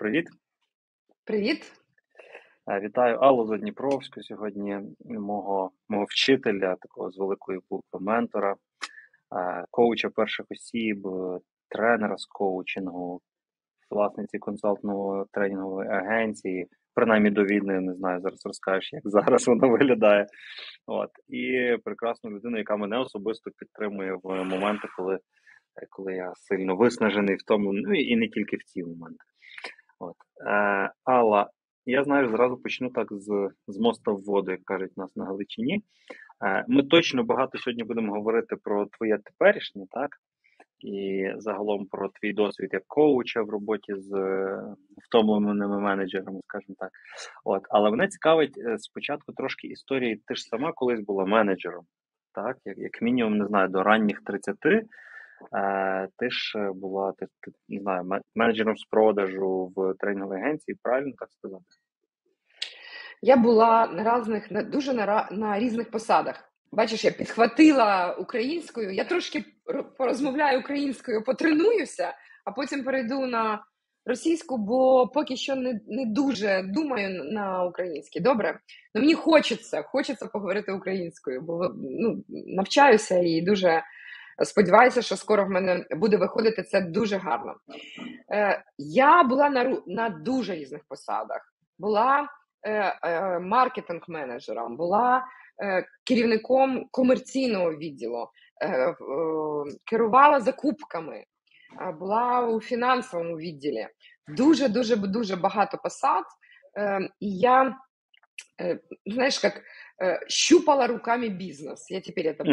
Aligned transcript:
привіт. 0.00 0.28
Привіт. 1.24 1.72
Е, 2.70 2.80
вітаю 2.80 3.16
Аллу 3.16 3.46
Задніпровську 3.46 4.22
сьогодні, 4.22 4.78
мого 5.04 5.70
мого 5.88 6.04
вчителя, 6.04 6.76
такого 6.80 7.10
з 7.10 7.18
великої 7.18 7.60
букви 7.70 8.00
ментора, 8.00 8.52
е, 8.52 9.64
коуча 9.70 10.08
перших 10.08 10.46
осіб, 10.50 11.08
тренера 11.68 12.16
з 12.16 12.26
коучингу, 12.26 13.20
власниці 13.90 14.38
консалтингової 14.38 15.24
тренінгової 15.32 15.88
агенції, 15.88 16.66
принаймні 16.94 17.30
до 17.30 17.44
війни, 17.44 17.80
не 17.80 17.94
знаю, 17.94 18.20
зараз 18.20 18.46
розкажеш, 18.46 18.92
як 18.92 19.02
зараз 19.04 19.48
воно 19.48 19.68
виглядає. 19.68 20.26
От. 20.86 21.10
І 21.28 21.76
прекрасну 21.84 22.30
людину, 22.30 22.58
яка 22.58 22.76
мене 22.76 22.98
особисто 22.98 23.50
підтримує 23.58 24.18
в 24.22 24.44
моменти, 24.44 24.88
коли 24.96 25.18
коли 25.90 26.14
я 26.14 26.32
сильно 26.36 26.76
виснажений 26.76 27.36
в 27.36 27.42
тому, 27.42 27.72
ну 27.72 27.94
і 27.94 28.16
не 28.16 28.28
тільки 28.28 28.56
в 28.56 28.62
ці 28.64 28.82
моменти. 28.84 29.24
От. 30.00 30.16
Е, 30.46 30.90
Алла, 31.04 31.50
я 31.86 32.04
знаю, 32.04 32.28
зразу 32.30 32.56
почну 32.56 32.90
так 32.90 33.08
з 33.10 33.50
з 33.66 33.78
моста 33.78 34.10
в 34.12 34.22
воду, 34.22 34.50
як 34.50 34.64
кажуть 34.64 34.96
нас 34.96 35.16
на 35.16 35.24
Галичині. 35.24 35.82
Е, 36.44 36.64
Ми 36.68 36.82
точно 36.82 37.24
багато 37.24 37.58
сьогодні 37.58 37.84
будемо 37.84 38.12
говорити 38.12 38.56
про 38.56 38.86
твоє 38.86 39.18
теперішнє, 39.18 39.84
так? 39.90 40.10
І 40.78 41.26
загалом 41.36 41.86
про 41.86 42.08
твій 42.08 42.32
досвід 42.32 42.70
як 42.72 42.82
коуча 42.86 43.42
в 43.42 43.50
роботі 43.50 43.94
з 43.94 44.12
е, 44.14 44.62
втомленими 45.02 45.80
менеджерами, 45.80 46.40
скажімо 46.44 46.74
так. 46.78 46.90
От, 47.44 47.62
Але 47.70 47.90
мене 47.90 48.08
цікавить 48.08 48.58
е, 48.58 48.78
спочатку 48.78 49.32
трошки 49.32 49.66
історії. 49.66 50.22
Ти 50.26 50.34
ж 50.34 50.42
сама 50.42 50.72
колись 50.72 51.00
була 51.00 51.24
менеджером, 51.24 51.84
так? 52.34 52.56
Як 52.64 52.78
як 52.78 53.02
мінімум, 53.02 53.38
не 53.38 53.46
знаю, 53.46 53.68
до 53.68 53.82
ранніх 53.82 54.20
30 54.26 54.56
Е, 54.66 54.82
ти 56.18 56.30
ж 56.30 56.58
е, 56.58 56.72
була 56.74 57.12
ти, 57.12 57.26
ти 57.26 57.52
не 57.68 57.80
знаю, 57.80 58.10
менеджером 58.34 58.76
з 58.76 58.84
продажу 58.84 59.72
в 59.76 59.94
тренінговій 59.98 60.40
агенції, 60.40 60.78
правильно 60.82 61.12
так 61.18 61.30
сказати? 61.32 61.64
Я 63.22 63.36
була 63.36 63.86
на 63.86 64.18
різних, 64.18 64.50
на 64.50 64.62
дуже 64.62 64.92
на, 64.92 65.28
на 65.30 65.58
різних 65.58 65.90
посадах. 65.90 66.52
Бачиш, 66.72 67.04
я 67.04 67.10
підхватила 67.10 68.14
українською, 68.14 68.92
я 68.92 69.04
трошки 69.04 69.44
порозмовляю 69.98 70.60
українською, 70.60 71.24
потренуюся, 71.24 72.14
а 72.44 72.50
потім 72.50 72.84
перейду 72.84 73.26
на 73.26 73.64
російську, 74.06 74.58
бо 74.58 75.08
поки 75.08 75.36
що 75.36 75.56
не 75.56 75.80
не 75.86 76.06
дуже 76.06 76.62
думаю 76.62 77.24
на 77.24 77.64
українській. 77.64 78.20
Добре? 78.20 78.60
Ну 78.94 79.00
мені 79.00 79.14
хочеться, 79.14 79.82
хочеться 79.82 80.26
поговорити 80.26 80.72
українською, 80.72 81.40
бо 81.40 81.68
ну, 81.78 82.24
навчаюся 82.28 83.18
і 83.18 83.40
дуже 83.40 83.82
Сподіваюся, 84.44 85.02
що 85.02 85.16
скоро 85.16 85.44
в 85.44 85.50
мене 85.50 85.86
буде 85.90 86.16
виходити 86.16 86.62
це 86.62 86.80
дуже 86.80 87.16
гарно. 87.16 87.54
Е, 88.32 88.62
Я 88.78 89.22
була 89.22 89.50
на 89.50 89.76
на 89.86 90.08
дуже 90.08 90.54
різних 90.54 90.84
посадах. 90.88 91.54
Була 91.78 92.28
е, 92.62 92.98
е, 93.02 93.38
маркетинг-менеджером, 93.38 94.76
була 94.76 95.24
керівником 96.04 96.88
комерційного 96.90 97.74
відділу, 97.74 98.28
керувала 99.84 100.40
закупками, 100.40 101.24
була 101.98 102.40
у 102.40 102.60
фінансовому 102.60 103.36
відділі. 103.36 103.88
Дуже 104.28 104.68
дуже 104.68 104.96
дуже 104.96 105.36
багато 105.36 105.78
посад. 105.78 106.24
І 107.20 107.38
я, 107.38 107.76
як 109.42 109.62
е, 110.02 110.20
щупала 110.28 110.86
руками 110.86 111.28
бізнес. 111.28 111.90
Я 111.90 112.00
тепер 112.00 112.36
це 112.36 112.44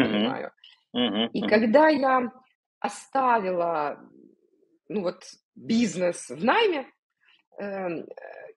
И 0.94 1.42
когда 1.48 1.88
я 1.88 2.32
оставила 2.80 3.98
ну 4.88 5.02
вот, 5.02 5.22
бизнес 5.54 6.30
в 6.30 6.42
найме, 6.42 6.86
э, 7.60 8.04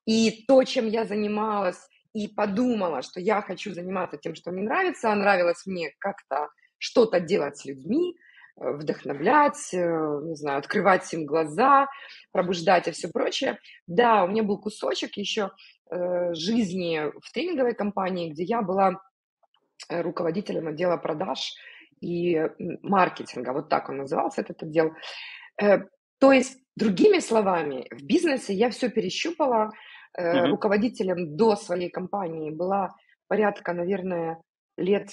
и 0.05 0.45
то, 0.47 0.63
чем 0.63 0.87
я 0.87 1.05
занималась, 1.05 1.87
и 2.13 2.27
подумала, 2.27 3.01
что 3.01 3.19
я 3.19 3.41
хочу 3.41 3.73
заниматься 3.73 4.17
тем, 4.17 4.35
что 4.35 4.51
мне 4.51 4.63
нравится, 4.63 5.11
а 5.11 5.15
нравилось 5.15 5.65
мне 5.65 5.93
как-то 5.99 6.49
что-то 6.77 7.19
делать 7.19 7.57
с 7.57 7.65
людьми, 7.65 8.15
э, 8.57 8.71
вдохновлять, 8.71 9.73
э, 9.73 10.19
не 10.23 10.35
знаю, 10.35 10.59
открывать 10.59 11.11
им 11.13 11.25
глаза, 11.25 11.87
пробуждать 12.31 12.87
и 12.87 12.91
все 12.91 13.09
прочее. 13.09 13.59
Да, 13.87 14.23
у 14.23 14.27
меня 14.27 14.43
был 14.43 14.59
кусочек 14.59 15.17
еще 15.17 15.51
э, 15.89 16.33
жизни 16.33 17.11
в 17.19 17.31
тренинговой 17.31 17.75
компании, 17.75 18.31
где 18.31 18.43
я 18.43 18.61
была 18.61 19.01
руководителем 19.89 20.67
отдела 20.67 20.95
продаж 20.97 21.53
и 22.01 22.49
маркетинга, 22.81 23.53
вот 23.53 23.69
так 23.69 23.89
он 23.89 23.97
назывался 23.97 24.41
этот 24.41 24.63
отдел. 24.63 24.93
Э, 25.61 25.79
то 26.19 26.31
есть, 26.31 26.59
другими 26.75 27.19
словами, 27.19 27.87
в 27.91 28.03
бизнесе 28.03 28.53
я 28.53 28.69
все 28.69 28.89
перещупала, 28.89 29.71
uh-huh. 30.19 30.47
руководителем 30.47 31.35
до 31.35 31.55
своей 31.55 31.89
компании 31.89 32.51
была 32.51 32.89
порядка, 33.27 33.73
наверное, 33.73 34.41
лет 34.77 35.09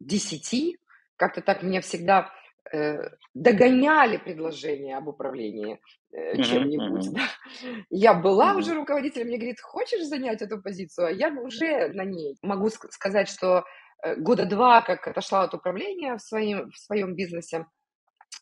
десяти, 0.00 0.78
как-то 1.16 1.42
так 1.42 1.62
меня 1.62 1.80
всегда 1.82 2.32
э, 2.72 2.98
догоняли 3.34 4.16
предложения 4.16 4.96
об 4.96 5.08
управлении 5.08 5.78
э, 6.12 6.42
чем-нибудь. 6.42 7.08
Uh-huh. 7.08 7.14
Да. 7.14 7.74
Я 7.90 8.14
была 8.14 8.52
uh-huh. 8.52 8.58
уже 8.58 8.74
руководителем, 8.74 9.26
мне 9.26 9.36
говорит, 9.36 9.60
хочешь 9.60 10.06
занять 10.06 10.42
эту 10.42 10.60
позицию, 10.60 11.08
а 11.08 11.10
я 11.10 11.28
уже 11.28 11.88
на 11.88 12.04
ней. 12.04 12.36
Могу 12.42 12.70
сказать, 12.70 13.28
что 13.28 13.58
Э, 13.58 13.62
года 14.18 14.46
два, 14.46 14.82
как 14.82 15.06
отошла 15.06 15.42
от 15.42 15.54
управления 15.54 16.16
в 16.16 16.20
своем, 16.20 16.70
в 16.70 16.78
своем 16.78 17.14
бизнесе, 17.14 17.66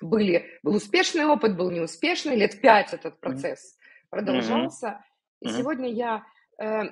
были, 0.00 0.46
был 0.62 0.76
успешный 0.76 1.26
опыт, 1.26 1.56
был 1.56 1.70
неуспешный, 1.70 2.36
лет 2.36 2.60
пять 2.60 2.94
этот 2.94 3.20
процесс 3.20 3.78
продолжался. 4.10 4.86
Mm-hmm. 4.86 5.40
И 5.40 5.48
сегодня 5.48 5.92
я 5.92 6.24
э, 6.60 6.84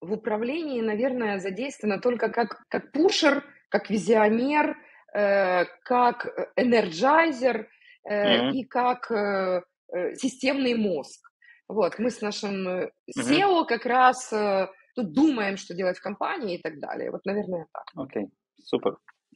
в 0.00 0.12
управлении, 0.12 0.80
наверное, 0.80 1.38
задействована 1.38 2.00
только 2.00 2.28
как, 2.28 2.62
как 2.68 2.92
pusher, 2.92 3.44
как 3.68 3.90
визионер, 3.90 4.76
э, 5.14 5.64
как 5.84 6.26
energizer 6.56 7.68
э, 8.04 8.10
mm-hmm. 8.10 8.50
и 8.52 8.64
как 8.64 9.10
э, 9.10 9.62
э, 9.92 10.14
системный 10.14 10.74
мозг. 10.74 11.28
Вот, 11.68 11.98
мы 11.98 12.10
с 12.10 12.20
нашим 12.20 12.68
CEO 12.68 12.90
mm-hmm. 13.16 13.66
как 13.66 13.86
раз 13.86 14.32
э, 14.32 14.68
тут 14.95 15.11
думаємо, 15.11 15.57
що 15.57 15.73
робити 15.73 15.99
в 15.99 16.03
компанії 16.03 16.57
і 16.57 16.61
так 16.61 16.79
далі. 16.79 17.09
От, 17.09 17.25
наверное, 17.25 17.65
так. 17.73 18.03
Окей, 18.05 18.27
супер. 18.63 18.93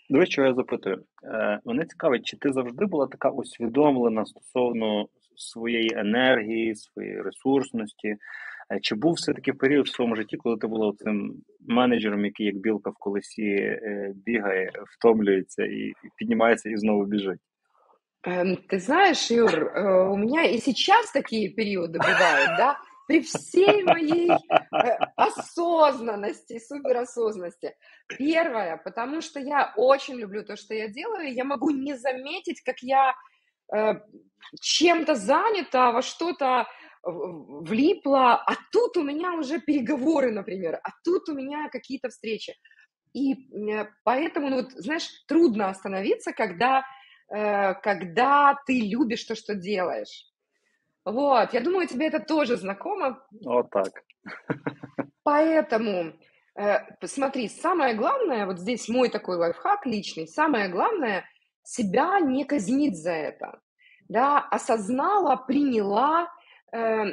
Дивись, 0.09 0.29
що 0.29 0.43
я 0.43 0.53
запитую. 0.53 1.03
Е, 1.23 1.59
Мене 1.65 1.85
цікавить, 1.85 2.25
чи 2.25 2.37
ти 2.37 2.53
завжди 2.53 2.85
була 2.85 3.07
така 3.07 3.29
усвідомлена 3.29 4.25
стосовно 4.25 5.07
своєї 5.35 5.89
енергії, 5.95 6.75
своєї 6.75 7.21
ресурсності? 7.21 8.15
Е, 8.71 8.79
чи 8.81 8.95
був 8.95 9.13
все-таки 9.13 9.53
період 9.53 9.87
в 9.87 9.91
своєму 9.95 10.15
житті, 10.15 10.37
коли 10.37 10.57
ти 10.57 10.67
була 10.67 10.93
цим 10.97 11.33
менеджером, 11.67 12.25
який 12.25 12.45
як 12.45 12.55
білка 12.55 12.89
в 12.89 12.95
колесі 12.99 13.51
е, 13.55 14.13
бігає, 14.15 14.71
втомлюється 14.97 15.63
і 15.63 15.93
піднімається 16.15 16.69
і 16.69 16.77
знову 16.77 17.05
біжить? 17.05 17.39
Ты 18.69 18.79
знаешь, 18.79 19.31
Юр, 19.31 19.71
у 20.11 20.15
меня 20.15 20.43
и 20.43 20.59
сейчас 20.59 21.11
такие 21.11 21.49
периоды 21.49 21.97
бывают, 21.97 22.49
да, 22.57 22.77
При 23.06 23.22
всей 23.22 23.82
моей 23.84 24.30
э, 24.30 24.88
осознанности, 25.16 26.58
суперосознанности. 26.58 27.76
Первое, 28.08 28.76
потому 28.78 29.20
что 29.20 29.40
я 29.40 29.72
очень 29.76 30.16
люблю 30.16 30.44
то, 30.44 30.56
что 30.56 30.74
я 30.74 30.88
делаю, 30.88 31.32
я 31.32 31.44
могу 31.44 31.70
не 31.70 31.94
заметить, 31.94 32.60
как 32.62 32.80
я 32.80 33.14
э, 33.74 33.94
чем-то 34.60 35.14
занята, 35.14 35.92
во 35.92 36.02
что-то 36.02 36.66
влипла, 37.06 38.34
а 38.34 38.56
тут 38.72 38.96
у 38.96 39.04
меня 39.04 39.34
уже 39.34 39.60
переговоры, 39.60 40.32
например, 40.32 40.80
а 40.82 40.88
тут 41.04 41.28
у 41.28 41.34
меня 41.34 41.68
какие-то 41.68 42.08
встречи. 42.08 42.54
И 43.12 43.32
э, 43.34 43.86
поэтому, 44.04 44.50
ну 44.50 44.56
вот, 44.56 44.72
знаешь, 44.72 45.08
трудно 45.26 45.68
остановиться, 45.68 46.32
когда, 46.32 46.84
э, 47.28 47.74
когда 47.74 48.58
ты 48.66 48.80
любишь 48.80 49.24
то, 49.24 49.34
что 49.34 49.54
делаешь. 49.54 50.26
Вот, 51.06 51.52
я 51.52 51.60
думаю, 51.60 51.86
тебе 51.86 52.08
это 52.08 52.18
тоже 52.18 52.56
знакомо. 52.56 53.24
Вот 53.44 53.70
так. 53.70 54.02
Поэтому, 55.22 56.12
э, 56.58 56.78
смотри, 57.04 57.48
самое 57.48 57.94
главное, 57.94 58.44
вот 58.44 58.58
здесь 58.58 58.88
мой 58.88 59.08
такой 59.08 59.36
лайфхак 59.36 59.86
личный, 59.86 60.26
самое 60.26 60.68
главное, 60.68 61.24
себя 61.62 62.18
не 62.18 62.44
казнить 62.44 62.96
за 62.96 63.12
это, 63.12 63.60
да, 64.08 64.40
осознала, 64.40 65.36
приняла, 65.36 66.28
э, 66.72 67.04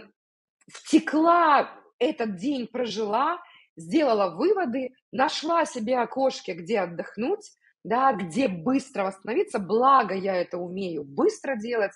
втекла 0.67 1.69
этот 1.99 2.35
день, 2.35 2.67
прожила, 2.67 3.37
сделала 3.77 4.35
выводы, 4.35 4.95
нашла 5.11 5.65
себе 5.65 5.99
окошки, 5.99 6.51
где 6.51 6.79
отдохнуть, 6.79 7.51
да, 7.83 8.13
где 8.13 8.47
быстро 8.47 9.03
восстановиться, 9.03 9.59
благо 9.59 10.15
я 10.15 10.35
это 10.35 10.57
умею 10.57 11.03
быстро 11.03 11.55
делать, 11.55 11.91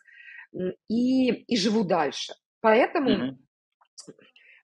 и, 0.87 1.29
и 1.31 1.57
живу 1.57 1.83
дальше. 1.83 2.33
Поэтому 2.61 3.09
mm-hmm. 3.09 3.37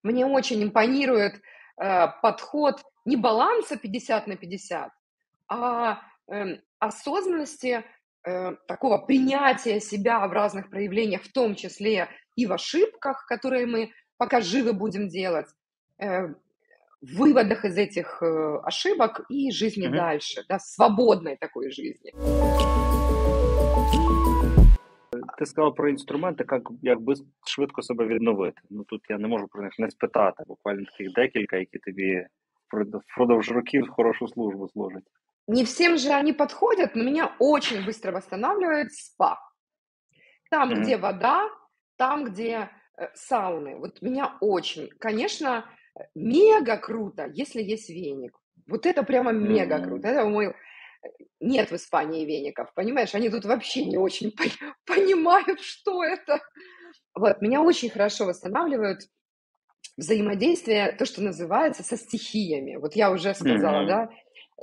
мне 0.03 0.25
очень 0.25 0.63
импонирует 0.63 1.41
э, 1.81 2.07
подход 2.21 2.81
не 3.05 3.15
баланса 3.15 3.77
50 3.77 4.27
на 4.27 4.35
50, 4.35 4.89
а 5.47 6.01
э, 6.31 6.57
осознанности, 6.79 7.83
э, 8.25 8.55
такого 8.67 8.97
принятия 8.97 9.79
себя 9.79 10.25
в 10.27 10.31
разных 10.31 10.69
проявлениях, 10.69 11.23
в 11.23 11.31
том 11.31 11.55
числе 11.55 12.09
и 12.35 12.45
в 12.45 12.53
ошибках, 12.53 13.25
которые 13.27 13.65
мы 13.65 13.91
пока 14.17 14.41
живы 14.41 14.73
будем 14.73 15.07
делать, 15.09 15.47
э, 15.99 16.33
выводах 17.01 17.65
из 17.65 17.77
этих 17.77 18.23
э, 18.23 18.59
ошибок 18.63 19.25
и 19.29 19.51
жизни 19.51 19.87
mm-hmm. 19.87 19.97
дальше, 19.97 20.45
да, 20.47 20.59
свободной 20.59 21.37
такой 21.37 21.71
жизни 21.71 22.13
Ти 25.38 25.46
сказав 25.46 25.74
про 25.74 25.88
інструменти, 25.88 26.44
як 26.50 26.62
якби 26.82 27.14
швидко 27.46 27.82
себе 27.82 28.06
відновити. 28.06 28.60
Ну 28.70 28.84
тут 28.84 29.00
я 29.08 29.18
не 29.18 29.28
можу 29.28 29.48
про 29.48 29.62
них 29.62 29.78
не 29.78 29.90
спитати. 29.90 30.44
Буквально 30.46 30.84
таких 30.84 31.12
декілька, 31.12 31.56
які 31.56 31.78
тобі 31.78 32.26
впродовж 33.06 33.50
років 33.50 33.88
хорошу 33.90 34.28
службу 34.28 34.68
служать. 34.68 35.04
Не 35.48 35.64
всем 35.64 35.96
же 35.96 36.10
они 36.10 36.34
подходят, 36.34 36.94
но 36.94 37.04
меня 37.04 37.34
очень 37.38 37.82
быстро 37.86 38.12
восстанавливает 38.12 38.92
спа. 38.92 39.38
Там, 40.50 40.70
mm-hmm. 40.70 40.80
где 40.80 40.96
вода, 40.98 41.48
там, 41.96 42.24
где 42.24 42.68
э, 42.98 43.08
сауны. 43.14 43.76
Вот 43.76 44.02
меня 44.02 44.36
очень, 44.40 44.90
конечно, 44.98 45.64
мега 46.14 46.76
круто, 46.76 47.30
если 47.32 47.62
есть 47.62 47.88
веник. 47.88 48.38
Вот 48.66 48.84
это 48.84 49.02
прямо 49.02 49.32
мега 49.32 49.78
mm-hmm. 49.78 49.84
круто. 49.84 50.08
Это 50.08 50.26
мой 50.26 50.54
нет 51.43 51.71
в 51.71 51.75
Испании 51.75 52.25
веников, 52.25 52.73
понимаешь? 52.73 53.13
Они 53.13 53.29
тут 53.29 53.45
вообще 53.45 53.85
не 53.85 53.97
очень 53.97 54.31
понимают, 54.85 55.61
что 55.61 56.03
это. 56.03 56.41
Вот, 57.15 57.41
меня 57.41 57.61
очень 57.61 57.89
хорошо 57.89 58.25
восстанавливают 58.25 59.01
взаимодействие, 59.97 60.91
то, 60.93 61.05
что 61.05 61.21
называется, 61.21 61.83
со 61.83 61.97
стихиями. 61.97 62.77
Вот 62.77 62.95
я 62.95 63.11
уже 63.11 63.35
сказала, 63.35 63.83
mm-hmm. 63.83 63.87
да, 63.87 64.09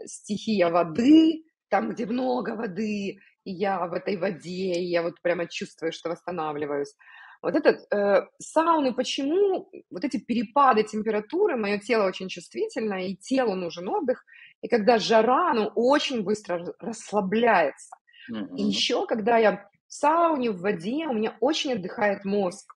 стихия 0.04 0.68
воды, 0.68 1.44
там, 1.68 1.90
где 1.90 2.06
много 2.06 2.56
воды, 2.56 3.18
и 3.44 3.50
я 3.50 3.86
в 3.86 3.92
этой 3.92 4.16
воде, 4.16 4.72
и 4.72 4.84
я 4.84 5.02
вот 5.02 5.20
прямо 5.22 5.46
чувствую, 5.46 5.92
что 5.92 6.10
восстанавливаюсь. 6.10 6.94
Вот 7.42 7.54
этот 7.54 7.86
э, 7.92 8.26
сауны, 8.38 8.92
почему 8.92 9.70
вот 9.90 10.04
эти 10.04 10.18
перепады 10.18 10.82
температуры, 10.82 11.56
мое 11.56 11.78
тело 11.78 12.06
очень 12.06 12.28
чувствительно, 12.28 13.06
и 13.06 13.16
телу 13.16 13.54
нужен 13.54 13.88
отдых, 13.88 14.24
и 14.62 14.68
когда 14.68 14.98
жара, 14.98 15.50
оно 15.50 15.72
очень 15.74 16.22
быстро 16.22 16.74
расслабляется. 16.78 17.96
Mm-hmm. 18.30 18.56
И 18.56 18.62
еще, 18.62 19.06
когда 19.06 19.38
я 19.38 19.52
в 19.52 19.92
сауне, 19.92 20.50
в 20.50 20.60
воде, 20.60 21.06
у 21.06 21.12
меня 21.12 21.36
очень 21.40 21.72
отдыхает 21.72 22.24
мозг. 22.24 22.74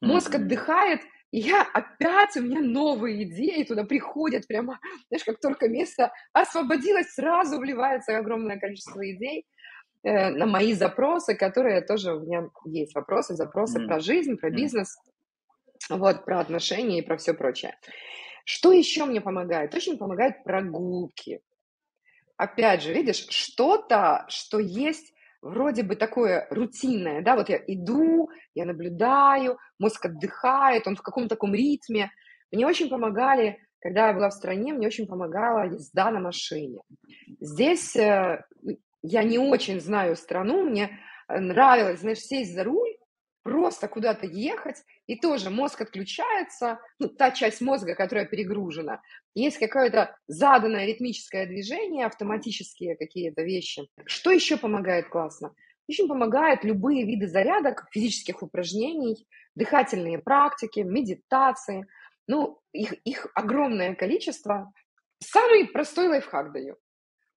Мозг 0.00 0.34
mm-hmm. 0.34 0.44
отдыхает, 0.44 1.00
и 1.30 1.38
я 1.40 1.62
опять, 1.62 2.36
у 2.36 2.42
меня 2.42 2.60
новые 2.60 3.24
идеи 3.24 3.64
туда 3.64 3.84
приходят 3.84 4.46
прямо, 4.46 4.78
знаешь, 5.08 5.24
как 5.24 5.40
только 5.40 5.68
место 5.68 6.12
освободилось, 6.32 7.12
сразу 7.14 7.58
вливается 7.58 8.16
огромное 8.16 8.58
количество 8.58 9.00
идей 9.10 9.46
э, 10.04 10.30
на 10.30 10.46
мои 10.46 10.74
запросы, 10.74 11.34
которые 11.34 11.80
тоже 11.80 12.14
у 12.14 12.20
меня 12.20 12.48
есть 12.66 12.94
вопросы, 12.94 13.34
запросы 13.34 13.78
mm-hmm. 13.78 13.86
про 13.86 14.00
жизнь, 14.00 14.36
про 14.36 14.50
бизнес, 14.50 14.96
вот, 15.88 16.24
про 16.24 16.40
отношения 16.40 17.00
и 17.00 17.06
про 17.06 17.16
все 17.16 17.34
прочее. 17.34 17.74
Что 18.50 18.72
еще 18.72 19.04
мне 19.04 19.20
помогает? 19.20 19.74
Очень 19.74 19.98
помогают 19.98 20.42
прогулки. 20.42 21.42
Опять 22.38 22.82
же, 22.82 22.94
видишь, 22.94 23.26
что-то, 23.28 24.24
что 24.28 24.58
есть 24.58 25.12
вроде 25.42 25.82
бы 25.82 25.96
такое 25.96 26.46
рутинное, 26.48 27.20
да, 27.20 27.36
вот 27.36 27.50
я 27.50 27.58
иду, 27.66 28.30
я 28.54 28.64
наблюдаю, 28.64 29.58
мозг 29.78 30.06
отдыхает, 30.06 30.86
он 30.86 30.96
в 30.96 31.02
каком-то 31.02 31.28
таком 31.28 31.54
ритме. 31.54 32.10
Мне 32.50 32.66
очень 32.66 32.88
помогали, 32.88 33.58
когда 33.80 34.08
я 34.08 34.14
была 34.14 34.30
в 34.30 34.34
стране, 34.34 34.72
мне 34.72 34.86
очень 34.86 35.06
помогала 35.06 35.66
езда 35.66 36.10
на 36.10 36.20
машине. 36.20 36.80
Здесь 37.40 37.94
э, 37.96 38.42
я 39.02 39.24
не 39.24 39.38
очень 39.38 39.78
знаю 39.78 40.16
страну, 40.16 40.64
мне 40.64 40.98
нравилось, 41.28 42.00
знаешь, 42.00 42.20
сесть 42.20 42.54
за 42.54 42.64
руль, 42.64 42.96
просто 43.48 43.88
куда-то 43.88 44.26
ехать, 44.26 44.76
и 45.06 45.16
тоже 45.16 45.50
мозг 45.50 45.80
отключается, 45.80 46.78
ну, 46.98 47.08
та 47.08 47.30
часть 47.30 47.60
мозга, 47.60 47.94
которая 47.94 48.26
перегружена. 48.26 49.00
Есть 49.34 49.58
какое-то 49.58 50.16
заданное 50.26 50.86
ритмическое 50.86 51.46
движение, 51.46 52.06
автоматические 52.06 52.96
какие-то 52.96 53.42
вещи. 53.42 53.88
Что 54.04 54.30
еще 54.30 54.56
помогает 54.56 55.08
классно? 55.08 55.54
Очень 55.88 56.08
помогают 56.08 56.64
любые 56.64 57.06
виды 57.06 57.26
зарядок, 57.26 57.86
физических 57.90 58.42
упражнений, 58.42 59.26
дыхательные 59.54 60.18
практики, 60.18 60.80
медитации. 60.80 61.86
Ну, 62.26 62.60
их, 62.72 62.92
их 63.04 63.28
огромное 63.34 63.94
количество. 63.94 64.70
Самый 65.20 65.66
простой 65.68 66.08
лайфхак 66.08 66.52
даю. 66.52 66.76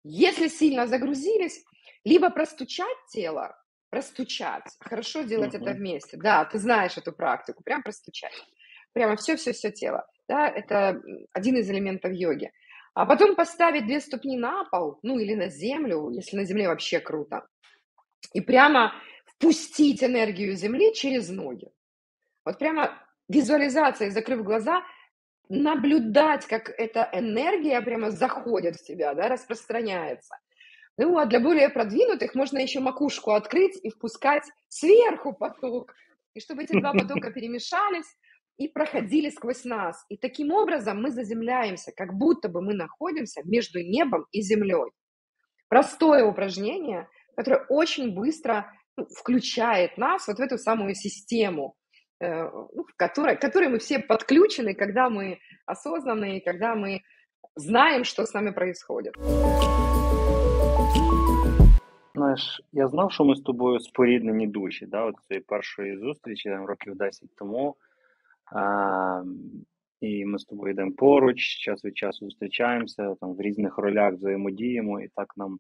Если 0.03 0.49
сильно 0.49 0.87
загрузились, 0.87 1.63
либо 2.03 2.29
простучать 2.29 2.97
тело, 3.13 3.55
простучать. 3.91 4.63
Хорошо 4.79 5.21
делать 5.21 5.53
uh-huh. 5.53 5.61
это 5.61 5.73
вместе. 5.73 6.17
Да, 6.17 6.45
ты 6.45 6.57
знаешь 6.57 6.97
эту 6.97 7.11
практику, 7.11 7.61
прям 7.63 7.83
простучать. 7.83 8.33
Прямо 8.93 9.15
все-все-все 9.15 9.71
тело. 9.71 10.07
Да, 10.27 10.47
это 10.47 10.99
один 11.33 11.57
из 11.57 11.69
элементов 11.69 12.11
йоги. 12.13 12.51
А 12.93 13.05
потом 13.05 13.35
поставить 13.35 13.85
две 13.85 14.01
ступни 14.01 14.37
на 14.37 14.65
пол, 14.65 14.99
ну 15.03 15.19
или 15.19 15.35
на 15.35 15.49
землю, 15.49 16.09
если 16.09 16.37
на 16.37 16.45
земле 16.45 16.67
вообще 16.67 16.99
круто. 16.99 17.45
И 18.33 18.41
прямо 18.41 18.93
впустить 19.25 20.03
энергию 20.03 20.55
земли 20.55 20.93
через 20.93 21.29
ноги. 21.29 21.69
Вот 22.45 22.57
прямо 22.59 22.97
визуализация, 23.29 24.09
закрыв 24.09 24.43
глаза, 24.43 24.83
наблюдать, 25.49 26.45
как 26.45 26.69
эта 26.69 27.09
энергия 27.13 27.81
прямо 27.81 28.09
заходит 28.09 28.77
в 28.77 28.83
тебя, 28.83 29.13
да, 29.13 29.27
распространяется. 29.27 30.35
Ну, 31.03 31.17
а 31.17 31.25
для 31.25 31.39
более 31.39 31.69
продвинутых 31.69 32.35
можно 32.35 32.59
еще 32.59 32.79
макушку 32.79 33.31
открыть 33.31 33.75
и 33.81 33.89
впускать 33.89 34.43
сверху 34.67 35.33
поток. 35.33 35.95
И 36.35 36.39
чтобы 36.39 36.63
эти 36.63 36.79
два 36.79 36.93
потока 36.97 37.31
перемешались 37.31 38.05
и 38.57 38.67
проходили 38.67 39.29
сквозь 39.31 39.63
нас. 39.65 40.05
И 40.09 40.17
таким 40.17 40.51
образом 40.51 41.01
мы 41.01 41.09
заземляемся, 41.09 41.91
как 41.91 42.13
будто 42.13 42.49
бы 42.49 42.61
мы 42.61 42.75
находимся 42.75 43.41
между 43.43 43.81
небом 43.81 44.27
и 44.31 44.41
землей. 44.41 44.91
Простое 45.69 46.23
упражнение, 46.23 47.09
которое 47.35 47.65
очень 47.69 48.13
быстро 48.13 48.71
ну, 48.95 49.07
включает 49.07 49.97
нас 49.97 50.27
вот 50.27 50.37
в 50.37 50.41
эту 50.41 50.59
самую 50.59 50.93
систему, 50.93 51.75
э, 52.19 52.43
ну, 52.43 52.83
в 52.83 52.95
которой, 52.95 53.37
к 53.37 53.41
которой 53.41 53.69
мы 53.69 53.79
все 53.79 53.97
подключены, 53.97 54.75
когда 54.75 55.09
мы 55.09 55.39
осознанные, 55.65 56.41
когда 56.41 56.75
мы 56.75 57.01
знаем, 57.55 58.03
что 58.03 58.23
с 58.23 58.33
нами 58.33 58.51
происходит. 58.51 59.15
Знаєш, 62.31 62.61
я 62.71 62.87
знав, 62.87 63.11
що 63.11 63.25
ми 63.25 63.35
з 63.35 63.41
тобою 63.41 63.79
споріднені 63.79 64.47
душі, 64.47 64.85
да, 64.85 65.05
от 65.05 65.15
цієї 65.27 65.43
першої 65.43 65.97
зустрічі 65.97 66.49
років 66.49 66.95
10 66.95 67.35
тому. 67.35 67.75
А, 68.45 69.23
І 70.01 70.25
ми 70.25 70.39
з 70.39 70.43
тобою 70.43 70.73
йдемо 70.73 70.91
поруч, 70.91 71.37
час 71.37 71.85
від 71.85 71.97
часу 71.97 72.25
зустрічаємося, 72.25 73.15
там 73.21 73.33
в 73.33 73.41
різних 73.41 73.77
ролях 73.77 74.13
взаємодіємо, 74.13 75.01
і 75.01 75.07
так 75.15 75.33
нам 75.37 75.59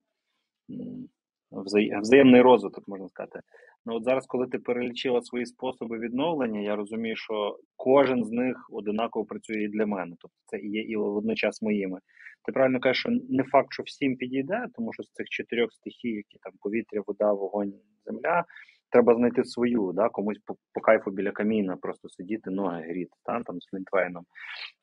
взаємний 2.01 2.41
розвиток, 2.41 2.87
можна 2.87 3.09
сказати. 3.09 3.39
Ну 3.85 3.95
от 3.95 4.03
зараз, 4.03 4.25
коли 4.27 4.47
ти 4.47 4.59
перелічила 4.59 5.21
свої 5.21 5.45
способи 5.45 5.99
відновлення, 5.99 6.59
я 6.59 6.75
розумію, 6.75 7.15
що 7.15 7.59
кожен 7.75 8.23
з 8.25 8.31
них 8.31 8.67
одинаково 8.71 9.25
працює 9.25 9.63
і 9.63 9.67
для 9.67 9.85
мене. 9.85 10.15
Тобто 10.19 10.37
це 10.45 10.57
і 10.57 10.69
є 10.71 10.81
і 10.81 10.95
водночас 10.95 11.61
моїми. 11.61 11.99
Ти 12.45 12.51
правильно 12.51 12.79
кажеш, 12.79 12.99
що 12.99 13.09
не 13.29 13.43
факт, 13.43 13.67
що 13.71 13.83
всім 13.83 14.15
підійде, 14.15 14.65
тому 14.75 14.93
що 14.93 15.03
з 15.03 15.11
цих 15.11 15.29
чотирьох 15.29 15.73
стихій, 15.73 16.09
які 16.09 16.37
там 16.41 16.53
повітря, 16.59 17.01
вода, 17.07 17.33
вогонь, 17.33 17.73
земля, 18.05 18.45
треба 18.91 19.15
знайти 19.15 19.43
свою, 19.43 19.91
да, 19.93 20.09
комусь 20.09 20.39
по, 20.45 20.55
по 20.73 20.81
кайфу 20.81 21.11
біля 21.11 21.31
каміна, 21.31 21.77
просто 21.77 22.09
сидіти, 22.09 22.49
ноги 22.49 22.81
гріти, 22.81 23.11
та, 23.25 23.43
там 23.43 23.61
з 23.61 23.73
лінтвейном. 23.73 24.23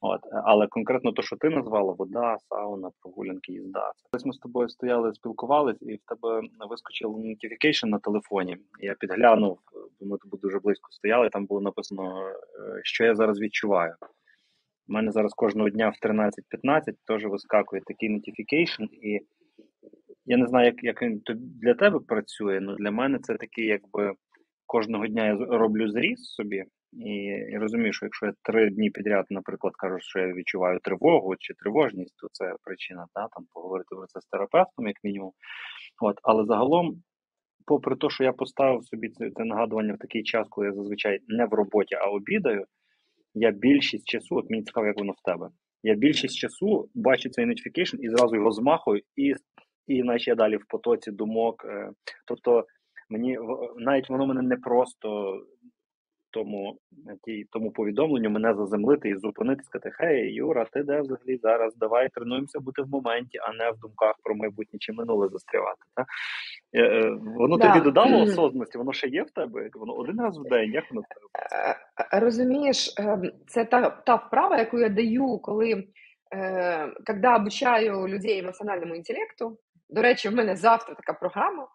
От. 0.00 0.20
Але 0.44 0.66
конкретно 0.66 1.12
то, 1.12 1.22
що 1.22 1.36
ти 1.36 1.48
назвала, 1.48 1.92
вода, 1.92 2.36
сауна, 2.48 2.90
прогулянки, 3.02 3.52
їзда. 3.52 3.92
Ось 4.12 4.24
ми 4.24 4.32
з 4.32 4.38
тобою 4.38 4.68
стояли, 4.68 5.14
спілкувалися, 5.14 5.84
і 5.84 5.94
в 5.94 6.00
тебе 6.06 6.48
вискочив 6.70 7.10
notification 7.10 7.86
на 7.86 7.98
телефоні. 7.98 8.56
Я 8.80 8.94
підглянув, 8.94 9.58
ми 10.00 10.18
тобі 10.18 10.36
дуже 10.42 10.58
близько 10.58 10.92
стояли, 10.92 11.28
там 11.28 11.46
було 11.46 11.60
написано, 11.60 12.28
е, 12.28 12.32
що 12.82 13.04
я 13.04 13.14
зараз 13.14 13.40
відчуваю. 13.40 13.94
У 14.88 14.92
мене 14.92 15.12
зараз 15.12 15.34
кожного 15.34 15.70
дня 15.70 15.88
в 15.88 16.06
13-15 16.06 16.94
теж 17.06 17.24
вискакує 17.24 17.82
такий 17.86 18.10
notification, 18.10 18.84
і 18.84 19.20
я 20.28 20.36
не 20.36 20.46
знаю, 20.46 20.66
як 20.66 20.84
як 20.84 21.02
він 21.02 21.22
для 21.62 21.74
тебе 21.74 22.00
працює, 22.00 22.60
але 22.62 22.76
для 22.76 22.90
мене 22.90 23.18
це 23.18 23.34
такий, 23.34 23.66
якби 23.66 24.12
кожного 24.66 25.06
дня 25.06 25.26
я 25.26 25.34
роблю 25.34 25.88
зріз 25.88 26.24
собі, 26.24 26.64
і 26.92 27.12
я 27.52 27.58
розумію, 27.58 27.92
що 27.92 28.06
якщо 28.06 28.26
я 28.26 28.32
три 28.42 28.70
дні 28.70 28.90
підряд, 28.90 29.26
наприклад, 29.30 29.76
кажу, 29.76 29.96
що 30.00 30.18
я 30.18 30.32
відчуваю 30.32 30.78
тривогу 30.82 31.34
чи 31.38 31.54
тривожність, 31.54 32.16
то 32.16 32.28
це 32.32 32.54
причина 32.62 33.06
та, 33.14 33.20
там 33.20 33.46
поговорити 33.52 33.96
про 33.96 34.06
це 34.06 34.20
з 34.20 34.26
терапевтом, 34.26 34.86
як 34.86 34.96
мінімум. 35.04 35.32
От, 36.02 36.18
Але 36.22 36.44
загалом, 36.44 37.02
попри 37.66 37.96
те, 37.96 38.10
що 38.10 38.24
я 38.24 38.32
поставив 38.32 38.84
собі 38.84 39.08
це, 39.08 39.30
це 39.30 39.44
нагадування 39.44 39.94
в 39.94 39.98
такий 39.98 40.22
час, 40.22 40.46
коли 40.50 40.66
я 40.66 40.72
зазвичай 40.72 41.18
не 41.28 41.46
в 41.46 41.52
роботі, 41.52 41.94
а 41.94 42.04
обідаю 42.04 42.64
я 43.34 43.50
більшість 43.50 44.08
часу, 44.08 44.36
от 44.36 44.50
мені 44.50 44.62
цікаво, 44.62 44.86
як 44.86 44.98
воно 44.98 45.12
в 45.12 45.22
тебе. 45.24 45.48
Я 45.82 45.94
більшість 45.94 46.36
часу 46.36 46.90
бачу 46.94 47.28
цей 47.28 47.46
notification 47.46 47.96
і 48.00 48.08
зразу 48.08 48.36
його 48.36 48.50
змахую, 48.50 49.02
і 49.16 49.34
і 49.88 50.02
наче 50.02 50.30
я 50.30 50.34
далі 50.34 50.56
в 50.56 50.64
потоці 50.68 51.10
думок. 51.10 51.64
Е, 51.68 51.90
тобто 52.26 52.64
мені 53.10 53.38
навіть 53.76 54.10
воно 54.10 54.26
мене 54.26 54.42
не 54.42 54.56
просто 54.56 55.40
тому 56.30 56.78
тій, 57.24 57.46
тому 57.50 57.70
повідомленню 57.70 58.30
мене 58.30 58.54
заземлити 58.54 59.08
і 59.08 59.16
зупинити, 59.16 59.62
сказати, 59.62 59.90
хей, 59.92 60.34
Юра, 60.34 60.64
ти 60.72 60.82
де 60.82 61.00
взагалі 61.00 61.36
зараз? 61.42 61.76
Давай 61.76 62.08
тренуємося 62.08 62.60
бути 62.60 62.82
в 62.82 62.88
моменті, 62.88 63.38
а 63.38 63.52
не 63.52 63.70
в 63.70 63.78
думках 63.78 64.14
про 64.22 64.34
майбутнє 64.34 64.78
чи 64.78 64.92
минуле 64.92 65.28
застрявати. 65.28 65.82
Та? 65.94 66.04
Е, 66.72 66.82
е, 66.82 67.10
воно 67.36 67.56
да. 67.56 67.68
тобі 67.68 67.84
додало 67.84 68.18
осознаності, 68.22 68.78
воно 68.78 68.92
ще 68.92 69.08
є 69.08 69.22
в 69.22 69.30
тебе? 69.30 69.70
Воно 69.74 69.92
один 69.92 70.20
раз 70.20 70.38
в 70.38 70.42
день, 70.42 70.72
як 70.72 70.84
воно 70.90 71.00
в 71.00 71.14
тебе? 71.14 71.76
Е, 72.14 72.20
розумієш, 72.20 72.94
це 73.46 73.64
та, 73.64 73.90
та 73.90 74.14
вправа, 74.14 74.58
яку 74.58 74.78
я 74.78 74.88
даю, 74.88 75.38
коли 75.38 75.84
е, 76.34 76.92
когда 77.06 77.36
обучаю 77.36 78.08
людей 78.08 78.38
емоціональному 78.38 78.94
інтелекту. 78.94 79.58
До 79.89 80.01
речі, 80.01 80.29
в 80.29 80.35
мене 80.35 80.55
завтра 80.55 80.95
така 80.95 81.13
програма. 81.13 81.67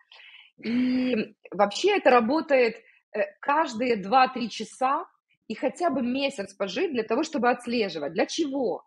І 0.65 1.15
взагалі 1.53 2.01
це 2.01 2.11
працює 2.11 2.73
Э, 3.15 3.23
каждые 3.41 3.97
2-3 3.97 4.49
часа 4.49 5.07
и 5.49 5.55
хотя 5.55 5.91
бы 5.91 6.03
месяц 6.03 6.53
пожить 6.55 6.93
для 6.93 7.03
того, 7.03 7.23
чтобы 7.23 7.51
отслеживать. 7.51 8.13
Для 8.13 8.27
чего? 8.27 8.85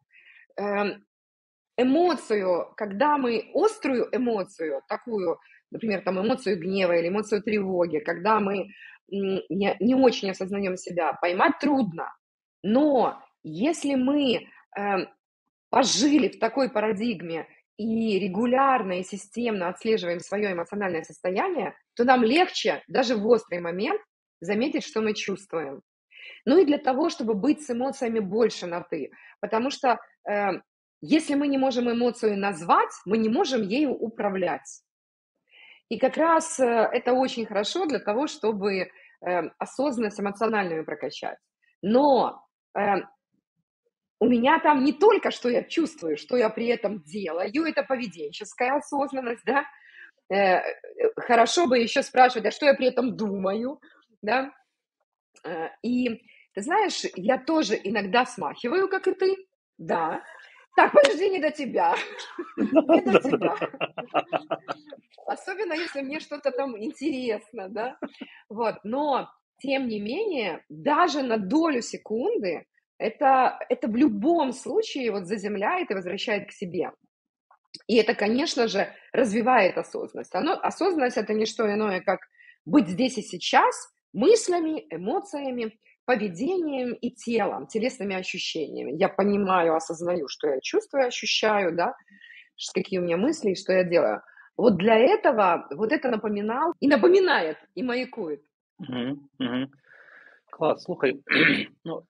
Эм, 0.57 1.03
эмоцию, 1.75 2.73
когда 2.77 3.17
мы 3.17 3.49
острую 3.53 4.07
эмоцию, 4.11 4.81
такую, 4.87 5.39
например, 5.71 6.03
там 6.03 6.19
эмоцию 6.19 6.59
гнева 6.59 6.95
или 6.97 7.07
эмоцию 7.07 7.41
тревоги, 7.41 7.99
когда 7.99 8.39
мы 8.39 8.69
не, 9.07 9.75
не 9.79 9.95
очень 9.95 10.29
осознаем 10.29 10.77
себя, 10.77 11.13
поймать 11.13 11.57
трудно. 11.59 12.13
Но 12.61 13.23
если 13.43 13.95
мы 13.95 14.47
э, 14.77 15.07
пожили 15.71 16.27
в 16.29 16.39
такой 16.39 16.69
парадигме 16.69 17.47
и 17.76 18.18
регулярно 18.18 19.00
и 19.00 19.02
системно 19.02 19.68
отслеживаем 19.68 20.20
свое 20.20 20.52
эмоциональное 20.52 21.02
состояние, 21.02 21.76
то 21.94 22.04
нам 22.04 22.22
легче 22.22 22.82
даже 22.88 23.16
в 23.16 23.26
острый 23.26 23.60
момент 23.60 24.00
заметить, 24.40 24.84
что 24.84 25.00
мы 25.00 25.14
чувствуем. 25.14 25.82
Ну 26.44 26.58
и 26.58 26.64
для 26.64 26.78
того, 26.78 27.08
чтобы 27.08 27.34
быть 27.34 27.62
с 27.62 27.70
эмоциями 27.70 28.20
больше 28.20 28.66
на 28.66 28.80
«ты». 28.80 29.10
Потому 29.40 29.70
что 29.70 29.98
э, 30.28 30.60
если 31.00 31.34
мы 31.34 31.48
не 31.48 31.58
можем 31.58 31.90
эмоцию 31.90 32.38
назвать, 32.38 32.90
мы 33.04 33.18
не 33.18 33.28
можем 33.28 33.62
ею 33.62 33.92
управлять. 33.92 34.82
И 35.88 35.98
как 35.98 36.16
раз 36.16 36.58
э, 36.58 36.64
это 36.64 37.12
очень 37.12 37.46
хорошо 37.46 37.86
для 37.86 37.98
того, 37.98 38.26
чтобы 38.26 38.76
э, 38.76 38.88
осознанность 39.58 40.20
эмоциональную 40.20 40.84
прокачать. 40.84 41.38
Но 41.82 42.42
э, 42.76 42.80
у 44.18 44.26
меня 44.26 44.58
там 44.60 44.84
не 44.84 44.92
только, 44.92 45.30
что 45.30 45.48
я 45.48 45.62
чувствую, 45.62 46.16
что 46.16 46.36
я 46.36 46.48
при 46.48 46.66
этом 46.68 47.02
делаю, 47.02 47.64
это 47.64 47.82
поведенческая 47.82 48.76
осознанность, 48.76 49.44
да, 49.44 49.64
э, 50.34 50.62
хорошо 51.16 51.66
бы 51.66 51.78
еще 51.78 52.02
спрашивать, 52.02 52.46
а 52.46 52.50
что 52.50 52.66
я 52.66 52.74
при 52.74 52.86
этом 52.86 53.16
думаю, 53.16 53.80
да. 54.22 54.52
Э, 55.44 55.68
и 55.82 56.22
ты 56.54 56.62
знаешь, 56.62 57.02
я 57.14 57.38
тоже 57.38 57.78
иногда 57.82 58.24
смахиваю, 58.24 58.88
как 58.88 59.06
и 59.08 59.14
ты, 59.14 59.36
да. 59.78 60.22
Так, 60.76 60.92
подожди, 60.92 61.30
не 61.30 61.38
до 61.38 61.50
тебя. 61.50 61.94
Не 62.56 63.00
до 63.00 63.18
тебя. 63.20 63.56
Особенно, 65.26 65.72
если 65.72 66.02
мне 66.02 66.20
что-то 66.20 66.50
там 66.50 66.76
интересно, 66.78 67.68
да. 67.70 67.98
Вот, 68.50 68.76
но, 68.84 69.30
тем 69.58 69.88
не 69.88 70.00
менее, 70.00 70.64
даже 70.68 71.22
на 71.22 71.38
долю 71.38 71.80
секунды 71.80 72.66
это, 72.98 73.58
это 73.68 73.88
в 73.88 73.96
любом 73.96 74.52
случае 74.52 75.10
вот 75.10 75.26
заземляет 75.26 75.90
и 75.90 75.94
возвращает 75.94 76.48
к 76.48 76.52
себе. 76.52 76.92
И 77.86 77.96
это, 77.96 78.14
конечно 78.14 78.68
же, 78.68 78.88
развивает 79.12 79.76
осознанность. 79.78 80.34
Оно, 80.34 80.52
осознанность– 80.52 81.16
это 81.18 81.34
не 81.34 81.46
что 81.46 81.72
иное, 81.72 82.00
как 82.00 82.20
быть 82.64 82.88
здесь 82.88 83.18
и 83.18 83.22
сейчас 83.22 83.74
мыслями, 84.12 84.86
эмоциями, 84.90 85.78
поведением 86.06 86.94
и 86.94 87.10
телом, 87.10 87.66
телесными 87.66 88.16
ощущениями. 88.16 88.92
Я 88.92 89.08
понимаю, 89.08 89.74
осознаю, 89.74 90.28
что 90.28 90.48
я 90.48 90.60
чувствую, 90.60 91.06
ощущаю, 91.06 91.76
да, 91.76 91.94
какие 92.74 92.98
у 92.98 93.02
меня 93.02 93.16
мысли 93.16 93.50
и 93.50 93.56
что 93.56 93.72
я 93.72 93.84
делаю. 93.84 94.22
Вот 94.56 94.76
для 94.78 94.96
этого 94.96 95.66
вот 95.70 95.92
это 95.92 96.08
напоминал 96.08 96.72
и 96.80 96.88
напоминает, 96.88 97.56
і 97.74 97.82
маякує. 97.82 98.38
Угу, 98.78 99.18
угу. 99.40 99.66
Клас, 100.50 100.82
слухай, 100.82 101.20
ну, 101.84 102.02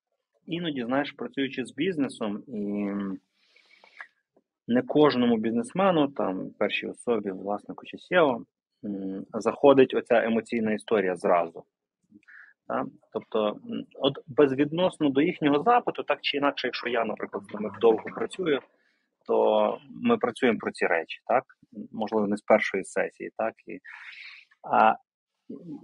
іноді, 0.47 0.85
знаєш, 0.85 1.13
працюючи 1.13 1.65
з 1.65 1.75
бізнесом, 1.75 2.43
і 2.47 2.93
не 4.69 4.83
кожному 4.83 5.37
бізнесмену, 5.37 6.09
там, 6.09 6.51
першій 6.59 6.87
особі, 6.87 7.31
власнику 7.31 7.87
чи 7.87 7.97
SEO, 7.97 8.45
заходить 9.35 9.95
оця 9.95 10.25
емоційна 10.25 10.73
історія 10.73 11.17
зразу. 11.17 11.65
Так? 12.69 12.87
Тобто, 13.13 13.61
от 13.95 14.19
безвідносно 14.27 15.11
до 15.11 15.21
їхнього 15.21 15.63
запиту, 15.63 16.03
так 16.03 16.19
чи 16.23 16.37
інакше, 16.37 16.67
якщо 16.67 16.89
я, 16.89 17.05
наприклад, 17.05 17.45
з 17.45 17.55
ними 17.55 17.71
довго 17.81 18.05
працюю, 18.05 18.61
то 19.27 19.79
ми 20.03 20.19
працюємо 20.19 20.59
про 20.59 20.73
ці 20.73 20.87
речі, 20.87 21.21
так? 21.27 21.45
Можливо, 21.93 22.27
не 22.27 22.37
з 22.37 22.43
першої 22.43 22.85
сесії, 22.85 23.31
так? 23.37 23.55
І, 23.67 23.81
а 24.73 24.95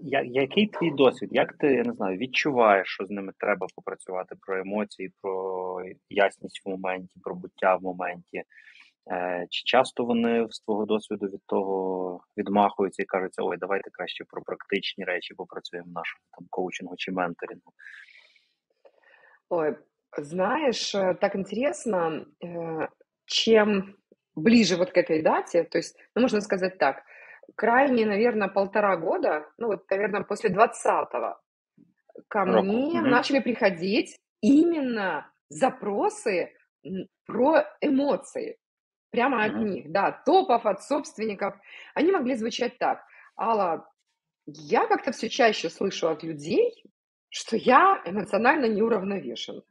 я, 0.04 0.22
який 0.22 0.68
твій 0.68 0.92
досвід? 0.92 1.30
Як 1.32 1.54
ти 1.54 1.68
я 1.68 1.84
не 1.84 1.94
знаю, 1.94 2.18
відчуваєш, 2.18 2.88
що 2.88 3.06
з 3.06 3.10
ними 3.10 3.34
треба 3.38 3.68
попрацювати 3.76 4.36
про 4.42 4.60
емоції, 4.60 5.12
про 5.22 5.82
ясність 6.10 6.62
в 6.66 6.70
моменті, 6.70 7.20
про 7.24 7.36
буття 7.36 7.76
в 7.76 7.84
моменті? 7.84 8.44
Е, 9.12 9.48
чи 9.50 9.64
часто 9.66 10.06
вони 10.06 10.48
з 10.50 10.60
твого 10.60 10.86
досвіду 10.86 11.26
від 11.26 11.46
того 11.46 12.22
відмахуються 12.38 13.04
і 13.04 13.06
кажуть, 13.06 13.34
ой, 13.38 13.58
давайте 13.58 13.90
краще 13.90 14.24
про 14.30 14.42
практичні 14.42 15.04
речі 15.04 15.34
попрацюємо 15.34 15.90
в 15.90 15.94
нашому 15.94 16.24
там 16.38 16.48
коучингу 16.50 16.96
чи 16.98 17.12
менторингу? 17.12 17.74
Ой, 19.50 19.76
знаешь, 20.18 20.96
э, 20.96 21.16
так 21.16 21.36
интересно, 21.36 22.26
э, 22.44 22.88
чем 23.26 23.96
ближе 24.36 24.76
вот 24.76 24.92
к 24.92 24.98
этой 24.98 25.22
дате, 25.22 25.64
то 25.64 25.78
есть, 25.78 25.98
ну, 26.16 26.22
можно 26.22 26.42
сказать 26.42 26.78
так, 26.78 27.04
крайне, 27.57 28.07
наверное, 28.07 28.49
полтора 28.49 28.97
года, 28.97 29.47
ну, 29.59 29.69
вот, 29.69 29.89
наверное, 29.91 30.23
после 30.23 30.51
20-го, 30.51 31.41
ко 32.29 32.45
Року. 32.45 32.63
мне 32.63 33.01
угу. 33.01 33.09
начали 33.09 33.41
приходить 33.41 34.19
именно 34.41 35.31
запросы 35.49 36.53
про 37.27 37.65
эмоции 37.81 38.59
прямо 39.11 39.45
от 39.45 39.55
них, 39.55 39.91
да, 39.91 40.23
топов, 40.25 40.67
от 40.67 40.83
собственников. 40.83 41.55
Они 41.95 42.11
могли 42.11 42.35
звучать 42.35 42.79
так. 42.79 43.05
Алла, 43.39 43.87
я 44.47 44.87
как-то 44.87 45.13
все 45.13 45.29
чаще 45.29 45.71
слышу 45.71 46.09
от 46.09 46.23
людей, 46.23 46.83
что 47.29 47.57
я 47.57 48.03
эмоционально 48.05 48.67
неуравновешен. 48.67 49.63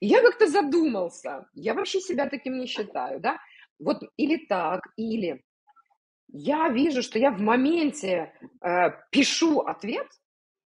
И 0.00 0.06
я 0.06 0.22
как-то 0.22 0.46
задумался, 0.46 1.46
я 1.52 1.74
вообще 1.74 2.00
себя 2.00 2.28
таким 2.28 2.58
не 2.58 2.66
считаю, 2.66 3.20
да? 3.20 3.38
Вот 3.78 4.02
или 4.16 4.46
так, 4.46 4.80
или 4.96 5.44
я 6.32 6.68
вижу, 6.68 7.02
что 7.02 7.18
я 7.18 7.30
в 7.30 7.40
моменте 7.40 8.32
э, 8.62 8.90
пишу 9.10 9.60
ответ, 9.60 10.06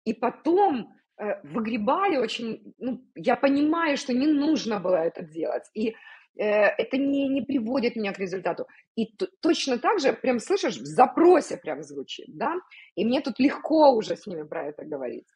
и 0.06 0.14
потом 0.14 0.94
э, 1.18 1.42
выгребаю 1.44 2.22
очень, 2.22 2.74
ну, 2.78 3.02
я 3.16 3.36
понимаю, 3.36 3.98
что 3.98 4.14
не 4.14 4.28
нужно 4.28 4.80
было 4.80 4.96
это 4.98 5.24
делать. 5.24 5.64
И 5.74 5.96
Э, 6.36 6.70
это 6.78 6.98
не, 6.98 7.28
не 7.28 7.42
приводит 7.42 7.96
меня 7.96 8.14
к 8.14 8.20
результату. 8.20 8.68
И 8.96 9.16
точно 9.42 9.78
так 9.78 10.00
же, 10.00 10.14
прям 10.14 10.40
слышишь, 10.40 10.78
в 10.78 10.86
запросе 10.86 11.58
прям 11.58 11.84
звучит, 11.84 12.26
да, 12.30 12.56
и 12.96 13.06
мне 13.06 13.22
тут 13.22 13.40
легко 13.40 13.92
уже 13.92 14.16
с 14.16 14.26
ними 14.26 14.44
про 14.44 14.68
это 14.68 14.84
говорить. 14.84 15.28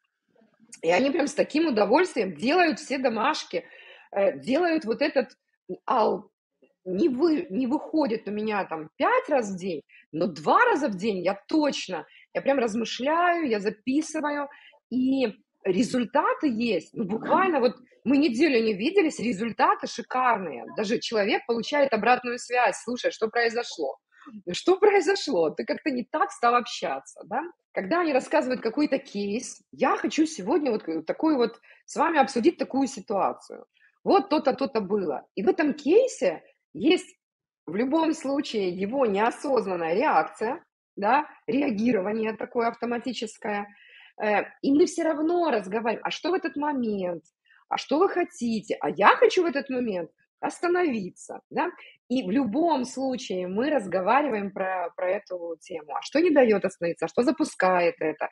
И 0.82 0.90
они 0.90 1.12
прям 1.12 1.28
с 1.28 1.34
таким 1.34 1.68
удовольствием 1.68 2.36
делают 2.36 2.80
все 2.80 2.98
домашки, 2.98 3.66
э, 4.12 4.40
делают 4.40 4.86
вот 4.86 5.02
этот, 5.02 5.38
ал, 5.88 6.32
не, 6.88 7.10
вы, 7.10 7.48
не 7.50 7.68
выходит 7.68 8.28
у 8.28 8.32
меня 8.32 8.64
там 8.66 8.90
пять 8.96 9.30
раз 9.30 9.52
в 9.52 9.58
день, 9.58 9.82
но 10.12 10.28
два 10.28 10.64
раза 10.66 10.88
в 10.88 10.96
день 10.96 11.24
я 11.24 11.40
точно, 11.48 12.06
я 12.34 12.42
прям 12.42 12.60
размышляю, 12.60 13.48
я 13.48 13.60
записываю, 13.60 14.48
и 14.90 15.28
результаты 15.64 16.48
есть. 16.48 16.94
Ну, 16.94 17.04
буквально 17.04 17.60
вот 17.60 17.76
мы 18.06 18.18
неделю 18.18 18.64
не 18.64 18.74
виделись, 18.74 19.20
результаты 19.20 19.88
шикарные. 19.88 20.64
Даже 20.78 21.00
человек 21.00 21.46
получает 21.46 21.94
обратную 21.94 22.40
связь. 22.40 22.82
Слушай, 22.84 23.12
что 23.12 23.28
произошло? 23.28 23.98
Что 24.52 24.78
произошло? 24.78 25.50
Ты 25.50 25.66
как-то 25.66 25.90
не 25.90 26.06
так 26.06 26.32
стал 26.32 26.56
общаться, 26.56 27.22
да? 27.26 27.42
Когда 27.74 28.02
они 28.02 28.14
рассказывают 28.14 28.62
какой-то 28.62 28.98
кейс, 28.98 29.62
я 29.72 29.98
хочу 29.98 30.26
сегодня 30.26 30.72
вот 30.72 31.06
такой 31.06 31.36
вот 31.36 31.60
с 31.86 31.96
вами 31.98 32.20
обсудить 32.20 32.58
такую 32.58 32.88
ситуацию. 32.88 33.66
Вот 34.04 34.30
то-то, 34.30 34.54
то-то 34.54 34.80
было. 34.80 35.26
И 35.36 35.44
в 35.44 35.50
этом 35.50 35.74
кейсе 35.74 36.44
есть 36.78 37.16
в 37.66 37.76
любом 37.76 38.14
случае 38.14 38.70
его 38.70 39.06
неосознанная 39.06 39.94
реакция, 39.94 40.64
да, 40.96 41.28
реагирование 41.48 42.34
такое 42.34 42.68
автоматическое– 42.68 43.68
Э, 44.22 44.46
и 44.62 44.72
мы 44.72 44.86
все 44.86 45.04
равно 45.04 45.50
разговариваем, 45.52 46.06
а 46.06 46.12
что 46.12 46.32
в 46.32 46.34
этот 46.34 46.56
момент, 46.56 47.24
а 47.70 47.78
что 47.78 48.00
вы 48.00 48.10
хотите, 48.10 48.78
а 48.80 48.90
я 48.90 49.10
хочу 49.16 49.44
в 49.44 49.46
этот 49.46 49.70
момент 49.70 50.10
остановиться, 50.40 51.42
да, 51.50 51.70
и 52.10 52.24
в 52.24 52.30
любом 52.30 52.86
случае 52.86 53.48
мы 53.48 53.70
разговариваем 53.70 54.52
про, 54.52 54.92
про 54.96 55.10
эту 55.10 55.58
тему. 55.60 55.96
А 55.96 56.02
что 56.02 56.20
не 56.20 56.30
дает 56.30 56.64
остановиться, 56.64 57.06
а 57.06 57.10
что 57.10 57.24
запускает 57.24 57.96
это? 58.00 58.30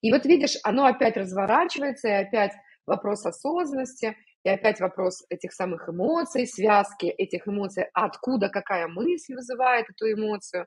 И 0.00 0.12
вот 0.12 0.24
видишь, 0.24 0.56
оно 0.62 0.86
опять 0.86 1.16
разворачивается, 1.16 2.08
и 2.08 2.12
опять 2.12 2.52
вопрос 2.86 3.26
осознанности, 3.26 4.16
и 4.44 4.48
опять 4.48 4.80
вопрос 4.80 5.24
этих 5.30 5.52
самых 5.52 5.88
эмоций, 5.88 6.46
связки 6.46 7.06
этих 7.06 7.48
эмоций, 7.48 7.86
откуда 7.92 8.48
какая 8.48 8.88
мысль 8.88 9.34
вызывает 9.34 9.90
эту 9.90 10.12
эмоцию, 10.12 10.66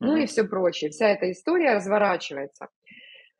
ну 0.00 0.16
и 0.16 0.26
все 0.26 0.44
прочее. 0.44 0.90
Вся 0.90 1.08
эта 1.08 1.30
история 1.30 1.74
разворачивается. 1.74 2.68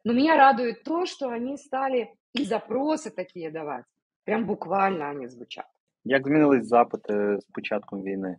Но 0.05 0.13
меня 0.13 0.37
радует 0.37 0.83
то, 0.83 1.07
что 1.07 1.29
они 1.29 1.57
стали 1.57 2.13
и 2.33 2.45
запросы 2.45 3.11
такие 3.11 3.51
давать. 3.51 3.85
Прям 4.25 4.47
буквально 4.47 5.11
они 5.11 5.29
звучат. 5.29 5.67
Як 6.05 6.27
змінились 6.27 6.67
запити 6.67 7.39
з 7.41 7.45
початком 7.45 8.03
війни? 8.03 8.37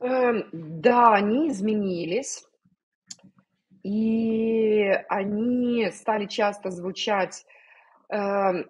Эм, 0.00 0.44
да, 0.52 1.14
они 1.14 1.48
изменились, 1.48 2.46
и 3.82 4.82
они 5.08 5.90
стали 5.90 6.26
часто 6.26 6.70
звучать. 6.70 7.46
Эм, 8.10 8.68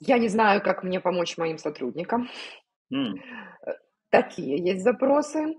я 0.00 0.18
не 0.18 0.28
знаю, 0.28 0.62
как 0.62 0.82
мне 0.82 1.00
помочь 1.00 1.36
моим 1.38 1.58
сотрудникам. 1.58 2.28
М, 2.92 3.20
Такие 4.10 4.62
есть 4.62 4.82
запросы. 4.82 5.54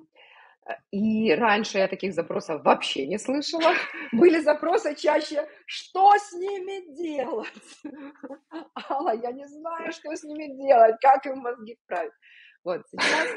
И 0.91 1.33
раньше 1.33 1.79
я 1.79 1.87
таких 1.87 2.13
запросов 2.13 2.63
вообще 2.63 3.07
не 3.07 3.17
слышала. 3.17 3.73
Были 4.13 4.39
запросы 4.39 4.95
чаще, 4.95 5.47
что 5.65 6.13
с 6.17 6.31
ними 6.33 6.95
делать? 6.95 7.51
Алла, 8.89 9.13
я 9.15 9.31
не 9.31 9.45
знаю, 9.47 9.91
что 9.91 10.15
с 10.15 10.23
ними 10.23 10.55
делать, 10.55 10.95
как 11.01 11.25
им 11.25 11.39
мозги 11.39 11.77
вправить. 11.83 12.13
Вот 12.63 12.83
сейчас 12.89 13.27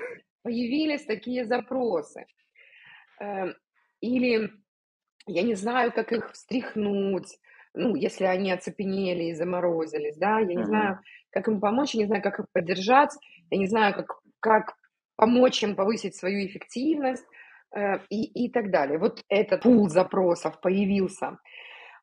появились 0.43 1.05
такие 1.07 1.45
запросы. 1.45 2.26
Эм, 3.21 3.55
или 4.00 4.50
я 5.26 5.43
не 5.43 5.55
знаю, 5.55 5.93
как 5.93 6.12
их 6.12 6.31
встряхнуть, 6.33 7.38
ну, 7.76 7.95
если 7.95 8.25
они 8.25 8.50
оцепенели 8.50 9.25
и 9.25 9.35
заморозились, 9.35 10.16
да, 10.16 10.40
я 10.40 10.47
не 10.47 10.56
мгм. 10.56 10.64
знаю, 10.64 11.00
как 11.30 11.49
им 11.49 11.61
помочь, 11.61 11.95
я 11.95 12.00
не 12.00 12.06
знаю, 12.06 12.23
как 12.23 12.40
их 12.40 12.47
поддержать, 12.52 13.11
я 13.50 13.59
не 13.59 13.66
знаю, 13.66 13.95
как, 13.95 14.21
как 14.40 14.75
помочь 15.16 15.62
им 15.62 15.76
повысить 15.76 16.16
свою 16.16 16.47
эффективность 16.47 17.26
э, 17.76 17.99
и, 18.09 18.47
и 18.47 18.50
так 18.50 18.71
далее. 18.71 18.99
Вот 18.99 19.23
этот 19.28 19.62
пул 19.62 19.88
запросов 19.88 20.61
появился. 20.61 21.38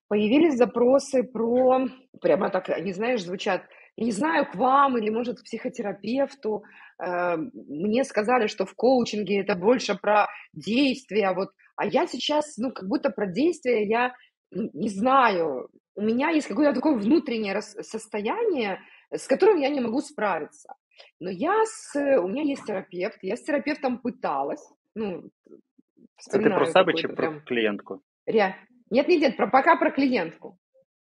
Появились 0.08 0.58
запросы 0.58 1.24
про, 1.24 1.88
прямо 2.22 2.50
так, 2.50 2.70
они, 2.70 2.94
знаешь, 2.94 3.24
звучат, 3.24 3.63
я 3.96 4.06
не 4.06 4.12
знаю, 4.12 4.46
к 4.46 4.56
вам 4.56 4.98
или, 4.98 5.10
может, 5.10 5.39
к 5.39 5.44
психотерапевту. 5.44 6.63
Э, 7.03 7.36
мне 7.38 8.03
сказали, 8.03 8.48
что 8.48 8.65
в 8.65 8.75
коучинге 8.75 9.42
это 9.42 9.56
больше 9.56 9.96
про 9.96 10.27
действия, 10.53 11.32
вот, 11.32 11.50
а 11.75 11.86
я 11.88 12.06
сейчас, 12.06 12.58
ну, 12.58 12.72
как 12.72 12.88
будто 12.88 13.10
про 13.10 13.25
действия 13.25 13.88
я 13.88 14.13
не 14.74 14.90
знаю. 14.90 15.70
У 15.96 16.02
меня 16.02 16.30
есть 16.30 16.48
какое-то 16.48 16.74
такое 16.76 16.96
внутреннее 16.96 17.62
состояние, 17.62 18.80
с 19.12 19.28
которым 19.28 19.58
я 19.62 19.70
не 19.70 19.82
могу 19.82 20.02
справиться. 20.02 20.74
Но 21.20 21.30
я 21.30 21.64
с... 21.66 21.96
У 22.20 22.28
меня 22.28 22.44
есть 22.44 22.66
терапевт, 22.66 23.18
я 23.22 23.36
с 23.36 23.42
терапевтом 23.44 23.98
пыталась, 23.98 24.74
ну, 24.96 25.24
Це 26.18 26.38
ти 26.40 26.50
про 26.50 26.66
чи 26.66 26.74
какой-то 26.74 27.08
про 27.08 27.16
прям... 27.16 27.42
клієнтку? 27.46 28.02
Ре... 28.28 28.56
Нет, 28.92 29.08
нет, 29.08 29.22
нет, 29.22 29.38
про, 29.38 29.50
пока 29.50 29.76
про 29.76 29.92
клиентку. 29.92 30.58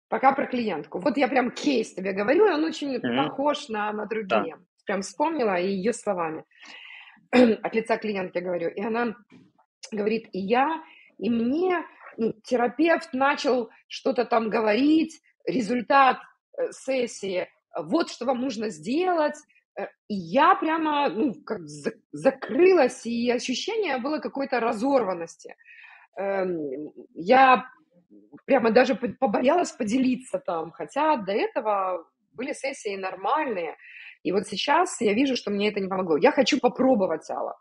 Пока 0.08 0.32
про 0.32 0.46
клиентку. 0.46 0.98
Вот 0.98 1.18
я 1.18 1.28
прям 1.28 1.50
кейс 1.50 1.94
тебе 1.94 2.12
говорю, 2.12 2.46
и 2.46 2.50
он 2.50 2.64
очень 2.64 2.98
Мгм. 3.02 3.16
похож 3.28 3.68
на, 3.68 3.92
на 3.92 4.06
Да. 4.06 4.14
другие. 4.14 4.56
Прям 4.86 5.00
вспомнила 5.00 5.58
ее 5.58 5.92
словами. 5.92 6.44
От 7.62 7.74
лица 7.74 7.96
клиентки 7.96 8.38
говорю. 8.38 8.68
И 8.68 8.80
она 8.82 9.14
говорит, 9.92 10.28
и 10.32 10.38
я, 10.38 10.82
и 11.18 11.30
мне, 11.30 11.70
ну, 11.70 11.84
терапевт 12.44 13.12
начал 13.12 13.70
что-то 13.88 14.24
там 14.24 14.50
говорить, 14.50 15.20
результат 15.46 16.18
э, 16.58 16.70
сессии, 16.72 17.48
вот 17.76 18.10
что 18.10 18.24
вам 18.26 18.40
нужно 18.40 18.68
сделать, 18.70 19.36
Э, 19.74 19.86
и 20.08 20.14
я 20.14 20.54
прямо, 20.54 21.08
ну, 21.08 21.34
как 21.46 21.66
за- 21.66 21.94
закрылась, 22.12 23.06
и 23.06 23.30
ощущение 23.30 23.98
было 23.98 24.18
какой-то 24.18 24.60
разорванности. 24.60 25.56
Эм, 26.18 26.92
Я 27.14 27.64
прямо 28.46 28.70
даже 28.70 28.94
по- 28.94 29.08
побоялась 29.08 29.72
поделиться 29.72 30.38
там, 30.38 30.70
хотя 30.72 31.16
до 31.16 31.32
этого 31.32 32.06
были 32.32 32.52
сессии 32.52 32.96
нормальные. 32.96 33.76
И 34.22 34.32
вот 34.32 34.46
сейчас 34.46 35.00
я 35.00 35.14
вижу, 35.14 35.36
что 35.36 35.50
мне 35.50 35.70
это 35.70 35.80
не 35.80 35.88
помогло. 35.88 36.16
Я 36.18 36.32
хочу 36.32 36.60
попробовать, 36.60 37.30
Алла. 37.30 37.56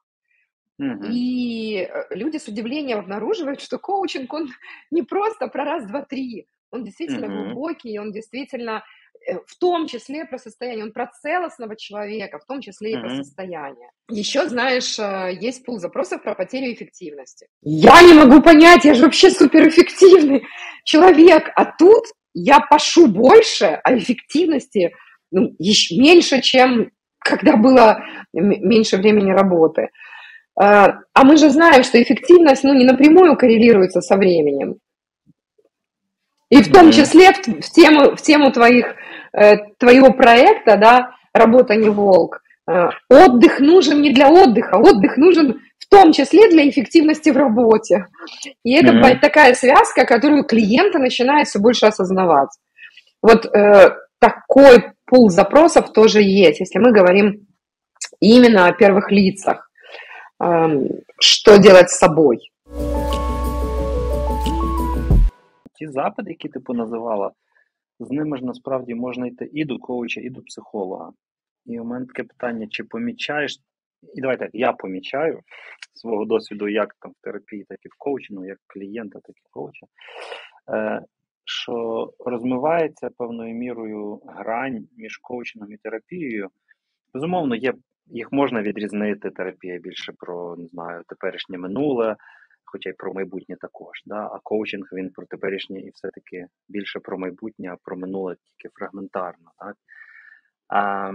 Мгм. 0.82 1.12
И 1.12 1.78
э, 1.78 2.04
люди 2.10 2.38
с 2.38 2.48
удивлением 2.48 2.98
обнаруживают, 3.00 3.62
что 3.62 3.78
коучинг, 3.78 4.34
он 4.34 4.50
не 4.92 5.04
просто 5.04 5.48
про 5.48 5.64
раз, 5.64 5.86
два, 5.86 6.02
три. 6.02 6.48
Он 6.72 6.84
действительно 6.84 7.28
Мгм. 7.28 7.54
глубокий, 7.54 8.00
он 8.00 8.12
действительно 8.12 8.84
э, 9.28 9.36
в 9.46 9.60
том 9.60 9.86
числе 9.86 10.26
про 10.26 10.40
состояние, 10.40 10.86
он 10.86 10.92
про 10.92 11.06
целостного 11.22 11.76
человека, 11.76 12.40
в 12.40 12.46
том 12.46 12.62
числе 12.62 12.94
и 12.94 12.98
про 12.98 13.10
Мгм. 13.10 13.24
состояние. 13.24 13.90
Еще, 14.10 14.50
знаешь, 14.50 14.98
э, 14.98 15.38
есть 15.40 15.64
пул 15.66 15.78
запросов 15.78 16.24
про 16.24 16.34
потерю 16.34 16.74
эффективности. 16.74 17.46
Я 17.62 18.02
не 18.02 18.14
могу 18.14 18.42
понять, 18.42 18.84
я 18.84 18.96
же 18.96 19.04
вообще 19.04 19.30
суперэффективный 19.30 20.42
человек, 20.84 21.52
а 21.56 21.66
тут 21.66 22.06
я 22.34 22.60
пашу 22.60 23.06
больше, 23.08 23.80
а 23.84 23.96
эффективности 23.96 24.92
ну, 25.32 25.54
ещё 25.60 26.02
меньше, 26.02 26.42
чем 26.42 26.90
когда 27.20 27.56
было 27.56 28.04
м- 28.36 28.68
меньше 28.68 28.98
времени 28.98 29.32
работы. 29.32 29.90
А 30.62 31.00
а 31.14 31.24
мы 31.24 31.38
же 31.38 31.50
знаем, 31.50 31.84
что 31.84 32.02
эффективность 32.02 32.64
ну, 32.64 32.76
не 32.76 32.86
напрямую 32.86 33.36
коррелируется 33.36 34.00
со 34.02 34.16
временем. 34.16 34.76
И 36.52 36.62
в 36.62 36.72
том 36.72 36.92
числе 36.92 37.32
в, 37.34 37.72
тему, 37.72 38.16
в 38.16 38.22
тему 38.22 38.52
твоих, 38.52 38.94
э, 39.34 39.58
твоего 39.80 40.14
проекта, 40.14 40.78
да, 40.78 41.16
«Работа 41.34 41.76
не 41.76 41.90
волк», 41.90 42.42
э, 42.70 42.90
отдых 43.10 43.60
нужен 43.60 44.02
не 44.02 44.12
для 44.12 44.30
отдыха, 44.30 44.76
отдых 44.76 45.18
нужен 45.18 45.62
в 45.80 45.88
том 45.90 46.12
числе 46.12 46.50
для 46.50 46.70
эффективности 46.70 47.32
в 47.32 47.38
работе. 47.38 48.06
И 48.64 48.74
это 48.74 48.94
б- 48.94 49.18
такая 49.20 49.56
связка, 49.56 50.06
которую 50.06 50.44
клиенты 50.44 51.00
начинают 51.00 51.48
все 51.48 51.60
больше 51.60 51.88
осознавать. 51.88 52.50
Вот 53.24 53.46
э, 53.48 53.96
такой 54.20 54.92
пул 55.08 55.30
запросов 55.30 55.92
тоже 55.92 56.22
есть, 56.22 56.60
если 56.60 56.78
мы 56.78 56.92
говорим 56.92 57.48
именно 58.20 58.68
о 58.68 58.74
первых 58.74 59.10
лицах. 59.12 59.71
Что 61.20 61.58
делать 61.58 61.90
с 61.90 62.00
собой? 62.00 62.52
Ті 65.74 65.88
запити, 65.88 66.30
які 66.30 66.50
ти 66.50 66.60
поназивала, 66.60 67.32
з 68.00 68.12
ними 68.12 68.38
ж 68.38 68.46
насправді 68.46 68.96
можна 68.96 69.28
йти 69.28 69.50
і 69.54 69.66
до 69.66 69.80
коуча, 69.80 70.22
і 70.22 70.30
до 70.30 70.42
психолога. 70.42 71.12
І 71.66 71.80
у 71.80 71.84
мене 71.84 72.06
таке 72.06 72.24
питання: 72.24 72.68
чи 72.70 72.84
помічаєш, 72.84 73.60
і 74.16 74.22
давай 74.22 74.38
так, 74.38 74.50
я 74.54 74.74
помічаю 74.74 75.40
свого 75.94 76.26
досвіду, 76.26 76.68
як 76.68 76.96
там 77.00 77.12
в 77.12 77.24
терапії, 77.24 77.66
так 77.70 77.80
і 77.86 77.88
в 77.88 77.96
коучингу, 77.98 78.46
як 78.46 78.58
клієнта, 78.68 79.20
так 79.20 79.36
і 79.38 79.50
коуча, 79.52 79.86
е, 80.74 81.02
що 81.46 82.10
розмивається 82.20 83.10
певною 83.18 83.56
мірою 83.56 84.22
грань 84.28 84.88
між 84.98 85.18
коучингом 85.18 85.72
і 85.74 85.78
терапією. 85.78 86.50
Безумовно, 87.14 87.56
є, 87.56 87.74
їх 88.12 88.32
можна 88.32 88.62
відрізнити. 88.62 89.30
Терапія 89.30 89.80
більше 89.80 90.14
про 90.18 90.56
не 90.58 90.68
знаю, 90.68 91.04
теперішнє 91.08 91.58
минуле, 91.58 92.16
хоча 92.66 92.90
й 92.90 92.94
про 92.94 93.14
майбутнє 93.14 93.56
також. 93.56 94.04
Да? 94.06 94.30
А 94.34 94.40
коучинг 94.44 94.90
він 94.94 95.10
про 95.10 95.26
теперішнє 95.26 95.80
і 95.80 95.90
все-таки 95.90 96.48
більше 96.70 97.00
про 97.00 97.18
майбутнє, 97.18 97.72
а 97.74 97.78
про 97.84 97.98
минуле 97.98 98.36
тільки 98.36 98.74
фрагментарно. 98.74 99.52
Так? 99.58 99.76
А, 100.68 101.12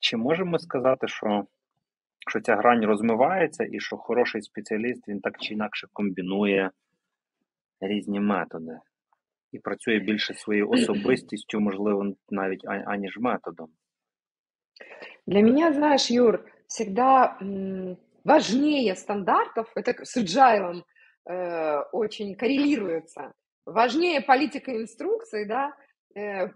чи 0.00 0.16
можемо 0.16 0.58
сказати, 0.58 1.08
що, 1.08 1.44
що 2.28 2.40
ця 2.40 2.56
грань 2.56 2.84
розмивається, 2.84 3.66
і 3.70 3.80
що 3.80 3.96
хороший 3.96 4.42
спеціаліст 4.42 5.08
він 5.08 5.20
так 5.20 5.38
чи 5.38 5.54
інакше 5.54 5.86
комбінує 5.92 6.70
різні 7.80 8.20
методи 8.20 8.78
і 9.52 9.58
працює 9.58 9.98
більше 9.98 10.34
своєю 10.34 10.68
особистістю, 10.70 11.60
можливо, 11.60 12.14
навіть 12.30 12.64
аніж 12.64 13.18
методом? 13.18 13.68
Для 15.26 15.42
меня, 15.42 15.72
знаешь, 15.72 16.06
Юр, 16.06 16.44
всегда 16.66 17.38
важнее 18.24 18.94
стандартов, 18.94 19.70
это 19.74 20.04
с 20.04 20.16
agile 20.16 20.82
э, 21.28 21.80
очень 21.92 22.34
коррелируется, 22.34 23.32
важнее 23.66 24.20
политика 24.20 24.70
и 24.70 24.82
инструкции, 24.82 25.44
да, 25.44 25.72
э, 26.14 26.48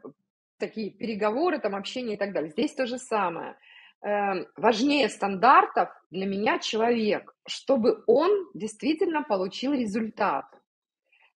такие 0.58 0.90
переговоры, 0.90 1.58
там, 1.58 1.74
общение 1.74 2.14
и 2.14 2.18
так 2.18 2.32
далее. 2.32 2.50
Здесь 2.50 2.74
то 2.74 2.86
же 2.86 2.98
самое. 2.98 3.56
Э, 4.04 4.44
важнее 4.56 5.08
стандартов 5.08 5.88
для 6.10 6.26
меня 6.26 6.58
человек, 6.58 7.34
чтобы 7.46 8.02
он 8.06 8.30
действительно 8.54 9.22
получил 9.22 9.72
результат. 9.72 10.46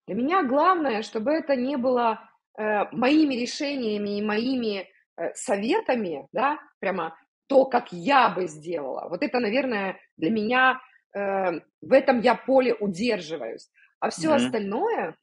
Для 0.06 0.16
меня 0.16 0.42
главное, 0.42 1.02
чтобы 1.02 1.32
это 1.32 1.56
не 1.56 1.76
было 1.76 2.20
э, 2.56 2.84
моими 2.92 3.34
решениями 3.34 4.18
и 4.18 4.22
моими 4.22 4.88
советами, 5.34 6.28
да, 6.32 6.58
прямо 6.80 7.16
то, 7.48 7.64
как 7.64 7.92
я 7.92 8.28
бы 8.28 8.46
сделала. 8.46 9.08
Вот 9.08 9.22
это, 9.22 9.40
наверное, 9.40 9.98
для 10.16 10.30
меня 10.30 10.80
э, 11.14 11.60
в 11.80 11.92
этом 11.92 12.20
я 12.20 12.34
поле 12.34 12.74
удерживаюсь. 12.74 13.70
А 14.00 14.10
все 14.10 14.28
mm-hmm. 14.28 14.36
остальное 14.36 15.16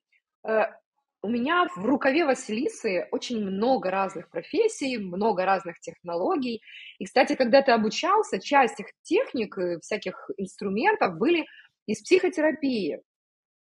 э, 0.47 0.63
у 1.21 1.29
меня 1.29 1.67
в 1.75 1.85
рукаве 1.85 2.25
Василисы 2.25 3.07
очень 3.11 3.43
много 3.43 3.89
разных 3.89 4.29
профессий, 4.29 4.97
много 4.97 5.45
разных 5.45 5.79
технологий. 5.79 6.61
И, 6.99 7.05
кстати, 7.05 7.35
когда 7.35 7.61
ты 7.61 7.71
обучался, 7.71 8.39
часть 8.39 8.79
их 8.79 8.87
техник, 9.03 9.57
всяких 9.81 10.29
инструментов 10.37 11.17
были 11.17 11.45
из 11.87 12.01
психотерапии. 12.01 13.01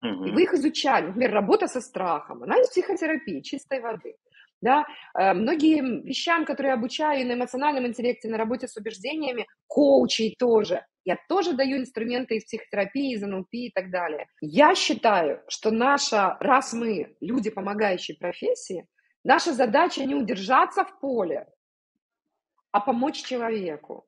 Mm-hmm. 0.04 0.28
И 0.28 0.32
вы 0.32 0.44
их 0.44 0.54
изучали. 0.54 1.08
Например, 1.08 1.32
работа 1.32 1.68
со 1.68 1.82
страхом, 1.82 2.44
она 2.44 2.60
из 2.60 2.70
психотерапии, 2.70 3.42
чистой 3.42 3.80
воды. 3.82 4.16
Да? 4.64 4.86
Э, 5.14 5.34
многим 5.34 6.04
вещам, 6.06 6.46
которые 6.46 6.70
я 6.70 6.76
обучаю 6.76 7.28
на 7.28 7.34
эмоциональном 7.34 7.86
интеллекте, 7.86 8.30
на 8.30 8.38
работе 8.38 8.68
с 8.68 8.78
убеждениями, 8.78 9.46
коучей 9.68 10.36
тоже. 10.40 10.86
Я 11.04 11.18
тоже 11.28 11.54
даю 11.54 11.78
инструменты 11.78 12.38
из 12.38 12.46
психотерапии, 12.46 13.14
из 13.14 13.22
НЛП 13.22 13.50
и 13.52 13.72
так 13.72 13.92
далее. 13.92 14.28
Я 14.40 14.74
считаю, 14.74 15.42
что 15.50 15.70
наша, 15.70 16.38
раз 16.40 16.72
мы 16.72 17.18
люди, 17.20 17.50
помогающие 17.50 18.18
профессии, 18.18 18.88
наша 19.26 19.52
задача 19.52 20.06
не 20.06 20.16
удержаться 20.16 20.86
в 20.86 20.98
поле, 21.02 21.46
а 22.72 22.80
помочь 22.80 23.22
человеку. 23.22 24.06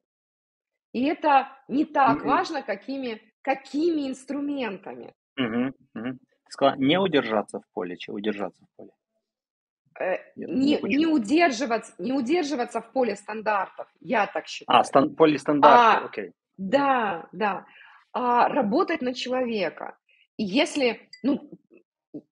И 0.93 1.03
это 1.03 1.49
не 1.67 1.83
так 1.83 2.19
mm-hmm. 2.19 2.27
важно, 2.27 2.61
какими, 2.61 3.21
какими 3.41 4.07
инструментами. 4.07 5.13
Угу. 5.37 5.73
Ты 5.93 6.17
сказала, 6.49 6.77
не 6.77 6.97
удержаться 6.97 7.59
в 7.59 7.67
поле, 7.73 7.97
чи 7.97 8.11
удержаться 8.11 8.63
в 8.63 8.77
поле? 8.77 8.91
Э, 9.99 10.17
не, 10.35 10.79
не, 10.81 11.07
удерживаться, 11.07 11.93
не 11.99 12.11
удерживаться 12.11 12.81
в 12.81 12.91
поле 12.91 13.15
стандартов, 13.15 13.87
я 14.01 14.27
так 14.27 14.47
считаю. 14.47 14.79
А, 14.79 14.83
стан, 14.83 15.15
поле 15.15 15.37
стандартов, 15.39 16.03
а, 16.03 16.05
окей. 16.05 16.31
Да, 16.57 17.27
да. 17.31 17.65
А, 18.11 18.49
работать 18.49 19.01
на 19.01 19.13
человека. 19.13 19.97
И 20.35 20.43
если, 20.43 21.09
ну, 21.23 21.49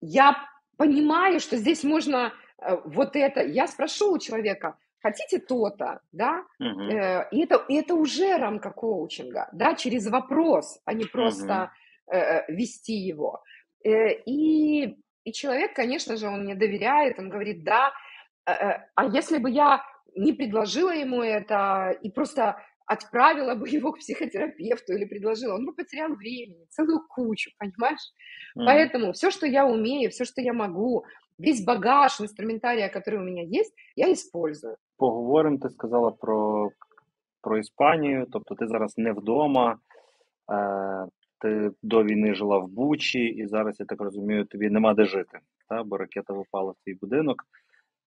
я 0.02 0.36
понимаю, 0.76 1.40
что 1.40 1.56
здесь 1.56 1.86
можно 1.86 2.34
э, 2.58 2.76
вот 2.84 3.16
это, 3.16 3.42
я 3.42 3.68
спрошу 3.68 4.14
у 4.14 4.20
человека, 4.20 4.78
хотите 5.02 5.40
то-то, 5.40 6.02
да, 6.12 6.44
угу. 6.60 6.82
и, 7.32 7.44
это, 7.44 7.64
и 7.70 7.76
это 7.76 7.96
уже 7.96 8.38
рамка 8.38 8.72
коучинга, 8.72 9.50
да, 9.54 9.76
через 9.76 10.08
вопрос, 10.10 10.82
а 10.84 10.94
не 10.94 11.06
просто 11.06 11.72
угу. 12.08 12.18
вести 12.50 12.94
его. 12.94 13.44
И 13.86 14.98
и 15.24 15.32
человек, 15.32 15.76
конечно 15.76 16.18
же, 16.18 16.28
он 16.28 16.44
мне 16.44 16.56
доверяет, 16.56 17.20
он 17.20 17.30
говорит, 17.30 17.64
да, 17.64 17.92
э, 18.46 18.52
э, 18.52 18.88
а 18.96 19.06
если 19.06 19.38
бы 19.38 19.50
я 19.50 19.82
не 20.16 20.34
предложила 20.34 20.92
ему 20.92 21.22
это 21.22 21.98
и 22.02 22.12
просто 22.12 22.58
отправила 22.86 23.56
бы 23.56 23.70
его 23.70 23.92
к 23.92 24.00
психотерапевту 24.00 24.94
или 24.94 25.06
предложила, 25.06 25.56
он 25.56 25.66
бы 25.66 25.74
потерял 25.74 26.14
времени, 26.16 26.66
целую 26.70 27.00
кучу, 27.08 27.52
понимаешь? 27.58 28.12
Mm. 28.58 28.66
Поэтому 28.66 29.12
все, 29.14 29.32
что 29.32 29.48
я 29.48 29.66
умею, 29.66 30.10
все, 30.10 30.26
что 30.26 30.42
я 30.42 30.54
могу, 30.54 31.06
весь 31.38 31.64
багаж 31.64 32.22
инструментария, 32.22 32.90
который 32.90 33.20
у 33.20 33.24
меня 33.24 33.44
есть, 33.44 33.74
я 33.96 34.12
использую. 34.12 34.78
Поговоримо, 34.98 35.58
ти 35.58 35.70
сказала 35.70 36.12
про 36.12 36.70
про 37.42 37.58
Іспанію, 37.58 38.26
тобто 38.32 38.56
ти 38.56 38.68
зараз 38.68 38.98
не 38.98 39.12
вдома, 39.12 39.78
е, 40.52 41.06
ти 41.44 41.72
до 41.84 42.04
війни 42.04 42.36
жила 42.36 42.58
в 42.58 42.68
Бучі, 42.68 43.20
і 43.20 43.48
зараз, 43.48 43.80
я 43.80 43.86
так 43.86 44.02
розумію, 44.02 44.46
тобі 44.46 44.70
нема 44.70 44.94
де 44.94 45.06
жити, 45.06 45.40
та? 45.70 45.84
бо 45.84 45.98
ракета 45.98 46.34
випала 46.34 46.72
в 46.72 46.76
твій 46.86 46.94
будинок. 46.94 47.44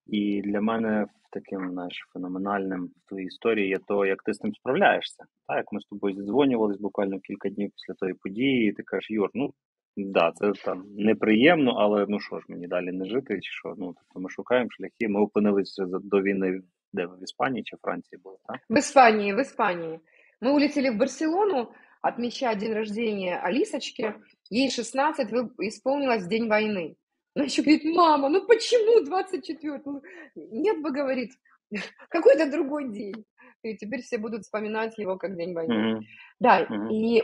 І 0.07 0.42
для 0.42 0.61
мене 0.61 1.07
таким 1.33 1.70
знаєш, 1.70 2.09
феноменальним 2.12 2.85
в 2.85 3.09
твоїй 3.09 3.27
історії 3.27 3.68
є 3.68 3.79
то, 3.88 4.07
як 4.07 4.22
ти 4.22 4.35
з 4.35 4.38
тим 4.38 4.55
справляєшся. 4.55 5.25
Та? 5.49 5.57
Як 5.57 5.72
ми 5.72 5.81
з 5.81 5.85
тобою 5.85 6.14
зідзвонювалися 6.14 6.81
буквально 6.83 7.20
кілька 7.20 7.49
днів 7.49 7.70
після 7.70 7.94
тої 7.94 8.14
події, 8.14 8.68
і 8.68 8.72
ти 8.72 8.83
кажеш, 8.83 9.11
Юр, 9.11 9.31
ну 9.35 9.53
да, 9.96 10.33
це 10.35 10.53
там 10.53 10.85
неприємно, 10.96 11.70
але 11.70 12.07
ну 12.09 12.20
що 12.20 12.40
ж, 12.40 12.46
мені 12.49 12.66
далі 12.66 12.92
не 12.92 13.05
жити, 13.05 13.40
чи 13.40 13.51
що? 13.53 13.75
Ну, 13.79 13.94
тобто 13.99 14.20
ми 14.20 14.31
шукаємо 14.31 14.70
шляхи. 14.70 15.09
Ми 15.09 15.20
опинилися 15.20 15.85
до 15.87 16.22
війни 16.22 16.61
де 16.92 17.07
в 17.07 17.22
Іспанії 17.22 17.62
чи 17.64 17.77
Франції 17.83 18.20
були, 18.25 18.37
так? 18.46 18.61
В 18.70 18.79
Іспанії, 18.79 19.35
в 19.35 19.40
Іспанії. 19.40 20.01
Ми 20.40 20.51
улетіли 20.51 20.90
в 20.90 20.96
Барселону. 20.96 21.68
Отмечать 22.06 22.58
день 22.58 22.72
рождения 22.72 23.38
Алисочки, 23.38 24.14
ей 24.50 24.70
16 24.70 25.28
исполнилось 25.60 26.24
в 26.24 26.28
день 26.28 26.48
войны. 26.48 26.96
Она 27.34 27.44
еще 27.44 27.62
говорит, 27.62 27.84
мама, 27.84 28.28
ну 28.28 28.46
почему 28.46 29.04
24? 29.04 29.82
Ну, 29.84 30.02
нет 30.34 30.80
бы, 30.80 30.90
говорит, 30.90 31.32
какой-то 32.08 32.50
другой 32.50 32.90
день. 32.90 33.24
И 33.62 33.76
теперь 33.76 34.02
все 34.02 34.18
будут 34.18 34.42
вспоминать 34.42 34.96
его 34.98 35.16
как 35.16 35.36
день 35.36 35.52
войны. 35.54 35.74
Mm-hmm. 35.74 36.02
Да, 36.40 36.62
mm-hmm. 36.62 36.92
и 36.92 37.22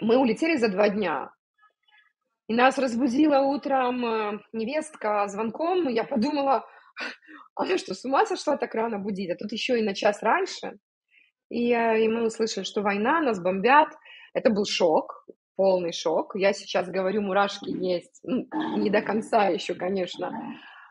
мы 0.00 0.16
улетели 0.16 0.56
за 0.56 0.68
два 0.68 0.88
дня. 0.88 1.30
И 2.48 2.54
нас 2.54 2.76
разбудила 2.76 3.38
утром 3.38 4.04
э, 4.04 4.40
невестка 4.52 5.26
звонком. 5.28 5.88
Я 5.88 6.04
подумала, 6.04 6.66
она 7.54 7.78
что, 7.78 7.94
с 7.94 8.04
ума 8.04 8.26
сошла 8.26 8.56
так 8.56 8.74
рано 8.74 8.98
будить? 8.98 9.30
А 9.30 9.36
тут 9.36 9.52
еще 9.52 9.78
и 9.78 9.82
на 9.82 9.94
час 9.94 10.22
раньше. 10.22 10.78
И, 11.54 11.68
и 11.70 12.08
мы 12.08 12.26
услышали, 12.26 12.64
что 12.64 12.82
война, 12.82 13.20
нас 13.20 13.40
бомбят. 13.40 13.88
Это 14.32 14.50
был 14.50 14.64
шок, 14.64 15.24
полный 15.54 15.92
шок. 15.92 16.34
Я 16.34 16.52
сейчас 16.52 16.88
говорю, 16.88 17.22
мурашки 17.22 17.70
есть. 17.70 18.18
Ну, 18.24 18.48
не 18.76 18.90
до 18.90 19.02
конца 19.02 19.46
еще, 19.46 19.74
конечно. 19.74 20.32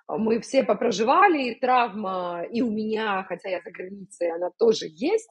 Мы 0.08 0.40
все 0.40 0.64
попроживали, 0.64 1.50
и 1.50 1.60
травма 1.60 2.46
и 2.50 2.62
у 2.62 2.72
меня, 2.72 3.26
хотя 3.28 3.50
я 3.50 3.60
за 3.62 3.72
границей, 3.72 4.32
она 4.32 4.52
тоже 4.58 4.86
есть. 4.90 5.30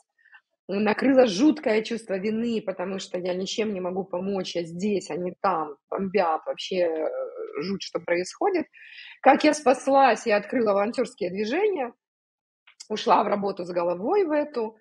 Накрыло 0.68 1.26
жуткое 1.26 1.82
чувство 1.82 2.18
вины, 2.18 2.60
потому 2.60 2.98
что 2.98 3.18
я 3.18 3.32
ничем 3.32 3.72
не 3.72 3.80
могу 3.80 4.04
помочь, 4.04 4.54
я 4.54 4.64
здесь, 4.64 5.10
а 5.10 5.16
не 5.16 5.34
там, 5.40 5.76
бомбят, 5.90 6.42
вообще 6.44 6.76
э, 6.76 7.08
жуть, 7.62 7.82
что 7.82 8.00
происходит. 8.00 8.66
Как 9.22 9.44
я 9.44 9.54
спаслась, 9.54 10.26
я 10.26 10.36
открыла 10.36 10.72
волонтерские 10.72 11.30
движения, 11.30 11.92
ушла 12.90 13.24
в 13.24 13.28
работу 13.28 13.64
с 13.64 13.70
головой 13.70 14.24
в 14.24 14.30
эту, 14.30 14.76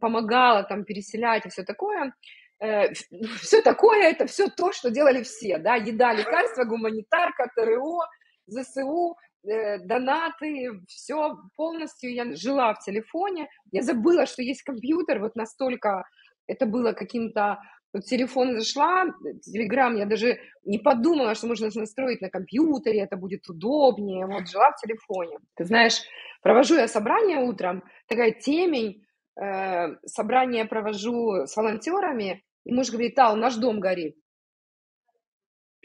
помогала 0.00 0.62
там 0.64 0.84
переселять 0.84 1.46
и 1.46 1.48
все 1.50 1.62
такое. 1.62 2.14
Э, 2.60 2.92
все 3.40 3.62
такое, 3.62 4.10
это 4.10 4.26
все 4.26 4.48
то, 4.48 4.72
что 4.72 4.90
делали 4.90 5.22
все, 5.22 5.58
да, 5.58 5.74
еда, 5.76 6.12
лекарства, 6.12 6.64
гуманитарка, 6.64 7.50
ТРО, 7.54 8.00
ЗСУ, 8.46 9.16
э, 9.46 9.78
донаты, 9.78 10.80
все 10.88 11.36
полностью 11.56 12.12
я 12.12 12.34
жила 12.34 12.74
в 12.74 12.80
телефоне. 12.80 13.48
Я 13.72 13.82
забыла, 13.82 14.26
что 14.26 14.42
есть 14.42 14.62
компьютер, 14.62 15.20
вот 15.20 15.36
настолько 15.36 16.04
это 16.46 16.66
было 16.66 16.92
каким-то... 16.92 17.58
Вот 17.94 18.04
телефон 18.04 18.58
зашла, 18.58 19.06
телеграм, 19.42 19.96
я 19.96 20.04
даже 20.04 20.38
не 20.64 20.78
подумала, 20.78 21.34
что 21.34 21.46
можно 21.46 21.70
настроить 21.72 22.20
на 22.20 22.28
компьютере, 22.28 23.00
это 23.00 23.16
будет 23.16 23.48
удобнее. 23.48 24.26
Вот 24.26 24.48
жила 24.48 24.72
в 24.72 24.80
телефоне. 24.80 25.38
Ты 25.54 25.64
знаешь, 25.64 26.02
Провожу 26.44 26.74
я 26.74 26.88
собрание 26.88 27.38
утром, 27.38 27.82
такая 28.06 28.30
темень, 28.32 29.02
э, 29.40 29.96
собрание 30.04 30.66
провожу 30.66 31.46
с 31.46 31.56
волонтерами, 31.56 32.44
и 32.66 32.72
муж 32.72 32.90
говорит, 32.90 33.14
Тал, 33.14 33.34
наш 33.36 33.56
дом 33.56 33.80
горит. 33.80 34.14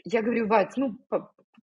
Я 0.04 0.20
говорю, 0.20 0.46
Вать, 0.48 0.76
ну, 0.76 0.98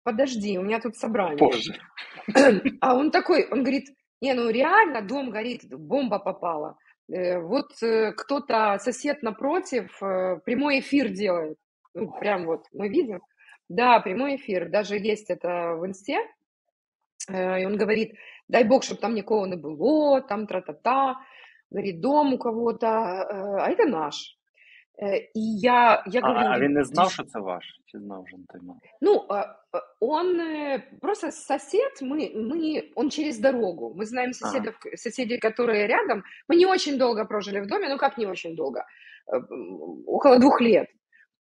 подожди, 0.02 0.58
у 0.58 0.64
меня 0.64 0.80
тут 0.80 0.96
собрание. 0.96 1.38
Позже. 1.38 1.80
А 2.82 2.96
он 2.96 3.12
такой, 3.12 3.48
он 3.52 3.62
говорит, 3.62 3.86
не, 4.20 4.34
ну 4.34 4.50
реально 4.50 5.04
дом 5.04 5.30
горит, 5.30 5.62
бомба 5.70 6.18
попала. 6.18 6.76
Э, 7.10 7.40
вот 7.40 7.72
э, 7.82 8.12
кто-то, 8.14 8.78
сосед 8.80 9.24
напротив, 9.24 10.02
э, 10.02 10.40
прямой 10.46 10.80
эфир 10.80 11.10
делает. 11.10 11.58
Ну, 11.94 12.12
прям 12.12 12.46
вот 12.46 12.66
мы 12.74 12.90
видим. 12.90 13.22
Да, 13.70 14.00
прямой 14.00 14.36
эфир. 14.36 14.70
Даже 14.70 14.98
есть 14.98 15.30
это 15.30 15.76
в 15.76 15.86
инсте. 15.86 16.20
И 17.30 17.66
он 17.66 17.76
говорит, 17.76 18.16
дай 18.48 18.64
бог, 18.64 18.84
чтобы 18.84 19.02
там 19.02 19.14
никого 19.14 19.46
не 19.48 19.58
было, 19.58 20.22
там 20.22 20.48
тра-та-та, 20.48 21.18
говорит, 21.70 22.00
дом 22.00 22.36
у 22.36 22.38
кого-то, 22.38 22.88
а 22.88 23.70
это 23.70 23.86
наш. 23.86 24.37
Э, 25.00 25.18
и 25.18 25.40
я, 25.60 26.04
я 26.08 26.22
говорю... 26.22 26.40
А, 26.40 26.56
а 26.56 26.60
він 26.60 26.74
не 26.74 26.84
знав, 26.84 27.12
що 27.12 27.24
це 27.24 27.40
ваш? 27.40 27.64
Чи 27.86 28.00
знав 28.00 28.24
вже 28.24 28.38
на 28.38 28.46
той 28.50 28.62
момент? 28.62 28.84
Ну, 29.02 29.26
он 30.00 30.42
просто 31.02 31.32
сосед, 31.32 31.92
мы, 32.02 32.32
мы, 32.36 32.92
он 32.96 33.10
через 33.10 33.40
дорогу. 33.40 33.94
Мы 33.96 34.06
знаем 34.06 34.34
соседов, 34.34 34.76
ага. 34.86 34.98
соседей, 34.98 35.40
которые 35.40 35.88
рядом. 35.88 36.24
Мы 36.48 36.56
не 36.56 36.66
очень 36.66 36.98
долго 36.98 37.26
прожили 37.26 37.60
в 37.60 37.68
доме, 37.68 37.90
ну 37.90 37.98
как 37.98 38.18
не 38.18 38.26
очень 38.26 38.56
долго? 38.56 38.86
Э, 39.32 39.38
около 40.06 40.40
двух 40.40 40.62
лет. 40.62 40.88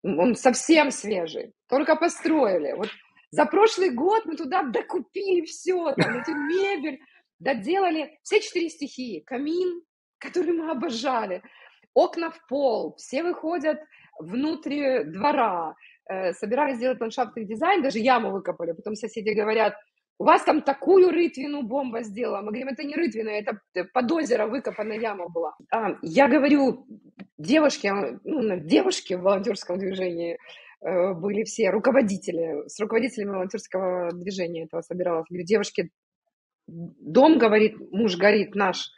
Он 0.04 0.36
совсем 0.36 0.92
свежий. 0.92 1.54
Только 1.68 1.96
построили. 1.96 2.74
Вот 2.74 2.90
за 3.32 3.46
прошлый 3.46 3.90
год 3.90 4.26
мы 4.26 4.36
туда 4.36 4.64
докупили 4.64 5.46
все, 5.46 5.94
там, 5.94 6.18
эту 6.18 6.34
мебель, 6.36 7.00
доделали 7.40 8.20
все 8.24 8.42
четыре 8.42 8.70
стихии. 8.70 9.22
Камин, 9.22 9.82
который 10.20 10.54
мы 10.54 10.72
обожали, 10.72 11.42
окна 11.96 12.30
в 12.30 12.48
пол, 12.48 12.96
все 12.98 13.24
выходят 13.24 13.80
внутрь 14.20 15.04
двора, 15.06 15.76
э, 16.08 16.34
собирались 16.34 16.78
сделать 16.78 17.02
ландшафтный 17.02 17.46
дизайн, 17.46 17.82
даже 17.82 18.00
яму 18.00 18.32
выкопали, 18.32 18.74
потом 18.74 18.96
соседи 18.96 19.32
говорят, 19.32 19.76
у 20.18 20.24
вас 20.24 20.44
там 20.44 20.62
такую 20.62 21.12
рытвину 21.12 21.64
бомба 21.64 22.04
сделала. 22.04 22.38
Мы 22.38 22.48
говорим, 22.48 22.70
это 22.70 22.84
не 22.84 22.96
рытвина, 22.96 23.30
это 23.30 23.60
под 23.94 24.12
озеро 24.12 24.48
выкопанная 24.48 25.00
яма 25.00 25.28
была. 25.28 25.56
А, 25.72 25.98
я 26.02 26.28
говорю, 26.30 26.86
девушки, 27.38 27.92
ну, 28.24 28.60
девушки 28.60 29.16
в 29.16 29.22
волонтерском 29.22 29.78
движении 29.78 30.38
э, 30.82 31.14
были 31.14 31.44
все 31.44 31.70
руководители, 31.70 32.68
с 32.68 32.80
руководителями 32.80 33.32
волонтерского 33.32 34.12
движения 34.14 34.64
этого 34.64 34.82
собиралась. 34.82 35.26
Говорю, 35.30 35.46
девушки, 35.46 35.90
дом 36.68 37.38
говорит, 37.38 37.76
муж 37.92 38.16
горит 38.16 38.56
наш. 38.56 38.92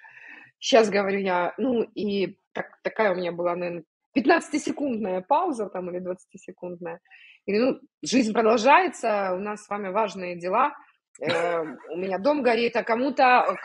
Сейчас 0.60 0.90
говорю 0.90 1.20
я, 1.20 1.54
ну 1.58 1.82
и 1.96 2.38
так, 2.58 2.80
такая 2.84 3.14
у 3.14 3.16
меня 3.16 3.32
была, 3.32 3.56
наверное, 3.56 3.84
15-секундная 4.18 5.22
пауза 5.22 5.68
там 5.70 5.90
или 5.90 6.00
20-секундная. 6.00 7.00
И, 7.46 7.58
ну, 7.58 7.80
жизнь 8.02 8.34
продолжается, 8.34 9.34
у 9.34 9.40
нас 9.40 9.64
с 9.64 9.70
вами 9.70 9.90
важные 9.90 10.36
дела– 10.36 10.74
Э, 11.20 11.64
у 11.90 11.98
меня 11.98 12.18
дом 12.20 12.44
горит, 12.44 12.76
а 12.76 12.84
кому-то 12.84 13.58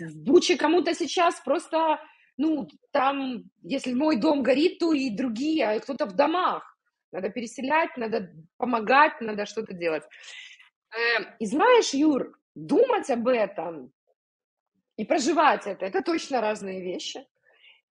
в 0.00 0.16
Буче 0.24 0.56
кому-то 0.56 0.94
сейчас 0.94 1.40
просто, 1.40 2.00
ну, 2.36 2.68
там, 2.92 3.44
если 3.62 3.94
мой 3.94 4.16
дом 4.16 4.42
горит, 4.42 4.78
то 4.78 4.92
и 4.92 5.10
другие, 5.10 5.68
а 5.68 5.80
кто-то 5.80 6.06
в 6.06 6.12
домах. 6.12 6.76
Надо 7.10 7.30
переселять, 7.30 7.96
надо 7.96 8.30
помогать, 8.58 9.20
надо 9.20 9.46
что-то 9.46 9.72
делать. 9.72 10.04
Э, 10.90 11.36
и 11.38 11.46
знаешь, 11.46 11.94
Юр, 11.94 12.38
думать 12.54 13.10
об 13.10 13.28
этом 13.28 13.92
и 14.96 15.04
проживать 15.04 15.66
это, 15.66 15.86
это 15.86 16.02
точно 16.02 16.40
разные 16.40 16.82
вещи. 16.82 17.24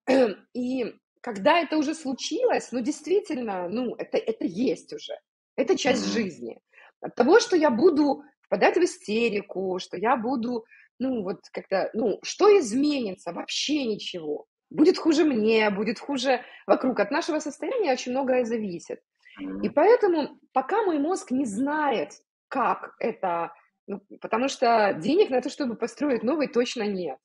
И 0.53 0.95
когда 1.21 1.59
это 1.59 1.77
уже 1.77 1.93
случилось, 1.93 2.71
ну, 2.71 2.81
действительно, 2.81 3.67
ну, 3.69 3.95
это, 3.95 4.17
это 4.17 4.45
есть 4.45 4.93
уже. 4.93 5.13
Это 5.55 5.77
часть 5.77 6.11
жизни. 6.13 6.59
От 7.01 7.15
того, 7.15 7.39
что 7.39 7.55
я 7.55 7.69
буду 7.69 8.23
впадать 8.41 8.77
в 8.77 8.83
истерику, 8.83 9.79
что 9.79 9.97
я 9.97 10.15
буду, 10.15 10.65
ну, 10.99 11.23
вот 11.23 11.41
как-то, 11.51 11.89
ну, 11.93 12.19
что 12.23 12.57
изменится? 12.59 13.33
Вообще 13.33 13.85
ничего. 13.85 14.45
Будет 14.69 14.97
хуже 14.97 15.23
мне, 15.23 15.69
будет 15.69 15.99
хуже 15.99 16.41
вокруг. 16.65 16.99
От 16.99 17.11
нашего 17.11 17.39
состояния 17.39 17.93
очень 17.93 18.11
многое 18.11 18.45
зависит. 18.45 18.99
И 19.63 19.69
поэтому, 19.69 20.39
пока 20.53 20.83
мой 20.83 20.97
мозг 20.99 21.31
не 21.31 21.45
знает, 21.45 22.11
как 22.47 22.95
это, 22.99 23.53
ну, 23.85 24.01
потому 24.21 24.47
что 24.47 24.95
денег 24.99 25.29
на 25.29 25.41
то, 25.41 25.49
чтобы 25.49 25.75
построить 25.75 26.23
новый, 26.23 26.47
точно 26.47 26.83
нет. 26.83 27.17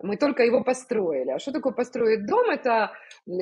Мы 0.00 0.16
только 0.16 0.44
его 0.44 0.62
построили. 0.62 1.30
А 1.30 1.38
что 1.38 1.52
такое 1.52 1.72
построить 1.72 2.26
дом? 2.26 2.50
Это 2.50 2.92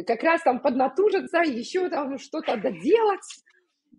как 0.07 0.23
раз 0.23 0.43
там 0.43 0.61
поднатужиться, 0.61 1.39
еще 1.39 1.89
там 1.89 2.19
что-то 2.19 2.57
доделать 2.57 3.45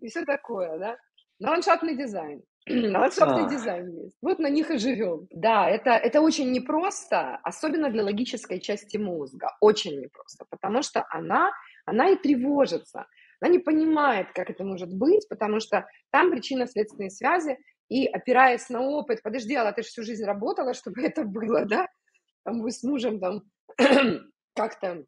и 0.00 0.08
все 0.08 0.24
такое, 0.24 0.78
да. 0.78 0.96
На 1.38 1.50
ландшафтный 1.50 1.96
дизайн. 1.96 2.42
Ландшафтный 2.68 3.46
а. 3.46 3.48
дизайн 3.48 3.88
есть. 3.90 4.16
Вот 4.20 4.38
на 4.38 4.48
них 4.48 4.70
и 4.70 4.78
живем. 4.78 5.28
Да, 5.30 5.68
это, 5.68 5.90
это 5.90 6.20
очень 6.20 6.50
непросто, 6.50 7.36
особенно 7.42 7.90
для 7.90 8.02
логической 8.02 8.60
части 8.60 8.96
мозга. 8.96 9.56
Очень 9.60 10.00
непросто, 10.00 10.44
потому 10.50 10.82
что 10.82 11.04
она, 11.10 11.52
она 11.86 12.10
и 12.10 12.16
тревожится. 12.16 13.06
Она 13.40 13.52
не 13.52 13.60
понимает, 13.60 14.32
как 14.34 14.50
это 14.50 14.64
может 14.64 14.92
быть, 14.92 15.28
потому 15.28 15.60
что 15.60 15.86
там 16.10 16.30
причинно-следственные 16.30 17.10
связи, 17.10 17.56
и 17.88 18.06
опираясь 18.06 18.68
на 18.68 18.82
опыт, 18.82 19.22
подожди, 19.22 19.54
а 19.54 19.72
ты 19.72 19.82
же 19.82 19.88
всю 19.88 20.02
жизнь 20.02 20.24
работала, 20.24 20.74
чтобы 20.74 21.02
это 21.02 21.22
было, 21.22 21.64
да? 21.64 21.86
Там 22.44 22.62
вы 22.62 22.70
с 22.70 22.82
мужем 22.82 23.20
там 23.20 23.42
как-то 24.54 25.04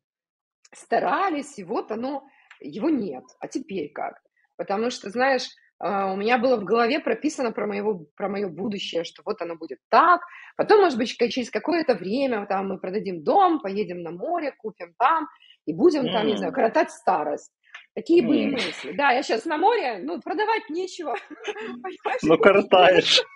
старались, 0.75 1.59
и 1.59 1.65
вот 1.65 1.91
оно, 1.91 2.27
его 2.61 2.89
нет. 2.89 3.25
А 3.41 3.49
теперь 3.49 3.91
как? 3.93 4.21
Потому 4.57 4.91
что, 4.91 5.11
знаешь, 5.11 5.49
а, 5.79 6.13
у 6.13 6.17
меня 6.17 6.37
было 6.39 6.57
в 6.57 6.65
голове 6.65 7.01
прописано 7.01 7.53
про, 7.53 7.67
моего, 7.67 8.05
про 8.15 8.29
мое 8.29 8.49
будущее, 8.49 9.05
что 9.05 9.23
вот 9.25 9.41
оно 9.41 9.57
будет 9.57 9.79
так, 9.89 10.21
потом, 10.57 10.83
может 10.83 10.99
быть, 10.99 11.09
через 11.09 11.51
какое-то 11.51 11.95
время 11.95 12.45
там 12.47 12.69
мы 12.69 12.79
продадим 12.79 13.25
дом, 13.25 13.61
поедем 13.61 14.03
на 14.03 14.11
море, 14.11 14.53
купим 14.59 14.95
там, 14.99 15.27
и 15.65 15.73
будем 15.73 16.05
mm. 16.05 16.13
там, 16.13 16.27
не 16.27 16.37
знаю, 16.37 16.53
коротать 16.53 16.91
старость. 16.91 17.51
Такие 17.95 18.23
mm. 18.23 18.27
были 18.27 18.51
мысли. 18.51 18.93
Да, 18.93 19.13
я 19.13 19.23
сейчас 19.23 19.47
на 19.47 19.57
море, 19.57 19.99
ну, 20.03 20.21
продавать 20.21 20.69
нечего. 20.69 21.17
Ну, 22.23 22.39
коротаешь. 22.39 23.23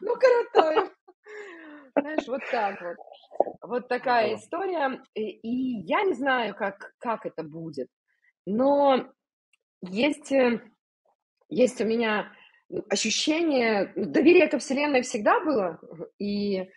Ну, 0.00 0.14
коротаю. 0.16 0.90
Знаешь, 1.96 2.26
вот 2.26 2.42
так 2.50 2.80
вот. 2.80 2.96
Вот 3.62 3.88
такая 3.88 4.36
история. 4.36 5.02
И 5.14 5.48
я 5.50 6.02
не 6.02 6.14
знаю, 6.14 6.54
как, 6.54 6.94
как 6.98 7.26
это 7.26 7.42
будет. 7.42 7.88
Но 8.46 9.06
есть 9.82 10.32
э, 10.32 10.60
есть 11.48 11.80
у 11.80 11.84
меня 11.84 12.32
ощущение, 12.90 13.92
ну, 13.96 14.06
доверие 14.06 14.48
ко 14.48 14.58
Вселенной 14.58 15.02
всегда 15.02 15.40
было, 15.40 15.80
и 16.18 16.68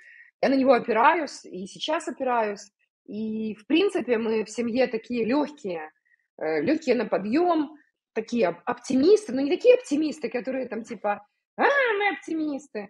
я 0.41 0.49
на 0.49 0.55
него 0.55 0.73
опираюсь, 0.73 1.45
и 1.45 1.67
сейчас 1.67 2.07
опираюсь. 2.07 2.71
И, 3.05 3.55
в 3.55 3.67
принципе, 3.67 4.17
мы 4.17 4.45
в 4.45 4.49
семье 4.49 4.87
такие 4.87 5.25
легкие, 5.25 5.91
э, 6.37 6.61
легкие 6.61 6.95
на 6.95 7.05
подъем, 7.05 7.75
такие 8.13 8.47
оптимисты, 8.47 9.33
но 9.33 9.41
не 9.41 9.51
такие 9.51 9.75
оптимисты, 9.75 10.29
которые 10.29 10.67
там 10.67 10.83
типа, 10.83 11.25
а, 11.57 11.63
мы 11.63 12.15
оптимисты. 12.15 12.89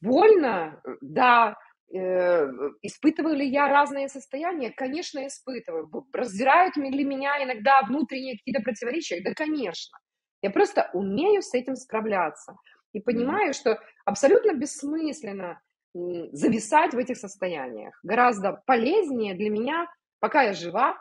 Больно, 0.00 0.80
да, 1.00 1.56
э, 1.94 2.48
испытываю 2.82 3.36
ли 3.36 3.48
я 3.48 3.68
разные 3.68 4.08
состояния? 4.08 4.70
Конечно, 4.70 5.26
испытываю. 5.26 5.88
Раздирают 6.12 6.76
ли 6.76 7.04
меня 7.04 7.42
иногда 7.42 7.82
внутренние 7.82 8.36
какие-то 8.36 8.62
противоречия? 8.62 9.22
Да, 9.22 9.32
конечно. 9.34 9.98
Я 10.42 10.50
просто 10.50 10.90
умею 10.92 11.42
с 11.42 11.54
этим 11.54 11.76
справляться 11.76 12.56
и 12.92 13.00
понимаю, 13.00 13.54
что 13.54 13.78
абсолютно 14.04 14.54
бессмысленно 14.54 15.60
зависать 15.94 16.94
в 16.94 16.98
этих 16.98 17.16
состояниях. 17.16 17.98
Гораздо 18.02 18.62
полезнее 18.66 19.34
для 19.34 19.50
меня, 19.50 19.86
пока 20.20 20.42
я 20.42 20.52
жива, 20.52 20.96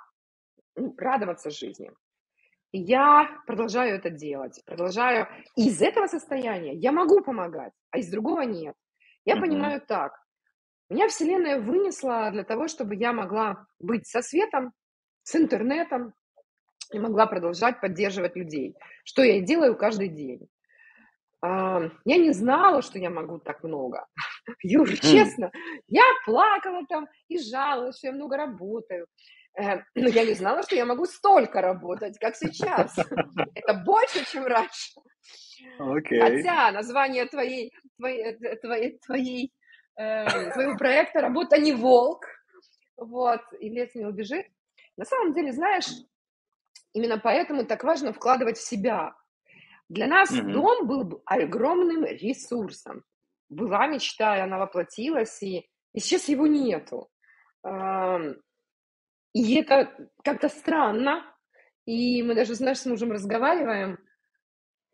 радоваться 0.97 1.49
жизни. 1.49 1.91
И 2.71 2.79
я 2.79 3.29
продолжаю 3.45 3.95
это 3.95 4.09
делать, 4.09 4.61
продолжаю. 4.65 5.27
из 5.55 5.81
этого 5.81 6.07
состояния 6.07 6.73
я 6.73 6.91
могу 6.91 7.21
помогать, 7.21 7.73
а 7.91 7.99
из 7.99 8.09
другого 8.09 8.41
нет. 8.41 8.75
Я 9.25 9.35
mm-hmm. 9.35 9.41
понимаю 9.41 9.81
так. 9.81 10.13
Меня 10.89 11.07
Вселенная 11.07 11.59
вынесла 11.59 12.31
для 12.31 12.43
того, 12.43 12.67
чтобы 12.67 12.95
я 12.95 13.13
могла 13.13 13.67
быть 13.79 14.07
со 14.07 14.21
светом, 14.21 14.73
с 15.23 15.35
интернетом, 15.35 16.13
и 16.93 16.99
могла 16.99 17.25
продолжать 17.25 17.81
поддерживать 17.81 18.35
людей, 18.35 18.75
что 19.03 19.21
я 19.21 19.37
и 19.37 19.41
делаю 19.41 19.75
каждый 19.75 20.09
день. 20.09 20.47
Я 21.41 21.91
не 22.05 22.31
знала, 22.31 22.81
что 22.81 22.97
я 22.97 23.09
могу 23.09 23.39
так 23.39 23.63
много. 23.63 24.07
Юр, 24.63 24.89
честно, 24.89 25.51
я 25.87 26.03
плакала 26.25 26.85
там 26.87 27.07
и 27.27 27.37
жаловалась, 27.37 27.97
что 27.97 28.07
я 28.07 28.13
много 28.13 28.37
работаю. 28.37 29.07
Но 29.57 29.81
я 29.95 30.25
не 30.25 30.33
знала, 30.33 30.63
что 30.63 30.75
я 30.75 30.85
могу 30.85 31.05
столько 31.05 31.61
работать, 31.61 32.17
как 32.19 32.35
сейчас. 32.35 32.97
Это 33.55 33.73
больше, 33.85 34.25
чем 34.31 34.45
раньше. 34.45 34.99
Okay. 35.79 36.19
Хотя 36.19 36.71
название 36.71 37.25
твоей, 37.25 37.73
твоей, 37.97 38.23
э, 38.23 38.55
твоей, 38.57 38.99
твоей, 38.99 39.53
э, 39.97 40.51
твоего 40.51 40.77
проекта 40.77 41.21
«Работа 41.21 41.57
не 41.57 41.73
волк», 41.73 42.25
вот, 42.95 43.41
и 43.59 43.69
лес 43.69 43.93
не 43.95 44.05
убежит. 44.05 44.45
На 44.95 45.05
самом 45.05 45.33
деле, 45.33 45.51
знаешь, 45.51 45.87
Именно 46.97 47.19
поэтому 47.19 47.63
так 47.63 47.83
важно 47.83 48.11
вкладывать 48.11 48.57
в 48.57 48.67
себя. 48.67 49.13
Для 49.87 50.07
нас 50.07 50.31
mm-hmm. 50.31 50.51
дом 50.51 50.87
был 50.87 51.21
огромным 51.25 52.05
ресурсом. 52.05 53.03
Была 53.49 53.85
мечта, 53.85 54.35
и 54.35 54.41
она 54.41 54.57
воплотилась, 54.57 55.43
и, 55.43 55.69
и 55.93 55.99
сейчас 55.99 56.27
его 56.27 56.47
нету. 56.47 57.09
И 59.37 59.55
это 59.55 59.93
как-то 60.23 60.49
странно. 60.49 61.23
И 61.85 62.23
мы 62.23 62.33
даже, 62.35 62.55
знаешь, 62.55 62.79
с 62.79 62.85
мужем 62.85 63.11
разговариваем, 63.11 63.99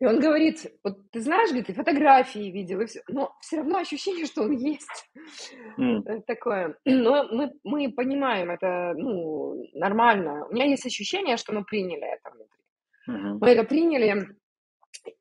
и 0.00 0.06
он 0.06 0.20
говорит, 0.20 0.66
вот 0.82 1.10
ты 1.12 1.20
знаешь, 1.20 1.48
говорит, 1.48 1.68
ты 1.68 1.72
фотографии 1.72 2.50
видел, 2.50 2.80
и 2.80 2.86
все, 2.86 3.02
но 3.08 3.34
все 3.40 3.56
равно 3.56 3.78
ощущение, 3.78 4.26
что 4.26 4.42
он 4.42 4.50
есть. 4.50 5.10
Mm. 5.78 6.22
Такое. 6.26 6.76
Но 6.84 7.26
мы, 7.32 7.52
мы 7.64 7.90
понимаем, 7.90 8.50
это 8.50 8.92
ну, 8.96 9.66
нормально. 9.72 10.46
У 10.46 10.52
меня 10.52 10.66
есть 10.66 10.84
ощущение, 10.84 11.36
что 11.36 11.54
мы 11.54 11.64
приняли 11.64 12.04
это 12.04 12.30
внутри. 12.30 12.60
Mm-hmm. 13.08 13.38
Мы 13.40 13.48
это 13.48 13.64
приняли, 13.64 14.36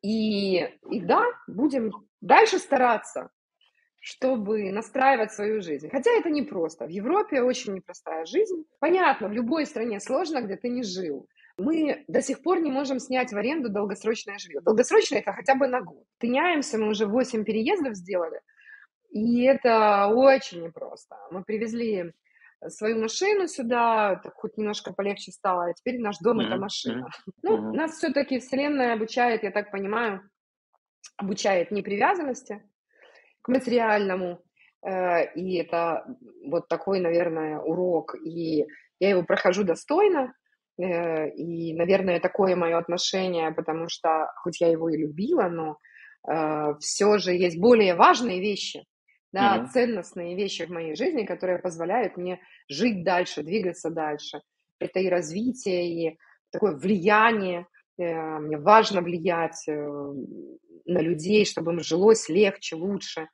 и, 0.02 0.58
и 0.92 1.00
да, 1.02 1.26
будем 1.48 1.92
дальше 2.20 2.58
стараться, 2.58 3.30
чтобы 4.06 4.70
настраивать 4.72 5.32
свою 5.32 5.62
жизнь. 5.62 5.90
Хотя 5.90 6.12
это 6.12 6.30
непросто. 6.30 6.86
В 6.86 6.90
Европе 6.90 7.42
очень 7.42 7.74
непростая 7.74 8.26
жизнь. 8.26 8.66
Понятно, 8.80 9.30
в 9.30 9.32
любой 9.32 9.66
стране 9.66 10.02
сложно, 10.02 10.42
где 10.42 10.58
ты 10.58 10.68
не 10.68 10.84
жил 10.84 11.28
мы 11.58 12.04
до 12.08 12.22
сих 12.22 12.42
пор 12.42 12.62
не 12.62 12.72
можем 12.72 13.00
снять 13.00 13.32
в 13.32 13.38
аренду 13.38 13.70
долгосрочное 13.70 14.40
жилье. 14.40 14.62
Долгосрочное 14.62 15.20
это 15.20 15.34
хотя 15.34 15.54
бы 15.56 15.68
на 15.68 15.82
год. 15.82 16.04
Меняемся, 16.22 16.78
мы 16.78 16.90
уже 16.90 17.06
8 17.06 17.44
переездов 17.44 17.96
сделали, 17.96 18.42
и 19.12 19.44
это 19.44 20.08
очень 20.08 20.64
непросто. 20.64 21.16
Мы 21.32 21.44
привезли 21.44 22.14
свою 22.70 23.00
машину 23.00 23.48
сюда, 23.48 24.20
так 24.24 24.34
хоть 24.36 24.58
немножко 24.58 24.94
полегче 24.94 25.32
стало, 25.32 25.66
а 25.66 25.74
теперь 25.74 26.00
наш 26.00 26.18
дом 26.20 26.40
mm-hmm. 26.40 26.48
это 26.48 26.58
машина. 26.58 27.08
Mm-hmm. 27.08 27.32
Ну, 27.44 27.74
нас 27.74 27.98
все-таки 27.98 28.40
Вселенная 28.40 28.94
обучает, 28.94 29.44
я 29.44 29.52
так 29.52 29.70
понимаю, 29.70 30.28
обучает 31.18 31.70
непривязанности, 31.70 32.64
к 33.44 33.50
материальному. 33.50 34.42
Э, 34.84 35.32
и 35.36 35.58
это 35.58 36.06
вот 36.46 36.68
такой, 36.68 37.00
наверное, 37.00 37.60
урок. 37.60 38.16
И 38.16 38.66
я 39.00 39.10
его 39.10 39.24
прохожу 39.24 39.64
достойно. 39.64 40.34
Э, 40.82 41.30
и, 41.30 41.74
наверное, 41.74 42.20
такое 42.20 42.56
мое 42.56 42.78
отношение, 42.78 43.52
потому 43.52 43.90
что, 43.90 44.32
хоть 44.38 44.62
я 44.62 44.70
его 44.70 44.90
и 44.90 44.98
любила, 44.98 45.48
но 45.50 45.78
э, 46.28 46.74
все 46.80 47.18
же 47.20 47.34
есть 47.34 47.60
более 47.60 47.96
важные 47.96 48.40
вещи, 48.40 48.84
да, 49.32 49.58
mm-hmm. 49.58 49.68
ценностные 49.68 50.36
вещи 50.36 50.66
в 50.66 50.72
моей 50.72 50.96
жизни, 50.96 51.26
которые 51.26 51.60
позволяют 51.60 52.18
мне 52.18 52.40
жить 52.70 53.04
дальше, 53.04 53.44
двигаться 53.44 53.92
дальше. 53.92 54.42
Это 54.80 55.00
и 55.00 55.10
развитие, 55.10 55.90
и 55.90 56.18
такое 56.52 56.76
влияние. 56.76 57.68
Мне 57.98 58.58
важно 58.58 59.02
влиять 59.02 59.66
на 59.68 61.00
людей, 61.00 61.46
чтобы 61.46 61.74
им 61.74 61.80
жилось 61.80 62.30
легче, 62.30 62.76
лучше 62.76 63.28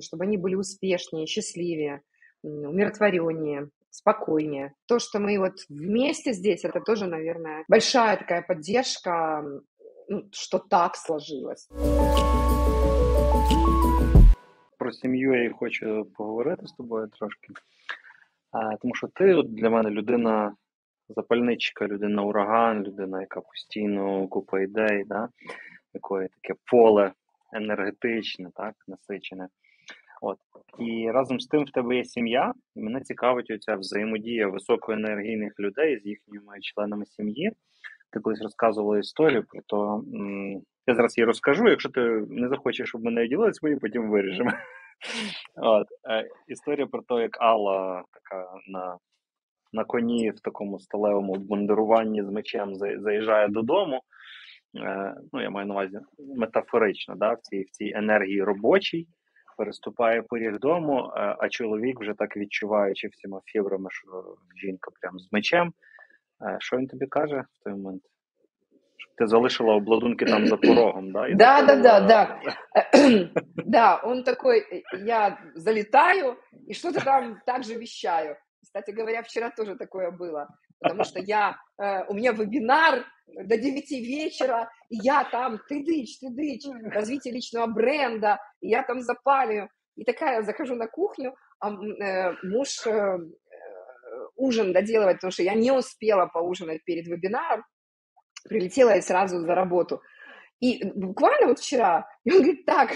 чтобы 0.00 0.24
они 0.24 0.36
были 0.36 0.54
успешнее, 0.54 1.26
счастливее, 1.26 2.02
умиротвореннее, 2.42 3.68
спокойнее. 3.90 4.74
То, 4.86 4.98
что 4.98 5.18
мы 5.18 5.38
вот 5.38 5.54
вместе 5.68 6.32
здесь, 6.32 6.64
это 6.64 6.80
тоже, 6.80 7.06
наверное, 7.06 7.64
большая 7.68 8.16
такая 8.16 8.42
поддержка, 8.42 9.44
ну, 10.08 10.28
что 10.32 10.58
так 10.58 10.96
сложилось. 10.96 11.68
Про 14.78 14.92
сім'ю 14.92 15.34
я 15.34 15.44
і 15.44 15.50
хочу 15.50 16.06
поговорити 16.16 16.66
з 16.66 16.72
тобою 16.72 17.08
трошки. 17.08 17.48
А, 18.50 18.76
Тому 18.76 18.94
що 18.94 19.06
ти 19.06 19.34
от 19.34 19.54
для 19.54 19.70
мене 19.70 19.90
людина 19.90 20.56
запальничка, 21.08 21.86
людина 21.86 22.22
ураган, 22.22 22.82
людина, 22.82 23.20
яка 23.20 23.40
постійно 23.40 24.28
купа 24.28 24.60
ідей, 24.60 25.04
да? 25.04 25.28
якої 25.94 26.28
таке 26.28 26.54
поле 26.70 27.12
енергетичне, 27.52 28.50
так, 28.54 28.74
насичене. 28.88 29.48
От 30.20 30.38
і 30.78 31.10
разом 31.10 31.40
з 31.40 31.46
тим 31.46 31.64
в 31.64 31.70
тебе 31.70 31.96
є 31.96 32.04
сім'я, 32.04 32.54
і 32.76 32.80
мене 32.80 33.00
цікавить 33.00 33.50
оця 33.50 33.74
взаємодія 33.74 34.48
високоенергійних 34.48 35.60
людей 35.60 36.00
з 36.00 36.06
їхніми 36.06 36.60
членами 36.60 37.06
сім'ї. 37.06 37.52
Ти 38.12 38.20
колись 38.20 38.42
розказувала 38.42 38.98
історію 38.98 39.44
про 39.48 39.60
то. 39.66 40.04
Я 40.86 40.94
зараз 40.94 41.18
її 41.18 41.26
розкажу. 41.26 41.68
Якщо 41.68 41.88
ти 41.88 42.00
не 42.28 42.48
захочеш, 42.48 42.88
щоб 42.88 43.04
мене 43.04 43.28
ділили 43.28 43.52
свої, 43.52 43.76
потім 43.76 44.10
виріжемо. 44.10 44.50
От 45.56 45.86
е, 46.10 46.28
історія 46.48 46.86
про 46.86 47.02
те, 47.02 47.14
як 47.14 47.42
Алла 47.42 48.04
така 48.12 48.52
на 48.68 48.98
на 49.72 49.84
коні 49.84 50.30
в 50.30 50.40
такому 50.40 50.78
сталевому 50.78 51.34
бандеруванні 51.34 52.22
з 52.22 52.30
мечем 52.30 52.74
заїжджає 52.74 53.48
додому. 53.48 54.02
Е, 54.76 55.14
ну, 55.32 55.42
я 55.42 55.50
маю 55.50 55.66
на 55.66 55.74
увазі 55.74 55.98
метафорично, 56.36 57.14
да, 57.16 57.32
в 57.32 57.40
цій 57.40 57.62
в 57.62 57.70
цій 57.70 57.92
енергії 57.94 58.42
робочій 58.42 59.08
переступає 59.58 60.22
поріг 60.22 60.58
дому, 60.58 61.10
а 61.14 61.48
чоловік 61.48 62.00
вже 62.00 62.14
так 62.14 62.36
відчуваючи 62.36 63.08
всіма 63.08 63.40
фібрами, 63.44 63.90
що 63.90 64.36
жінка 64.62 64.90
прям 65.00 65.18
з 65.18 65.32
мечем. 65.32 65.72
Що 66.58 66.76
він 66.76 66.86
тобі 66.86 67.06
каже 67.06 67.44
в 67.52 67.64
той 67.64 67.72
момент? 67.72 68.02
Ты 69.18 69.26
залишила 69.26 69.74
обладунки 69.74 70.24
там 70.24 70.46
за 70.46 70.56
порогом, 70.56 71.12
да? 71.12 71.28
Да, 71.34 71.62
да, 71.62 71.76
да, 71.76 72.00
да. 72.00 72.40
Да, 73.66 74.00
он 74.04 74.22
такой, 74.22 74.84
я 75.04 75.38
залетаю 75.54 76.38
и 76.66 76.72
что-то 76.72 77.04
там 77.04 77.42
также 77.44 77.74
вещаю. 77.74 78.36
Кстати 78.62 78.90
говоря, 78.90 79.22
вчера 79.22 79.50
тоже 79.50 79.76
такое 79.76 80.10
было 80.10 80.48
потому 80.80 81.04
что 81.04 81.20
я, 81.20 81.56
э, 81.78 82.04
у 82.08 82.14
меня 82.14 82.32
вебинар 82.32 83.04
до 83.26 83.56
9 83.56 83.90
вечера, 83.90 84.70
и 84.88 84.96
я 84.96 85.24
там 85.24 85.58
тыдыч, 85.68 86.18
тыдыч, 86.20 86.64
развитие 86.92 87.34
личного 87.34 87.66
бренда, 87.66 88.38
и 88.60 88.68
я 88.68 88.82
там 88.82 89.00
запалю. 89.00 89.68
И 89.96 90.04
такая, 90.04 90.42
захожу 90.42 90.76
на 90.76 90.86
кухню, 90.86 91.34
а 91.60 91.70
э, 91.70 92.34
муж 92.44 92.86
э, 92.86 93.18
ужин 94.36 94.72
доделывать, 94.72 95.16
потому 95.16 95.32
что 95.32 95.42
я 95.42 95.54
не 95.54 95.72
успела 95.72 96.26
поужинать 96.26 96.84
перед 96.84 97.06
вебинаром, 97.06 97.64
прилетела 98.48 98.96
и 98.96 99.00
сразу 99.00 99.40
за 99.40 99.54
работу. 99.54 100.00
И 100.60 100.84
буквально 100.94 101.48
вот 101.48 101.58
вчера, 101.58 102.08
и 102.24 102.32
он 102.32 102.38
говорит, 102.38 102.64
так, 102.64 102.90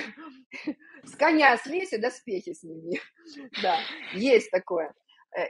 с 1.05 1.17
коня 1.17 1.57
слезь 1.57 1.93
и 1.93 1.99
доспехи 1.99 2.53
сними. 2.55 3.01
Да, 3.63 3.79
есть 4.15 4.51
такое. 4.51 4.93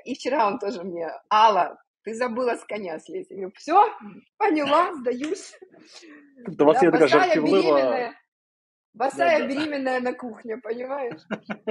И 0.04 0.14
вчера 0.14 0.46
он 0.46 0.58
тоже 0.58 0.82
мне, 0.82 1.10
Алла, 1.30 1.78
ты 2.04 2.14
забыла 2.14 2.56
с 2.56 2.64
коня 2.64 2.98
слезть. 2.98 3.30
Я 3.30 3.36
говорю, 3.36 3.52
все, 3.56 3.92
поняла, 4.36 4.94
сдаюсь. 4.94 5.58
Да, 6.46 6.64
вас 6.64 6.80
жартівлива... 6.80 8.14
Босая 8.94 9.40
да, 9.40 9.46
беременная 9.46 10.00
да. 10.00 10.10
на 10.10 10.16
кухне, 10.16 10.58
понимаешь? 10.58 11.20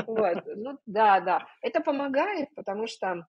Вот, 0.07 0.43
ну 0.55 0.79
да, 0.87 1.19
да. 1.19 1.47
Это 1.61 1.79
помогает, 1.81 2.49
потому 2.55 2.87
что, 2.87 3.27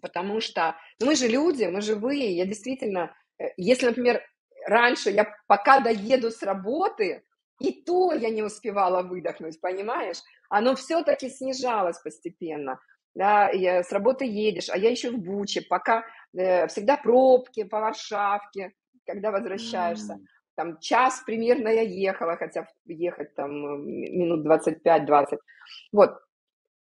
потому 0.00 0.40
что 0.40 0.76
ну, 1.00 1.06
мы 1.06 1.16
же 1.16 1.26
люди, 1.26 1.64
мы 1.64 1.80
живые. 1.80 2.36
Я 2.36 2.46
действительно, 2.46 3.12
э, 3.38 3.46
если, 3.56 3.86
например, 3.86 4.22
раньше 4.66 5.10
я 5.10 5.34
пока 5.48 5.80
доеду 5.80 6.30
с 6.30 6.42
работы, 6.42 7.24
и 7.58 7.82
то 7.82 8.12
я 8.12 8.30
не 8.30 8.42
успевала 8.42 9.02
выдохнуть, 9.02 9.60
понимаешь? 9.60 10.18
Оно 10.48 10.76
все-таки 10.76 11.28
снижалось 11.28 11.98
постепенно 11.98 12.78
да, 13.14 13.50
я, 13.50 13.82
с 13.82 13.92
работы 13.92 14.24
едешь, 14.24 14.70
а 14.70 14.78
я 14.78 14.90
еще 14.90 15.10
в 15.10 15.18
Буче, 15.18 15.62
пока 15.62 16.04
э, 16.34 16.66
всегда 16.68 16.96
пробки 16.96 17.64
по 17.64 17.80
Варшавке, 17.80 18.72
когда 19.06 19.30
возвращаешься. 19.30 20.14
Mm. 20.14 20.24
Там 20.54 20.78
час 20.80 21.22
примерно 21.26 21.68
я 21.68 21.82
ехала, 21.82 22.36
хотя 22.36 22.66
ехать 22.86 23.34
там 23.34 23.52
минут 23.86 24.46
25-20. 24.46 25.38
Вот. 25.92 26.18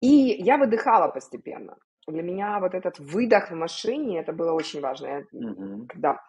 И 0.01 0.07
я 0.07 0.57
выдыхала 0.57 1.09
постепенно. 1.09 1.75
Для 2.07 2.23
меня 2.23 2.59
вот 2.59 2.73
этот 2.73 2.99
выдох 2.99 3.51
в 3.51 3.55
машине, 3.55 4.19
это 4.19 4.33
было 4.33 4.53
очень 4.53 4.81
важно. 4.81 5.07
Я, 5.07 5.19
mm-hmm. 5.19 5.87
Когда 5.87 6.19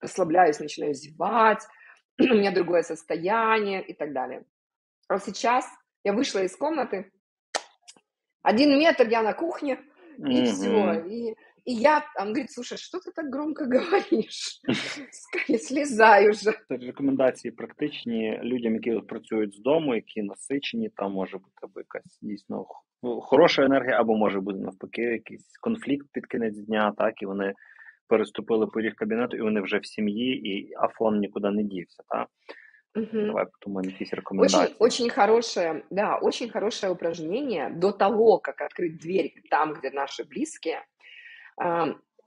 расслабляюсь, 0.00 0.60
начинаю 0.60 0.94
зевать, 0.94 1.66
у 2.18 2.34
меня 2.34 2.52
другое 2.52 2.82
состояние 2.82 3.82
и 3.82 3.94
так 3.94 4.12
далее. 4.12 4.44
А 5.08 5.18
сейчас 5.18 5.66
я 6.04 6.12
вышла 6.12 6.40
из 6.40 6.56
комнаты, 6.56 7.10
один 8.44 8.78
метр 8.78 9.08
я 9.08 9.22
на 9.22 9.32
кухне, 9.32 9.78
и 10.18 10.22
mm-hmm. 10.22 10.44
все. 10.44 11.04
И, 11.08 11.34
и 11.64 11.72
я, 11.72 12.04
он 12.18 12.28
говорит, 12.28 12.52
слушай, 12.52 12.78
что 12.78 13.00
ты 13.00 13.10
так 13.10 13.30
громко 13.32 13.64
говоришь? 13.64 14.60
Слізаю 15.60 16.30
вже. 16.30 16.52
Це 16.68 16.76
рекомендації 16.76 17.52
практичні 17.52 18.40
людям, 18.42 18.74
які 18.74 19.00
працюють 19.00 19.54
з 19.54 19.58
дому, 19.58 19.94
які 19.94 20.22
насичені, 20.22 20.90
там 20.96 21.12
може 21.12 21.38
бути 21.38 21.58
або 21.62 21.80
якась 21.80 22.18
дійсно 22.22 22.66
хороша 23.02 23.64
енергія, 23.64 24.00
або 24.00 24.16
може 24.16 24.40
бути 24.40 24.58
навпаки 24.58 25.02
якийсь 25.02 25.56
конфлікт 25.60 26.06
під 26.12 26.26
кінець 26.26 26.58
дня, 26.58 26.92
так, 26.98 27.22
і 27.22 27.26
вони 27.26 27.54
переступили 28.08 28.66
поріг 28.66 28.94
кабінету, 28.94 29.36
і 29.36 29.40
вони 29.40 29.60
вже 29.60 29.78
в 29.78 29.86
сім'ї, 29.86 30.48
і 30.48 30.74
афон 30.74 31.18
нікуди 31.18 31.50
не 31.50 31.62
дівся. 31.62 32.02
Так? 32.08 32.28
Угу. 32.94 33.26
Давай 33.26 33.46
подумаем, 33.46 33.90
какие 33.90 34.08
рекомендации. 34.10 34.56
Очень, 34.58 34.76
очень 34.78 35.10
хорошее, 35.10 35.84
да, 35.90 36.16
очень 36.18 36.48
хорошее 36.48 36.92
упражнение 36.92 37.70
до 37.70 37.90
того, 37.92 38.38
как 38.38 38.60
открыть 38.60 38.98
дверь 38.98 39.34
там, 39.50 39.74
где 39.74 39.90
наши 39.90 40.24
близкие, 40.24 40.84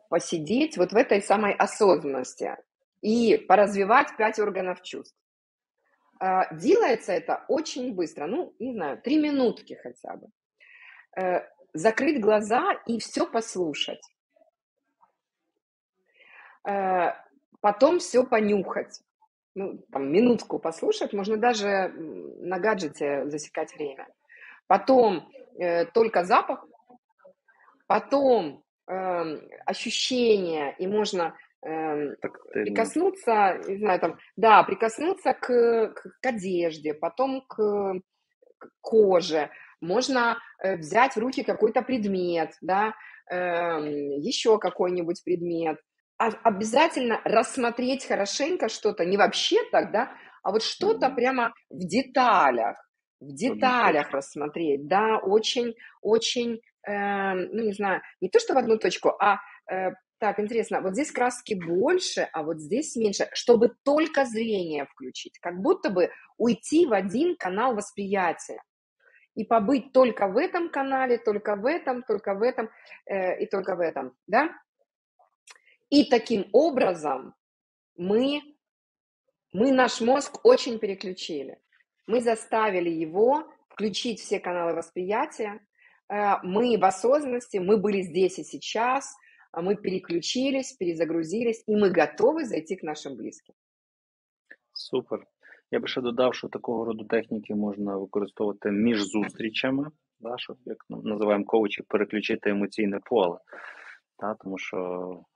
посидеть 0.09 0.77
вот 0.77 0.91
в 0.91 0.95
этой 0.95 1.21
самой 1.21 1.53
осознанности 1.53 2.57
и 3.01 3.37
поразвивать 3.37 4.15
пять 4.17 4.39
органов 4.39 4.81
чувств. 4.81 5.17
Э, 6.19 6.43
делается 6.55 7.13
это 7.13 7.45
очень 7.47 7.93
быстро, 7.93 8.27
ну, 8.27 8.55
не 8.59 8.73
знаю, 8.73 9.01
три 9.01 9.17
минутки 9.17 9.77
хотя 9.81 10.15
бы. 10.15 10.27
Э, 11.15 11.47
закрыть 11.73 12.21
глаза 12.21 12.73
и 12.85 12.99
все 12.99 13.27
послушать. 13.27 14.01
Э, 16.67 17.13
потом 17.61 17.99
все 17.99 18.25
понюхать 18.25 19.01
ну, 19.57 19.79
там, 19.91 20.11
минутку 20.11 20.59
послушать, 20.59 21.13
можно 21.13 21.35
даже 21.35 21.91
на 22.39 22.59
гаджете 22.59 23.25
засекать 23.25 23.73
время. 23.73 24.07
Потом 24.67 25.27
э, 25.59 25.85
только 25.85 26.23
запах, 26.23 26.63
потом 27.87 28.63
э, 28.87 28.93
ощущение, 29.65 30.75
и 30.77 30.85
можно 30.85 31.35
э, 31.65 32.15
прикоснуться, 32.53 33.59
не 33.67 33.77
знаю, 33.77 33.99
там, 33.99 34.17
да, 34.35 34.61
прикоснуться 34.61 35.33
к, 35.33 35.47
к, 35.47 36.19
к 36.21 36.25
одежде, 36.25 36.93
потом 36.93 37.41
к, 37.47 37.55
к 38.59 38.69
коже, 38.81 39.49
можно 39.81 40.37
э, 40.61 40.75
взять 40.75 41.15
в 41.15 41.19
руки 41.19 41.43
какой-то 41.43 41.81
предмет, 41.81 42.51
да, 42.61 42.93
э, 43.31 43.37
еще 44.19 44.59
какой-нибудь 44.59 45.23
предмет, 45.23 45.79
обязательно 46.17 47.21
рассмотреть 47.23 48.05
хорошенько 48.05 48.69
что-то, 48.69 49.05
не 49.05 49.17
вообще 49.17 49.57
так, 49.71 49.91
да, 49.91 50.11
а 50.43 50.51
вот 50.51 50.63
что-то 50.63 51.09
прямо 51.09 51.53
в 51.69 51.85
деталях, 51.85 52.77
в 53.19 53.33
деталях 53.33 54.11
рассмотреть, 54.11 54.87
да, 54.87 55.17
очень, 55.17 55.75
очень, 56.01 56.61
э, 56.87 57.33
ну, 57.33 57.63
не 57.63 57.73
знаю, 57.73 58.01
не 58.21 58.29
то, 58.29 58.39
что 58.39 58.53
в 58.53 58.57
одну 58.57 58.77
точку, 58.77 59.09
а 59.19 59.39
э, 59.71 59.91
так, 60.19 60.39
интересно, 60.39 60.81
вот 60.81 60.93
здесь 60.93 61.11
краски 61.11 61.53
больше, 61.53 62.27
а 62.33 62.43
вот 62.43 62.59
здесь 62.59 62.95
меньше, 62.95 63.29
чтобы 63.33 63.75
только 63.83 64.25
зрение 64.25 64.85
включить, 64.85 65.37
как 65.39 65.59
будто 65.61 65.89
бы 65.91 66.09
уйти 66.37 66.87
в 66.87 66.93
один 66.93 67.35
канал 67.37 67.75
восприятия. 67.75 68.61
и 69.35 69.43
побыть 69.45 69.93
только 69.93 70.27
в 70.27 70.37
этом 70.37 70.69
канале, 70.69 71.17
только 71.19 71.55
в 71.55 71.65
этом, 71.67 72.01
только 72.03 72.33
в 72.33 72.41
этом 72.41 72.69
э, 73.05 73.39
и 73.43 73.45
только 73.47 73.75
в 73.75 73.81
этом, 73.81 74.13
да? 74.27 74.49
И 75.90 76.04
таким 76.04 76.46
образом 76.52 77.34
мы, 77.96 78.40
мы 79.52 79.72
наш 79.72 80.00
мозг 80.00 80.44
очень 80.44 80.78
переключили. 80.78 81.58
Мы 82.06 82.20
заставили 82.20 82.90
его 82.90 83.44
включить 83.68 84.20
все 84.20 84.40
каналы 84.40 84.74
восприятия. 84.74 85.60
Э, 86.08 86.36
мы 86.42 86.78
в 86.78 86.84
осознанности, 86.84 87.58
мы 87.58 87.76
были 87.76 88.02
здесь 88.02 88.38
и 88.38 88.44
сейчас, 88.44 89.14
а 89.52 89.60
мы 89.62 89.76
переключились, 89.76 90.72
перезагрузились, 90.72 91.64
і 91.66 91.76
ми 91.76 91.92
готові 91.92 92.44
зайти 92.44 92.76
к 92.76 92.86
нашим 92.86 93.16
близьким. 93.16 93.54
Супер. 94.72 95.26
Я 95.70 95.80
би 95.80 95.88
ще 95.88 96.00
додав, 96.00 96.34
що 96.34 96.48
такого 96.48 96.84
роду 96.84 97.04
техніки 97.04 97.54
можна 97.54 97.96
використовувати 97.96 98.70
між 98.70 99.02
зустрічами, 99.02 99.90
да, 100.20 100.34
щоб 100.38 100.56
як 100.64 100.84
називаємо 100.88 101.44
коучі, 101.44 101.82
переключити 101.82 102.50
емоційне 102.50 103.00
поле. 103.04 103.38
Та, 104.22 104.34
Тому 104.34 104.58
що 104.58 104.76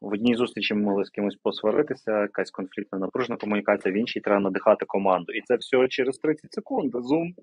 в 0.01 0.12
одній 0.12 0.35
зустрічі 0.35 0.74
ми 0.74 0.83
могли 0.83 1.05
з 1.05 1.11
кимось 1.11 1.37
посваритися, 1.37 2.20
якась 2.20 2.51
конфліктна 2.51 2.99
напружена 2.99 3.37
комунікація, 3.37 3.95
в 3.95 3.97
іншій 3.97 4.20
треба 4.20 4.41
надихати 4.41 4.87
команду. 4.87 5.33
І 5.33 5.43
це 5.43 5.57
все 5.57 5.89
через 5.89 6.18
30 6.18 6.53
секунд. 6.53 6.93
Зум 6.95 7.35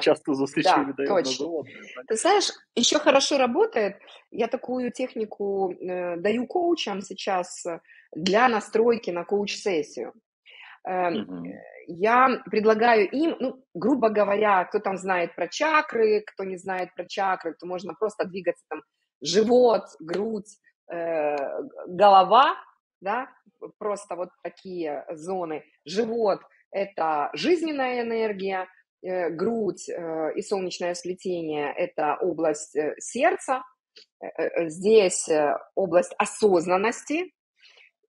часто 0.01 0.33
зустрічі 0.33 0.69
да, 0.75 0.83
людей 0.83 1.07
на 1.07 1.23
завод. 1.23 1.65
Ты 2.11 2.15
знаешь, 2.15 2.49
еще 2.79 2.99
хорошо 2.99 3.37
работает. 3.37 3.95
Я 4.31 4.47
такую 4.47 4.91
технику 4.91 5.73
э, 5.73 6.17
даю 6.17 6.47
коучам 6.47 7.01
сейчас 7.01 7.67
для 8.15 8.49
настройки 8.49 9.11
на 9.11 9.23
коуч-сессию. 9.23 10.13
Э, 10.89 11.21
угу. 11.21 11.45
Я 11.87 12.43
предлагаю 12.51 13.09
им, 13.13 13.35
ну, 13.39 13.63
грубо 13.73 14.09
говоря, 14.09 14.63
кто 14.65 14.79
там 14.79 14.97
знает 14.97 15.35
про 15.35 15.47
чакры, 15.47 16.23
кто 16.25 16.45
не 16.45 16.57
знает 16.57 16.89
про 16.95 17.05
чакры, 17.05 17.55
то 17.59 17.67
можно 17.67 17.93
просто 17.93 18.25
двигаться 18.25 18.63
там 18.69 18.81
живот, 19.21 19.83
грудь, 19.99 20.57
Э, 20.92 21.36
голова, 21.86 22.54
да, 23.00 23.28
просто 23.78 24.14
вот 24.14 24.28
такие 24.42 25.06
зоны. 25.10 25.64
Живот– 25.86 26.40
это 26.70 27.30
жизненная 27.32 28.02
энергия, 28.02 28.68
э, 29.02 29.30
грудь 29.30 29.88
э, 29.88 30.34
и 30.34 30.42
солнечное 30.42 30.92
сплетение– 30.92 31.72
это 31.76 32.16
область 32.20 32.76
сердца, 32.98 33.62
здесь 34.58 35.28
область 35.74 36.14
осознанности. 36.18 37.32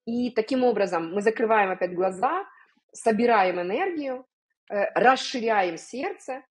И 0.05 0.31
таким 0.31 0.63
образом 0.63 1.13
мы 1.13 1.21
закрываем 1.21 1.71
опять 1.71 1.95
глаза, 1.95 2.45
собираем 2.91 3.59
энергию, 3.61 4.25
расширяем 4.69 5.77
сердце, 5.77 6.43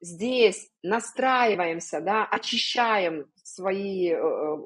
здесь 0.00 0.70
настраиваемся, 0.82 2.00
да, 2.00 2.24
очищаем 2.24 3.30
свои 3.42 4.10
э, 4.10 4.56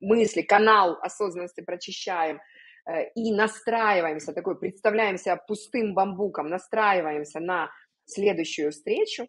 мысли, 0.00 0.42
канал 0.42 0.98
осознанности 1.00 1.60
прочищаем 1.60 2.40
э, 2.86 3.10
и 3.14 3.32
настраиваемся, 3.32 4.32
такой, 4.32 4.58
представляем 4.58 5.18
себя 5.18 5.36
пустым 5.36 5.94
бамбуком, 5.94 6.48
настраиваемся 6.48 7.40
на 7.40 7.70
следующую 8.04 8.72
встречу. 8.72 9.26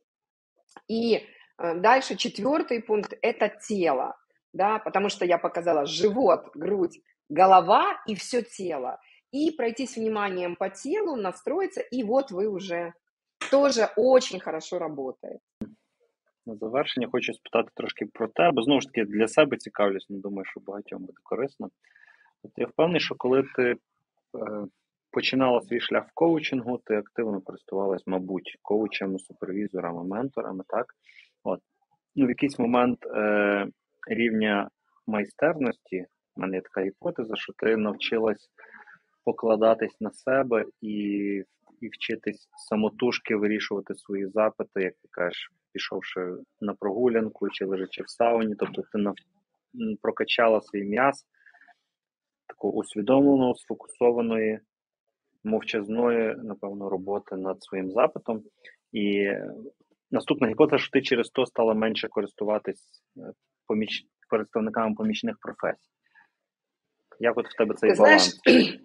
И 0.88 1.16
э, 1.58 1.76
дальше 1.76 2.16
четвертый 2.16 2.82
пункт– 2.82 3.14
это 3.22 3.50
тело, 3.50 4.16
да, 4.54 4.80
потому 4.80 5.10
что 5.10 5.26
я 5.26 5.38
показала 5.38 5.86
живот, 5.86 6.52
грудь, 6.54 7.00
голова 7.30 7.98
и 8.06 8.16
все 8.16 8.42
тело. 8.44 9.00
И 9.32 9.52
пройтись 9.52 9.96
вниманием 9.96 10.56
по 10.56 10.70
телу, 10.70 11.16
настроиться, 11.16 11.82
и 11.82 12.04
вот 12.04 12.32
вы 12.32 12.48
уже 12.48 12.94
тоже 13.52 13.90
очень 13.98 14.40
хорошо 14.40 14.80
работает. 14.80 15.40
На 16.46 16.56
завершення 16.56 17.08
хочу 17.12 17.34
спитати 17.34 17.70
трошки 17.74 18.06
про 18.06 18.28
тебе. 18.28 18.64
Знову 18.64 18.82
ж 18.82 18.88
таки, 18.88 19.06
для 19.06 19.28
себе 19.28 19.58
цікавлюсь, 19.58 20.10
не 20.10 20.20
думаю, 20.20 20.46
що 20.46 20.60
багатьом 20.60 21.02
буде 21.02 21.20
корисно. 21.24 21.70
От 22.44 22.52
я 22.58 22.66
впевнений, 22.66 23.02
що 23.02 23.16
коли 23.16 23.44
ти 23.56 23.72
е, 23.72 23.78
починала 25.12 25.62
свій 25.62 25.80
шлях 25.80 26.08
в 26.08 26.14
коучингу, 26.14 26.80
ти 26.86 26.96
активно 26.96 27.42
користувалась, 27.42 28.04
мабуть, 28.06 28.58
коучами, 28.62 29.20
супервізорами, 29.20 30.04
менторами, 30.04 30.64
так? 30.68 30.86
От. 31.44 31.60
Ну, 32.16 32.26
В 32.26 32.30
якийсь 32.30 32.60
момент 32.60 33.06
е, 33.06 33.68
рівня 34.08 34.70
майстерності, 35.08 36.06
в 36.36 36.40
мене 36.40 36.56
є 36.56 36.62
така 36.62 36.82
гіпотеза, 36.82 37.36
що 37.36 37.54
ти 37.54 37.78
навчилась 37.78 38.50
покладатись 39.24 40.02
на 40.02 40.12
себе 40.12 40.66
і 40.82 41.44
і 41.86 41.90
вчитись 41.90 42.50
самотужки 42.70 43.36
вирішувати 43.36 43.96
свої 43.96 44.28
запити, 44.28 44.82
як 44.82 44.94
ти 44.94 45.08
кажеш, 45.12 45.52
пішовши 45.74 46.36
на 46.62 46.74
прогулянку 46.74 47.50
чи 47.50 47.66
лежачи 47.66 48.04
в 48.04 48.10
сауні, 48.10 48.56
тобто 48.60 48.82
ти 48.92 48.98
нав... 48.98 49.16
прокачала 50.02 50.62
свій 50.62 50.84
м'яз 50.84 51.26
такого 52.48 52.74
усвідомленого, 52.74 53.56
сфокусованої, 53.56 54.60
мовчазної, 55.44 56.36
напевно, 56.38 56.90
роботи 56.90 57.36
над 57.36 57.64
своїм 57.64 57.92
запитом. 57.92 58.44
І 58.92 59.32
наступна 60.12 60.48
гіпотеза, 60.48 60.78
що 60.78 60.92
ти 60.92 61.02
через 61.02 61.30
то 61.30 61.46
стала 61.46 61.74
менше 61.74 62.08
користуватись 62.08 62.88
е, 63.18 63.32
поміч... 63.68 64.06
представниками 64.30 64.96
помічних 64.96 65.36
професій. 65.40 65.90
Як 67.20 67.38
от 67.38 67.48
в 67.48 67.58
тебе 67.58 67.76
цей 67.76 67.90
Ти 67.90 67.98
баланс? 67.98 68.42
Знаєш, 68.44 68.80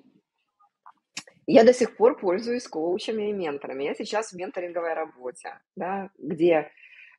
Я 1.49 1.63
до 1.63 1.73
сих 1.73 1.95
пор 1.95 2.19
пользуюсь 2.19 2.67
коучами 2.67 3.29
и 3.29 3.33
менторами. 3.33 3.83
Я 3.83 3.93
сейчас 3.93 4.33
в 4.33 4.35
менторинговой 4.35 4.93
работе, 4.93 5.59
да, 5.75 6.09
где 6.17 6.71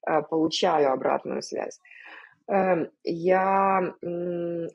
э, 0.06 0.22
получаю 0.22 0.92
обратную 0.92 1.42
связь. 1.42 1.80
Э, 2.48 2.88
я, 3.04 3.94
у 4.02 4.06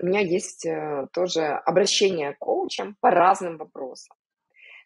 меня 0.05 0.19
есть 0.19 0.65
э, 0.65 1.07
тоже 1.11 1.41
обращение 1.41 2.33
к 2.33 2.39
коучам 2.39 2.95
по 3.01 3.11
разным 3.11 3.57
вопросам. 3.57 4.15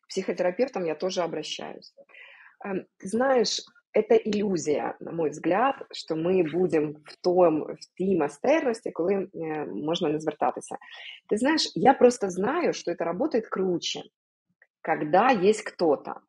К 0.01 0.07
психотерапевтам 0.07 0.85
я 0.85 0.95
тоже 0.95 1.21
обращаюсь. 1.21 1.93
Э, 2.65 2.73
ты 2.97 3.07
знаешь, 3.07 3.61
это 3.93 4.15
иллюзия, 4.15 4.95
на 4.99 5.11
мой 5.11 5.29
взгляд, 5.29 5.75
что 5.93 6.15
мы 6.15 6.43
будем 6.43 6.95
в 7.05 7.15
том, 7.21 7.61
в 7.61 7.97
тій 7.97 8.17
майстерності, 8.17 8.91
коли 8.91 9.13
э, 9.15 9.65
можна 9.73 10.09
не 10.09 10.19
звертатися. 10.19 10.75
Ти 11.29 11.37
знаєш, 11.37 11.71
я 11.75 11.93
просто 11.93 12.29
знаю, 12.29 12.73
что 12.73 12.91
это 12.91 13.05
работает 13.05 13.47
круче 13.47 14.01
когда 14.82 15.30
есть 15.30 15.62
кто-то. 15.62 16.22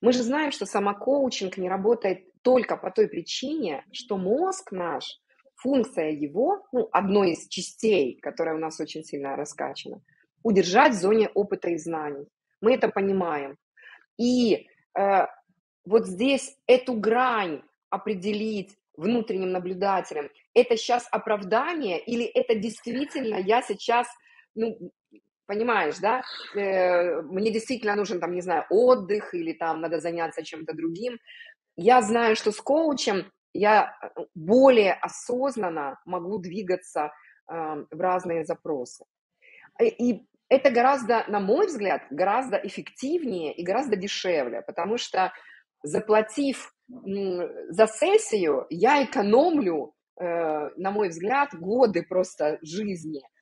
Мы 0.00 0.12
же 0.12 0.22
знаем, 0.22 0.50
что 0.52 0.66
самокоучинг 0.66 1.56
не 1.56 1.68
работает 1.68 2.26
только 2.42 2.76
по 2.76 2.90
той 2.90 3.08
причине, 3.08 3.84
что 3.92 4.16
мозг 4.16 4.72
наш, 4.72 5.20
функция 5.56 6.10
его, 6.10 6.66
ну, 6.72 6.88
одной 6.90 7.32
из 7.32 7.48
частей, 7.48 8.18
которая 8.20 8.56
у 8.56 8.58
нас 8.58 8.80
очень 8.80 9.04
сильно 9.04 9.36
раскачана, 9.36 10.02
удержать 10.42 10.94
в 10.94 11.00
зоне 11.00 11.28
опыта 11.28 11.70
и 11.70 11.76
знаний. 11.76 12.26
Мы 12.60 12.74
это 12.74 12.88
понимаем. 12.88 13.56
И 14.18 14.66
э, 14.98 15.26
вот 15.84 16.06
здесь 16.06 16.56
эту 16.66 16.94
грань 16.94 17.62
определить 17.90 18.76
внутренним 18.96 19.52
наблюдателем, 19.52 20.30
это 20.54 20.76
сейчас 20.76 21.06
оправдание 21.10 22.00
или 22.00 22.24
это 22.24 22.54
действительно 22.54 23.36
я 23.36 23.62
сейчас 23.62 24.06
ну, 24.54 24.92
понимаешь, 25.52 25.98
да, 25.98 26.22
э, 26.54 27.20
мне 27.22 27.52
действительно 27.52 27.94
нужен, 27.94 28.20
там, 28.20 28.32
не 28.32 28.40
знаю, 28.40 28.64
отдых 28.70 29.34
или 29.34 29.52
там 29.52 29.80
надо 29.80 30.00
заняться 30.00 30.42
чем-то 30.42 30.72
другим. 30.74 31.18
Я 31.76 32.00
знаю, 32.02 32.36
что 32.36 32.52
с 32.52 32.60
коучем 32.60 33.30
я 33.52 33.84
э, 33.84 34.20
более 34.34 34.94
осознанно 34.94 35.98
могу 36.06 36.38
двигаться 36.38 37.00
э, 37.02 37.10
в 37.90 38.00
разные 38.00 38.44
запросы. 38.44 39.04
И 39.80 40.22
это 40.48 40.70
гораздо, 40.70 41.24
на 41.28 41.40
мой 41.40 41.66
взгляд, 41.66 42.02
гораздо 42.10 42.56
эффективнее 42.56 43.52
и 43.54 43.62
гораздо 43.62 43.96
дешевле, 43.96 44.62
потому 44.62 44.96
что 44.96 45.32
заплатив 45.82 46.72
за 46.88 47.86
сессию, 47.86 48.66
я 48.70 49.04
экономлю, 49.04 49.92
э, 50.18 50.24
на 50.76 50.90
мой 50.90 51.08
взгляд, 51.08 51.50
годы 51.54 52.02
просто 52.08 52.58
жизни 52.62 53.20
Э, 53.22 53.41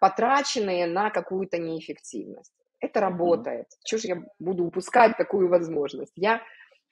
потраченные 0.00 0.86
на 0.86 1.10
какую-то 1.10 1.58
неэффективность. 1.58 2.52
Это 2.80 3.00
работает. 3.00 3.66
Чего 3.84 4.00
же 4.00 4.08
я 4.08 4.22
буду 4.38 4.64
упускать 4.64 5.16
такую 5.16 5.48
возможность? 5.48 6.12
Я 6.16 6.42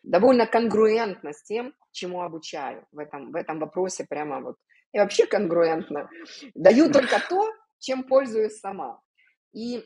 довольно 0.03 0.47
конгруентна 0.47 1.33
с 1.33 1.43
тем, 1.43 1.75
чему 1.93 2.23
обучаю 2.23 2.87
в 2.93 2.99
этом, 2.99 3.31
в 3.33 3.37
этом 3.37 3.59
вопросе 3.59 4.07
прямо 4.09 4.41
вот. 4.41 4.57
И 4.93 4.99
вообще 4.99 5.27
конгруентно. 5.27 6.09
Даю 6.55 6.91
только 6.91 7.21
то, 7.29 7.49
чем 7.79 8.05
пользуюсь 8.05 8.59
сама. 8.59 9.01
И 9.55 9.85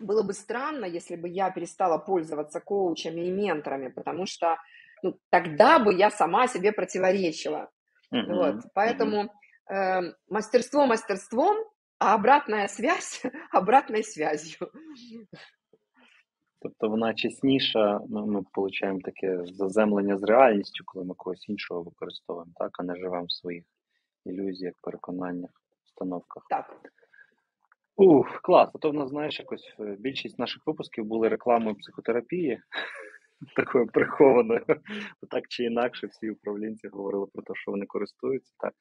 было 0.00 0.22
бы 0.22 0.32
странно, 0.32 0.84
если 0.84 1.16
бы 1.16 1.28
я 1.28 1.50
перестала 1.50 1.98
пользоваться 1.98 2.60
коучами 2.60 3.20
и 3.22 3.30
менторами, 3.30 3.88
потому 3.88 4.26
что 4.26 4.56
ну, 5.02 5.18
тогда 5.30 5.78
бы 5.78 5.94
я 5.94 6.10
сама 6.10 6.48
себе 6.48 6.72
противоречила. 6.72 7.68
Mm-hmm. 8.12 8.34
Вот. 8.34 8.64
Поэтому 8.74 9.32
э, 9.70 10.12
мастерство 10.28 10.86
мастерством, 10.86 11.56
а 12.02 12.14
обратная 12.14 12.66
связь 12.66 13.22
обратной 13.52 14.02
связью. 14.02 14.68
Тобто 16.58 16.88
вона 16.88 17.14
чесніша, 17.14 18.00
ну, 18.08 18.26
ми 18.26 18.44
отримуємо 18.54 19.00
таке 19.04 19.44
заземлення 19.46 20.18
з 20.18 20.22
реальністю, 20.22 20.84
коли 20.86 21.04
ми 21.04 21.14
когось 21.14 21.48
іншого 21.48 21.82
використовуємо, 21.82 22.52
так, 22.56 22.80
а 22.80 22.82
не 22.82 22.96
живемо 22.96 23.24
в 23.24 23.32
своїх 23.32 23.64
ілюзіях, 24.24 24.74
переконаннях, 24.80 25.50
установках. 25.84 26.46
Так. 26.50 26.76
Ух, 27.96 28.40
клас. 28.42 28.70
А 28.74 28.78
то 28.78 28.90
в 28.90 28.94
нас, 28.94 29.08
знаєш, 29.08 29.38
якось 29.38 29.74
е, 29.80 29.96
більшість 29.98 30.38
наших 30.38 30.66
випусків 30.66 31.04
були 31.04 31.28
рекламою 31.28 31.76
психотерапії, 31.76 32.60
такою 33.56 33.86
прихованою. 33.86 34.64
Так 35.30 35.48
чи 35.48 35.64
інакше, 35.64 36.06
всі 36.06 36.30
управлінці 36.30 36.88
говорили 36.88 37.26
про 37.32 37.42
те, 37.42 37.52
що 37.54 37.70
вони 37.70 37.86
користуються. 37.86 38.54
Так. 38.58 38.72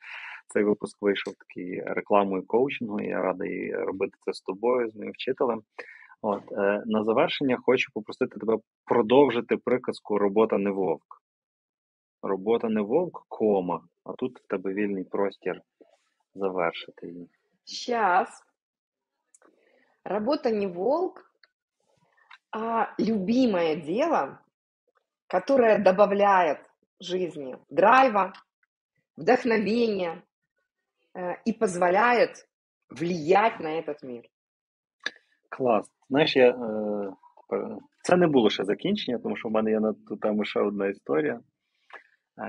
Цей 0.48 0.64
випуск 0.64 0.98
вийшов 1.02 1.34
такий 1.34 1.82
рекламою 1.82 2.44
коучингу. 2.48 3.02
Я 3.02 3.22
радий 3.22 3.76
робити 3.76 4.18
це 4.26 4.34
з 4.34 4.42
тобою, 4.42 4.90
з 4.90 4.96
моїм 4.96 5.12
вчителем. 5.12 5.62
От 6.22 6.52
е, 6.52 6.84
на 6.86 7.04
завершення 7.04 7.58
хочу 7.66 7.92
попросити 7.94 8.40
тебе 8.40 8.58
продовжити 8.86 9.58
приказку 9.58 10.18
Робота 10.18 10.58
не 10.58 10.72
вовк. 10.72 11.22
Робота 12.22 12.70
не 12.70 12.82
вовк, 12.82 13.26
кома. 13.28 13.82
А 14.04 14.14
тут 14.14 14.40
в 14.40 14.48
тебе 14.48 14.74
вільний 14.74 15.04
простір 15.04 15.62
завершити 16.36 17.08
її. 17.08 17.30
Сейчас. 17.64 18.44
Работа 20.04 20.50
не 20.52 20.68
волк, 20.68 21.32
а 22.52 22.96
любимое 23.00 23.76
дело, 23.76 24.40
которое 25.32 25.80
добавляет 25.80 26.60
жизни 27.00 27.56
драйва, 27.70 28.34
вдохновения 29.16 30.24
э, 31.14 31.36
и 31.46 31.54
позволяет 31.54 32.48
влиять 32.90 33.60
на 33.62 33.80
этот 33.80 34.04
мир. 34.04 34.24
Клас. 35.50 35.90
Знаєш, 36.10 36.36
я, 36.36 36.50
е, 36.50 37.78
це 38.04 38.18
не 38.18 38.28
було 38.28 38.50
ще 38.50 38.64
закінчення, 38.64 39.20
тому 39.20 39.38
що 39.38 39.50
в 39.50 39.52
мене 39.52 39.72
є 39.72 39.80
на 39.80 39.94
ту 39.94 40.18
тему 40.18 40.46
ще 40.46 40.60
одна 40.60 40.88
історія. 40.88 41.40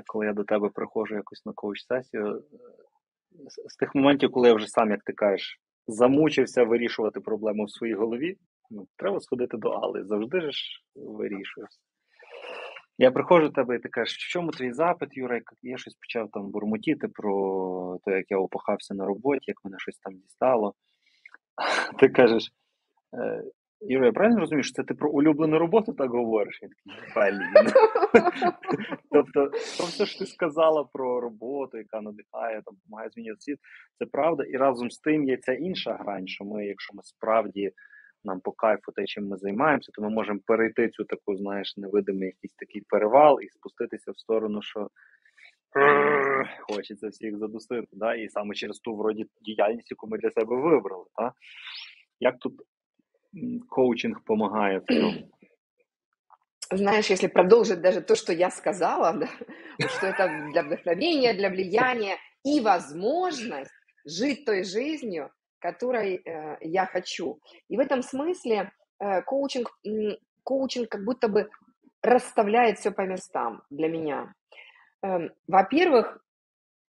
Коли 0.07 0.27
я 0.27 0.33
до 0.33 0.45
тебе 0.45 0.69
приходжу 0.69 1.15
якось 1.15 1.47
на 1.47 1.53
коуч-сесію, 1.53 2.43
з, 3.31 3.73
з 3.73 3.77
тих 3.77 3.95
моментів, 3.95 4.31
коли 4.33 4.49
я 4.49 4.55
вже 4.55 4.67
сам, 4.67 4.91
як 4.91 5.03
ти 5.05 5.13
кажеш, 5.13 5.61
замучився 5.87 6.65
вирішувати 6.65 7.21
проблему 7.21 7.65
в 7.65 7.71
своїй 7.71 7.95
голові, 7.95 8.37
ну, 8.71 8.87
треба 8.97 9.21
сходити 9.21 9.57
до 9.57 9.69
Али. 9.69 10.05
Завжди 10.05 10.41
ж 10.41 10.83
вирішуєш. 10.95 11.71
Я 12.99 13.11
приходжу 13.11 13.49
до 13.49 13.53
тебе 13.53 13.77
і 13.77 13.79
ти 13.79 13.89
кажеш, 13.89 14.17
в 14.17 14.29
чому 14.33 14.51
твій 14.51 14.73
запит, 14.73 15.09
Юра? 15.13 15.41
Я 15.63 15.77
щось 15.77 15.95
почав 15.95 16.29
там 16.33 16.51
бурмотіти 16.51 17.09
про 17.09 17.99
те, 18.05 18.13
як 18.13 18.31
я 18.31 18.39
опахався 18.39 18.95
на 18.95 19.07
роботі, 19.07 19.45
як 19.47 19.65
мене 19.65 19.77
щось 19.79 19.99
там 19.99 20.15
дістало. 20.15 20.75
Ти 21.99 22.09
кажеш, 22.09 22.53
Е, 23.15 23.43
Юра, 23.81 24.07
я 24.07 24.13
правильно 24.13 24.41
розумію, 24.41 24.63
що 24.63 24.73
це 24.73 24.83
ти 24.83 24.95
про 24.95 25.11
улюблену 25.11 25.59
роботу 25.59 25.93
так 25.93 26.11
говориш? 26.11 26.61
Я 26.63 26.69
такий. 26.69 27.39
Тобто, 29.11 29.47
то 29.49 29.85
все, 29.85 30.07
що 30.07 30.19
ти 30.19 30.27
сказала 30.27 30.85
про 30.85 31.21
роботу, 31.21 31.79
яка 31.79 32.01
надихає, 32.01 32.63
там, 32.65 32.75
допомагає 32.75 33.11
змінювати 33.11 33.41
світ, 33.41 33.59
це 33.99 34.07
правда. 34.07 34.45
І 34.45 34.57
разом 34.57 34.91
з 34.91 34.99
тим 34.99 35.25
є 35.25 35.37
ця 35.37 35.53
інша 35.53 35.95
грань, 35.95 36.29
що 36.29 36.45
ми, 36.45 36.67
якщо 36.67 36.95
ми 36.95 37.03
справді 37.03 37.73
нам 38.25 38.41
по 38.41 38.53
кайфу 38.53 38.93
те, 38.93 39.05
чим 39.05 39.29
ми 39.29 39.37
займаємося, 39.37 39.93
то 39.95 40.03
ми 40.03 40.11
можемо 40.11 40.41
перейти 40.47 40.89
цю 40.89 41.05
таку, 41.05 41.37
знаєш, 41.37 41.77
невидимий 41.77 42.27
якийсь 42.27 42.55
такий 42.55 42.83
перевал 42.89 43.41
і 43.43 43.49
спуститися 43.49 44.13
в 44.13 44.19
сторону, 44.19 44.63
що 44.63 44.89
хочеться 46.61 47.09
всіх 47.09 47.39
задусити. 47.39 47.89
Да? 47.93 48.15
І 48.15 48.29
саме 48.29 48.55
через 48.55 48.79
ту 48.79 48.97
вроді 48.97 49.27
діяльність, 49.41 49.91
яку 49.91 50.07
ми 50.07 50.19
для 50.19 50.31
себе 50.31 50.57
вибрали. 50.57 51.05
Да? 51.19 51.33
Як 52.21 52.39
тут 52.39 52.63
коучинг 53.69 54.25
помогает 54.25 54.83
в 54.83 55.01
том? 55.01 55.15
Знаешь, 56.75 57.11
если 57.11 57.29
продолжить 57.29 57.81
даже 57.81 58.01
то, 58.01 58.15
что 58.15 58.33
я 58.33 58.51
сказала, 58.51 59.13
да, 59.13 59.29
что 59.89 60.07
это 60.07 60.51
для 60.53 60.63
вдохновения, 60.63 61.35
для 61.35 61.51
влияния 61.51 62.17
и 62.45 62.61
возможность 62.61 63.71
жить 64.07 64.47
той 64.47 64.65
жизнью, 64.65 65.31
которой 65.63 66.17
э, 66.17 66.57
я 66.61 66.87
хочу. 66.87 67.41
И 67.69 67.77
в 67.77 67.81
этом 67.81 68.03
смысле 68.03 68.73
э, 69.01 69.23
коучинг, 69.23 69.71
коучинг 70.45 70.89
как 70.89 71.05
будто 71.05 71.29
бы 71.29 71.49
расставляет 72.03 72.79
все 72.79 72.91
по 72.91 73.03
местам 73.03 73.63
для 73.71 73.89
меня. 73.89 74.35
Э, 75.03 75.29
во-первых, 75.47 76.19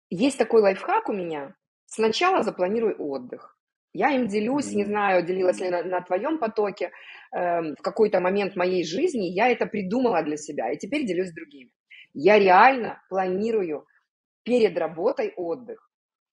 есть 0.09 0.39
такой 0.39 0.63
лайфхак 0.63 1.09
у 1.09 1.13
меня. 1.13 1.55
Сначала 1.87 2.43
запланируй 2.43 2.95
отдых. 2.95 3.57
Я 3.93 4.13
им 4.13 4.29
делюсь, 4.29 4.73
не 4.73 4.85
знаю, 4.85 5.27
делилась 5.27 5.59
ли 5.61 5.69
на, 5.69 5.83
на 5.83 6.01
твоем 6.01 6.39
потоке, 6.39 6.93
э, 7.33 7.75
в 7.75 7.83
какой-то 7.83 8.21
момент 8.21 8.55
моей 8.55 8.85
жизни 8.85 9.27
я 9.27 9.49
это 9.49 9.67
придумала 9.67 10.23
для 10.23 10.37
себя, 10.37 10.71
и 10.71 10.79
теперь 10.79 11.07
делюсь 11.07 11.31
с 11.31 11.35
другими. 11.35 11.73
Я 12.15 12.39
реально 12.39 13.03
планирую 13.09 13.87
перед 14.45 14.79
работой 14.79 15.33
отдых. 15.37 15.91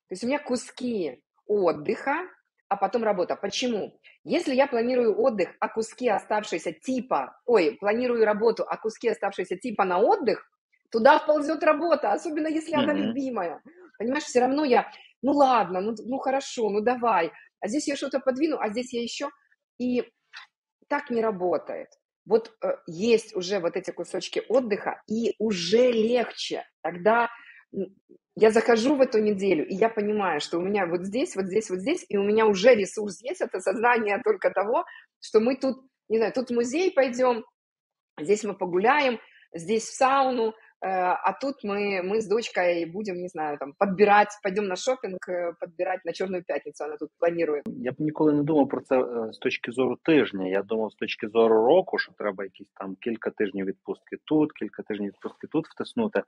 То 0.08 0.14
есть 0.14 0.24
у 0.24 0.28
меня 0.28 0.40
куски 0.40 1.22
отдыха, 1.48 2.28
а 2.70 2.76
потом 2.76 3.04
работа. 3.04 3.36
Почему? 3.36 4.00
Если 4.24 4.54
я 4.54 4.68
планирую 4.68 5.20
отдых, 5.20 5.50
а 5.60 5.70
куски 5.70 6.10
оставшиеся 6.10 6.74
типа, 6.74 7.40
ой, 7.46 7.78
планирую 7.80 8.26
работу, 8.26 8.66
а 8.68 8.78
куски 8.78 9.08
оставшиеся 9.08 9.58
типа 9.58 9.86
на 9.86 10.00
отдых, 10.00 10.50
туда 10.92 11.20
вползет 11.20 11.64
работа, 11.64 12.12
особенно 12.12 12.48
если 12.48 12.76
mm-hmm. 12.76 12.84
она 12.84 12.94
любимая. 12.94 13.62
Понимаешь, 13.98 14.26
все 14.26 14.42
равно 14.42 14.66
я, 14.66 14.92
ну 15.22 15.32
ладно, 15.32 15.82
ну, 15.82 15.96
ну 16.06 16.18
хорошо, 16.18 16.70
ну 16.70 16.82
давай 16.82 17.32
а 17.60 17.68
здесь 17.68 17.88
я 17.88 17.96
что-то 17.96 18.20
подвину, 18.20 18.58
а 18.60 18.70
здесь 18.70 18.94
я 18.94 19.02
еще. 19.02 19.30
И 19.80 20.04
так 20.88 21.10
не 21.10 21.22
работает. 21.22 21.90
Вот 22.26 22.56
э, 22.62 22.76
есть 22.88 23.36
уже 23.36 23.60
вот 23.60 23.76
эти 23.76 23.92
кусочки 23.92 24.44
отдыха, 24.50 25.02
и 25.08 25.36
уже 25.40 25.92
легче. 25.92 26.66
Тогда 26.82 27.30
я 28.40 28.52
захожу 28.52 28.96
в 28.96 29.02
эту 29.02 29.18
неделю, 29.18 29.66
и 29.68 29.74
я 29.74 29.90
понимаю, 29.90 30.42
что 30.42 30.60
у 30.60 30.62
меня 30.62 30.86
вот 30.86 31.04
здесь, 31.04 31.36
вот 31.36 31.48
здесь, 31.48 31.72
вот 31.72 31.80
здесь, 31.80 32.06
и 32.08 32.18
у 32.18 32.24
меня 32.24 32.46
уже 32.46 32.76
ресурс 32.76 33.20
есть, 33.24 33.42
это 33.42 33.60
сознание 33.60 34.22
только 34.24 34.52
того, 34.52 34.86
что 35.20 35.40
мы 35.40 35.56
тут, 35.58 35.78
не 36.08 36.18
знаю, 36.20 36.34
тут 36.34 36.50
в 36.50 36.54
музей 36.54 36.92
пойдем, 36.92 37.44
здесь 38.20 38.44
мы 38.44 38.54
погуляем, 38.54 39.20
здесь 39.56 39.86
в 39.86 39.96
сауну, 39.96 40.54
а 40.85 41.33
тут 41.41 41.63
мы, 41.63 42.03
мы 42.03 42.21
с 42.21 42.27
дочкой 42.27 42.85
будем, 42.87 43.17
не 43.17 43.29
знаю, 43.29 43.57
там, 43.59 43.73
подбирать, 43.79 44.29
пойдем 44.43 44.67
на 44.67 44.77
шопінг, 44.77 45.19
э, 45.29 45.53
подбирать 45.61 46.05
на 46.05 46.13
Чорну 46.13 46.43
п'ятницю, 46.43 46.85
вона 46.85 46.97
тут 46.97 47.11
планує. 47.19 47.63
Я 47.67 47.93
б 47.93 47.95
ніколи 47.99 48.33
не 48.33 48.43
думав 48.43 48.69
про 48.69 48.81
це 48.81 49.01
е, 49.01 49.33
з 49.33 49.39
точки 49.39 49.73
зору 49.73 49.97
тижня. 50.03 50.49
Я 50.49 50.63
думав 50.63 50.93
з 50.93 50.95
точки 50.95 51.29
зору 51.29 51.67
року, 51.67 51.99
що 51.99 52.13
треба 52.19 52.45
якісь 52.45 52.69
там 52.75 52.97
кілька 53.01 53.31
тижнів 53.31 53.67
відпустки 53.67 54.17
тут, 54.25 54.53
кілька 54.53 54.83
тижнів 54.83 55.09
відпустки 55.09 55.47
тут 55.47 55.69
втиснути. 55.69 56.23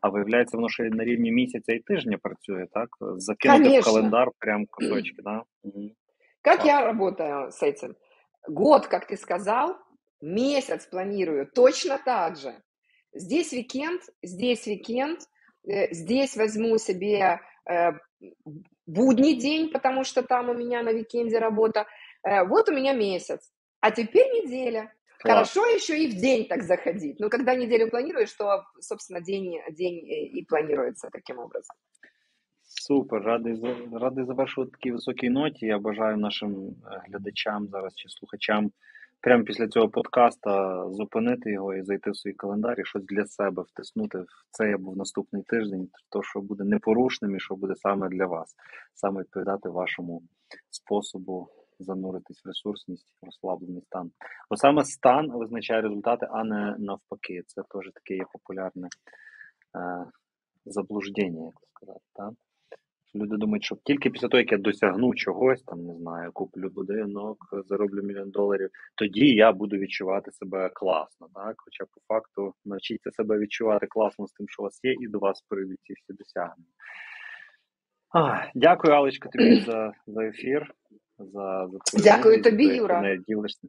А 0.00 0.08
виявляється, 0.08 0.56
воно 0.56 0.68
ще 0.68 0.82
на 0.82 1.04
рівні 1.04 1.32
місяця 1.32 1.72
і 1.72 1.78
тижня 1.78 2.18
працює, 2.22 2.66
так? 2.72 2.88
Закинути 3.00 3.62
Конечно. 3.62 3.92
в 3.92 3.94
календар 3.94 4.30
прям 4.38 4.66
кусочки, 4.66 5.22
да? 5.22 5.42
Угу. 5.62 5.90
Как 6.42 6.64
а. 6.64 6.66
я 6.66 6.84
работаю 6.84 7.50
с 7.50 7.62
этим? 7.62 7.94
Год, 8.48 8.86
как 8.86 9.06
ты 9.06 9.16
сказал, 9.16 9.76
месяц 10.20 10.86
планирую 10.86 11.46
точно 11.54 11.98
так 12.04 12.36
же. 12.36 12.54
Здесь 13.14 13.52
викенд, 13.52 14.02
здесь 14.22 14.66
викенд, 14.66 15.20
э, 15.68 15.92
здесь 15.92 16.36
возьму 16.36 16.78
себе 16.78 17.40
э, 17.68 17.92
будний 18.86 19.34
день, 19.38 19.70
потому 19.70 20.04
что 20.04 20.22
там 20.22 20.48
у 20.48 20.54
меня 20.54 20.82
на 20.82 20.92
викенде 20.92 21.38
работа. 21.38 21.86
Э, 22.22 22.44
вот 22.44 22.68
у 22.68 22.72
меня 22.72 22.92
месяц, 22.92 23.50
а 23.80 23.90
теперь 23.90 24.26
неделя. 24.28 24.92
Класс. 25.20 25.34
Хорошо 25.34 25.66
еще 25.66 26.02
и 26.02 26.08
в 26.08 26.18
день 26.18 26.46
так 26.46 26.62
заходить. 26.62 27.20
Но 27.20 27.28
когда 27.28 27.54
неделю 27.54 27.90
планируешь, 27.90 28.32
то, 28.32 28.64
собственно, 28.80 29.20
день, 29.20 29.60
день 29.70 30.00
и 30.08 30.44
планируется 30.46 31.10
таким 31.12 31.38
образом. 31.38 31.76
Супер, 32.62 33.22
радий 33.22 33.60
радий 33.92 34.24
завершувати 34.24 34.70
такій 34.70 34.92
високій 34.92 35.28
ноті. 35.28 35.66
Я 35.66 35.78
бажаю 35.78 36.16
нашим 36.16 36.76
глядачам 37.08 37.68
зараз 37.68 37.94
чи 37.94 38.08
слухачам 38.08 38.72
прямо 39.25 39.43
після 39.43 39.67
цього 39.67 39.89
подкаста 39.89 40.83
зупинити 40.89 41.51
його 41.51 41.73
і 41.73 41.83
зайти 41.83 42.11
в 42.11 42.17
свій 42.17 42.33
календар 42.33 42.79
і 42.79 42.85
щось 42.85 43.03
для 43.03 43.25
себе 43.25 43.63
втиснути 43.63 44.17
в 44.17 44.27
цей 44.51 44.73
або 44.73 44.91
в 44.91 44.97
наступний 44.97 45.43
тиждень, 45.43 45.89
то 46.09 46.23
що 46.23 46.41
буде 46.41 46.63
непорушним 46.63 47.35
і 47.35 47.39
що 47.39 47.55
буде 47.55 47.75
саме 47.75 48.09
для 48.09 48.25
вас, 48.25 48.55
саме 48.93 49.21
відповідати 49.21 49.69
вашому 49.69 50.23
способу 50.69 51.47
зануритись 51.79 52.45
в 52.45 52.47
ресурсність, 52.47 53.07
розслаблений 53.21 53.81
стан. 53.81 54.11
Бо 54.49 54.57
саме 54.57 54.83
стан 54.83 55.31
визначає 55.31 55.81
результати, 55.81 56.27
а 56.31 56.43
не 56.43 56.75
навпаки. 56.79 57.43
Це 57.47 57.61
теж 57.61 57.91
таке 57.93 58.15
є 58.15 58.25
популярне 58.33 58.87
е, 58.87 60.05
заблуждення, 60.65 61.45
як 61.45 61.55
сказати. 61.73 62.05
Так? 62.13 62.33
Люди 63.15 63.37
думають, 63.37 63.63
що 63.63 63.75
тільки 63.83 64.09
після 64.09 64.27
того, 64.27 64.41
як 64.41 64.51
я 64.51 64.57
досягну 64.57 65.13
чогось, 65.13 65.63
там 65.63 65.85
не 65.85 65.95
знаю, 65.95 66.31
куплю 66.33 66.69
будинок, 66.69 67.37
зароблю 67.65 68.01
мільйон 68.03 68.29
доларів, 68.29 68.69
тоді 68.95 69.25
я 69.35 69.51
буду 69.51 69.77
відчувати 69.77 70.31
себе 70.31 70.69
класно. 70.73 71.27
Так, 71.33 71.55
хоча 71.57 71.85
по 71.85 72.13
факту 72.13 72.53
навчіться 72.65 73.11
себе 73.11 73.39
відчувати 73.39 73.87
класно 73.87 74.27
з 74.27 74.31
тим, 74.31 74.47
що 74.49 74.61
у 74.61 74.65
вас 74.65 74.79
є, 74.83 74.93
і 74.93 75.07
до 75.07 75.19
вас 75.19 75.41
прийдуть 75.49 75.79
ці 75.81 75.93
всі 75.93 76.13
досягнення. 76.13 76.69
А, 78.15 78.51
Дякую, 78.55 78.93
Алечка, 78.93 79.29
тобі 79.29 79.55
за 79.65 79.93
за 80.07 80.25
ефір. 80.25 80.73
за, 81.19 81.67
за 81.93 82.03
Дякую 82.03 82.41
тобі, 82.41 82.65
Юра. 82.65 83.01
Не 83.01 83.17
ділишся. 83.17 83.67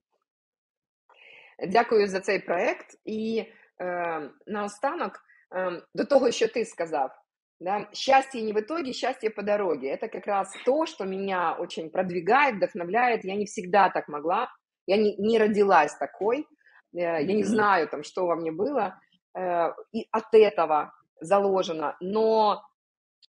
Дякую 1.69 2.07
за 2.07 2.21
цей 2.21 2.39
проект. 2.39 2.87
І 3.05 3.45
е, 3.81 4.31
наостанок, 4.47 5.13
е, 5.57 5.83
до 5.95 6.05
того, 6.05 6.31
що 6.31 6.49
ти 6.49 6.65
сказав, 6.65 7.11
да, 7.59 7.89
счастье 7.93 8.43
не 8.43 8.53
в 8.53 8.61
итоге, 8.61 8.93
счастье 8.93 9.31
по 9.31 9.43
дороге. 9.43 9.89
Это 9.89 10.09
как 10.09 10.27
раз 10.27 10.53
то, 10.65 10.87
что 10.87 11.05
меня 11.05 11.55
очень 11.55 11.91
продвигает, 11.91 12.57
вдохновляет. 12.57 13.25
Я 13.25 13.35
не 13.35 13.47
всегда 13.47 13.89
так 13.89 14.09
могла, 14.09 14.51
я 14.87 14.97
не, 14.97 15.17
не 15.17 15.39
родилась 15.39 15.95
такой, 15.97 16.41
э, 16.41 16.99
я 16.99 17.23
не 17.23 17.45
знаю, 17.45 17.89
там, 17.89 18.03
что 18.03 18.27
во 18.27 18.37
мне 18.37 18.53
было, 18.53 19.01
э, 19.35 19.69
и 19.93 20.07
от 20.11 20.33
этого 20.33 20.93
заложено. 21.21 21.97
Но 22.01 22.63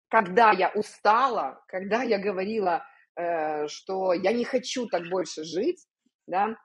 когда 0.08 0.52
я 0.52 0.70
устала, 0.70 1.62
когда 1.66 2.02
я 2.02 2.18
говорила, 2.18 2.84
э, 3.16 3.68
что 3.68 4.12
я 4.12 4.32
не 4.32 4.44
хочу 4.44 4.86
так 4.86 5.08
больше 5.08 5.44
жить, 5.44 5.86
да, 6.26 6.56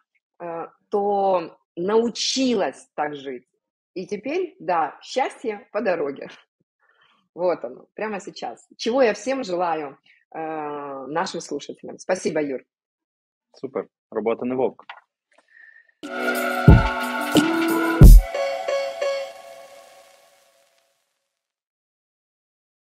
то 0.89 1.57
научилась 1.77 2.89
так 2.93 3.15
жить. 3.15 3.47
И 3.93 4.05
теперь, 4.05 4.57
да, 4.59 4.99
счастье 5.01 5.65
по 5.71 5.79
дороге. 5.79 6.27
Вот 7.35 7.63
оно, 7.65 7.87
прямо 7.93 8.19
сейчас. 8.19 8.65
Чего 8.77 9.03
я 9.03 9.13
всем 9.13 9.43
желаю 9.43 9.99
э, 10.33 11.05
нашим 11.07 11.41
слушателям. 11.41 11.99
Спасибо, 11.99 12.41
Юр. 12.41 12.63
Супер. 13.53 13.89
Робота 14.09 14.45
не 14.45 14.53
вовк. 14.53 14.85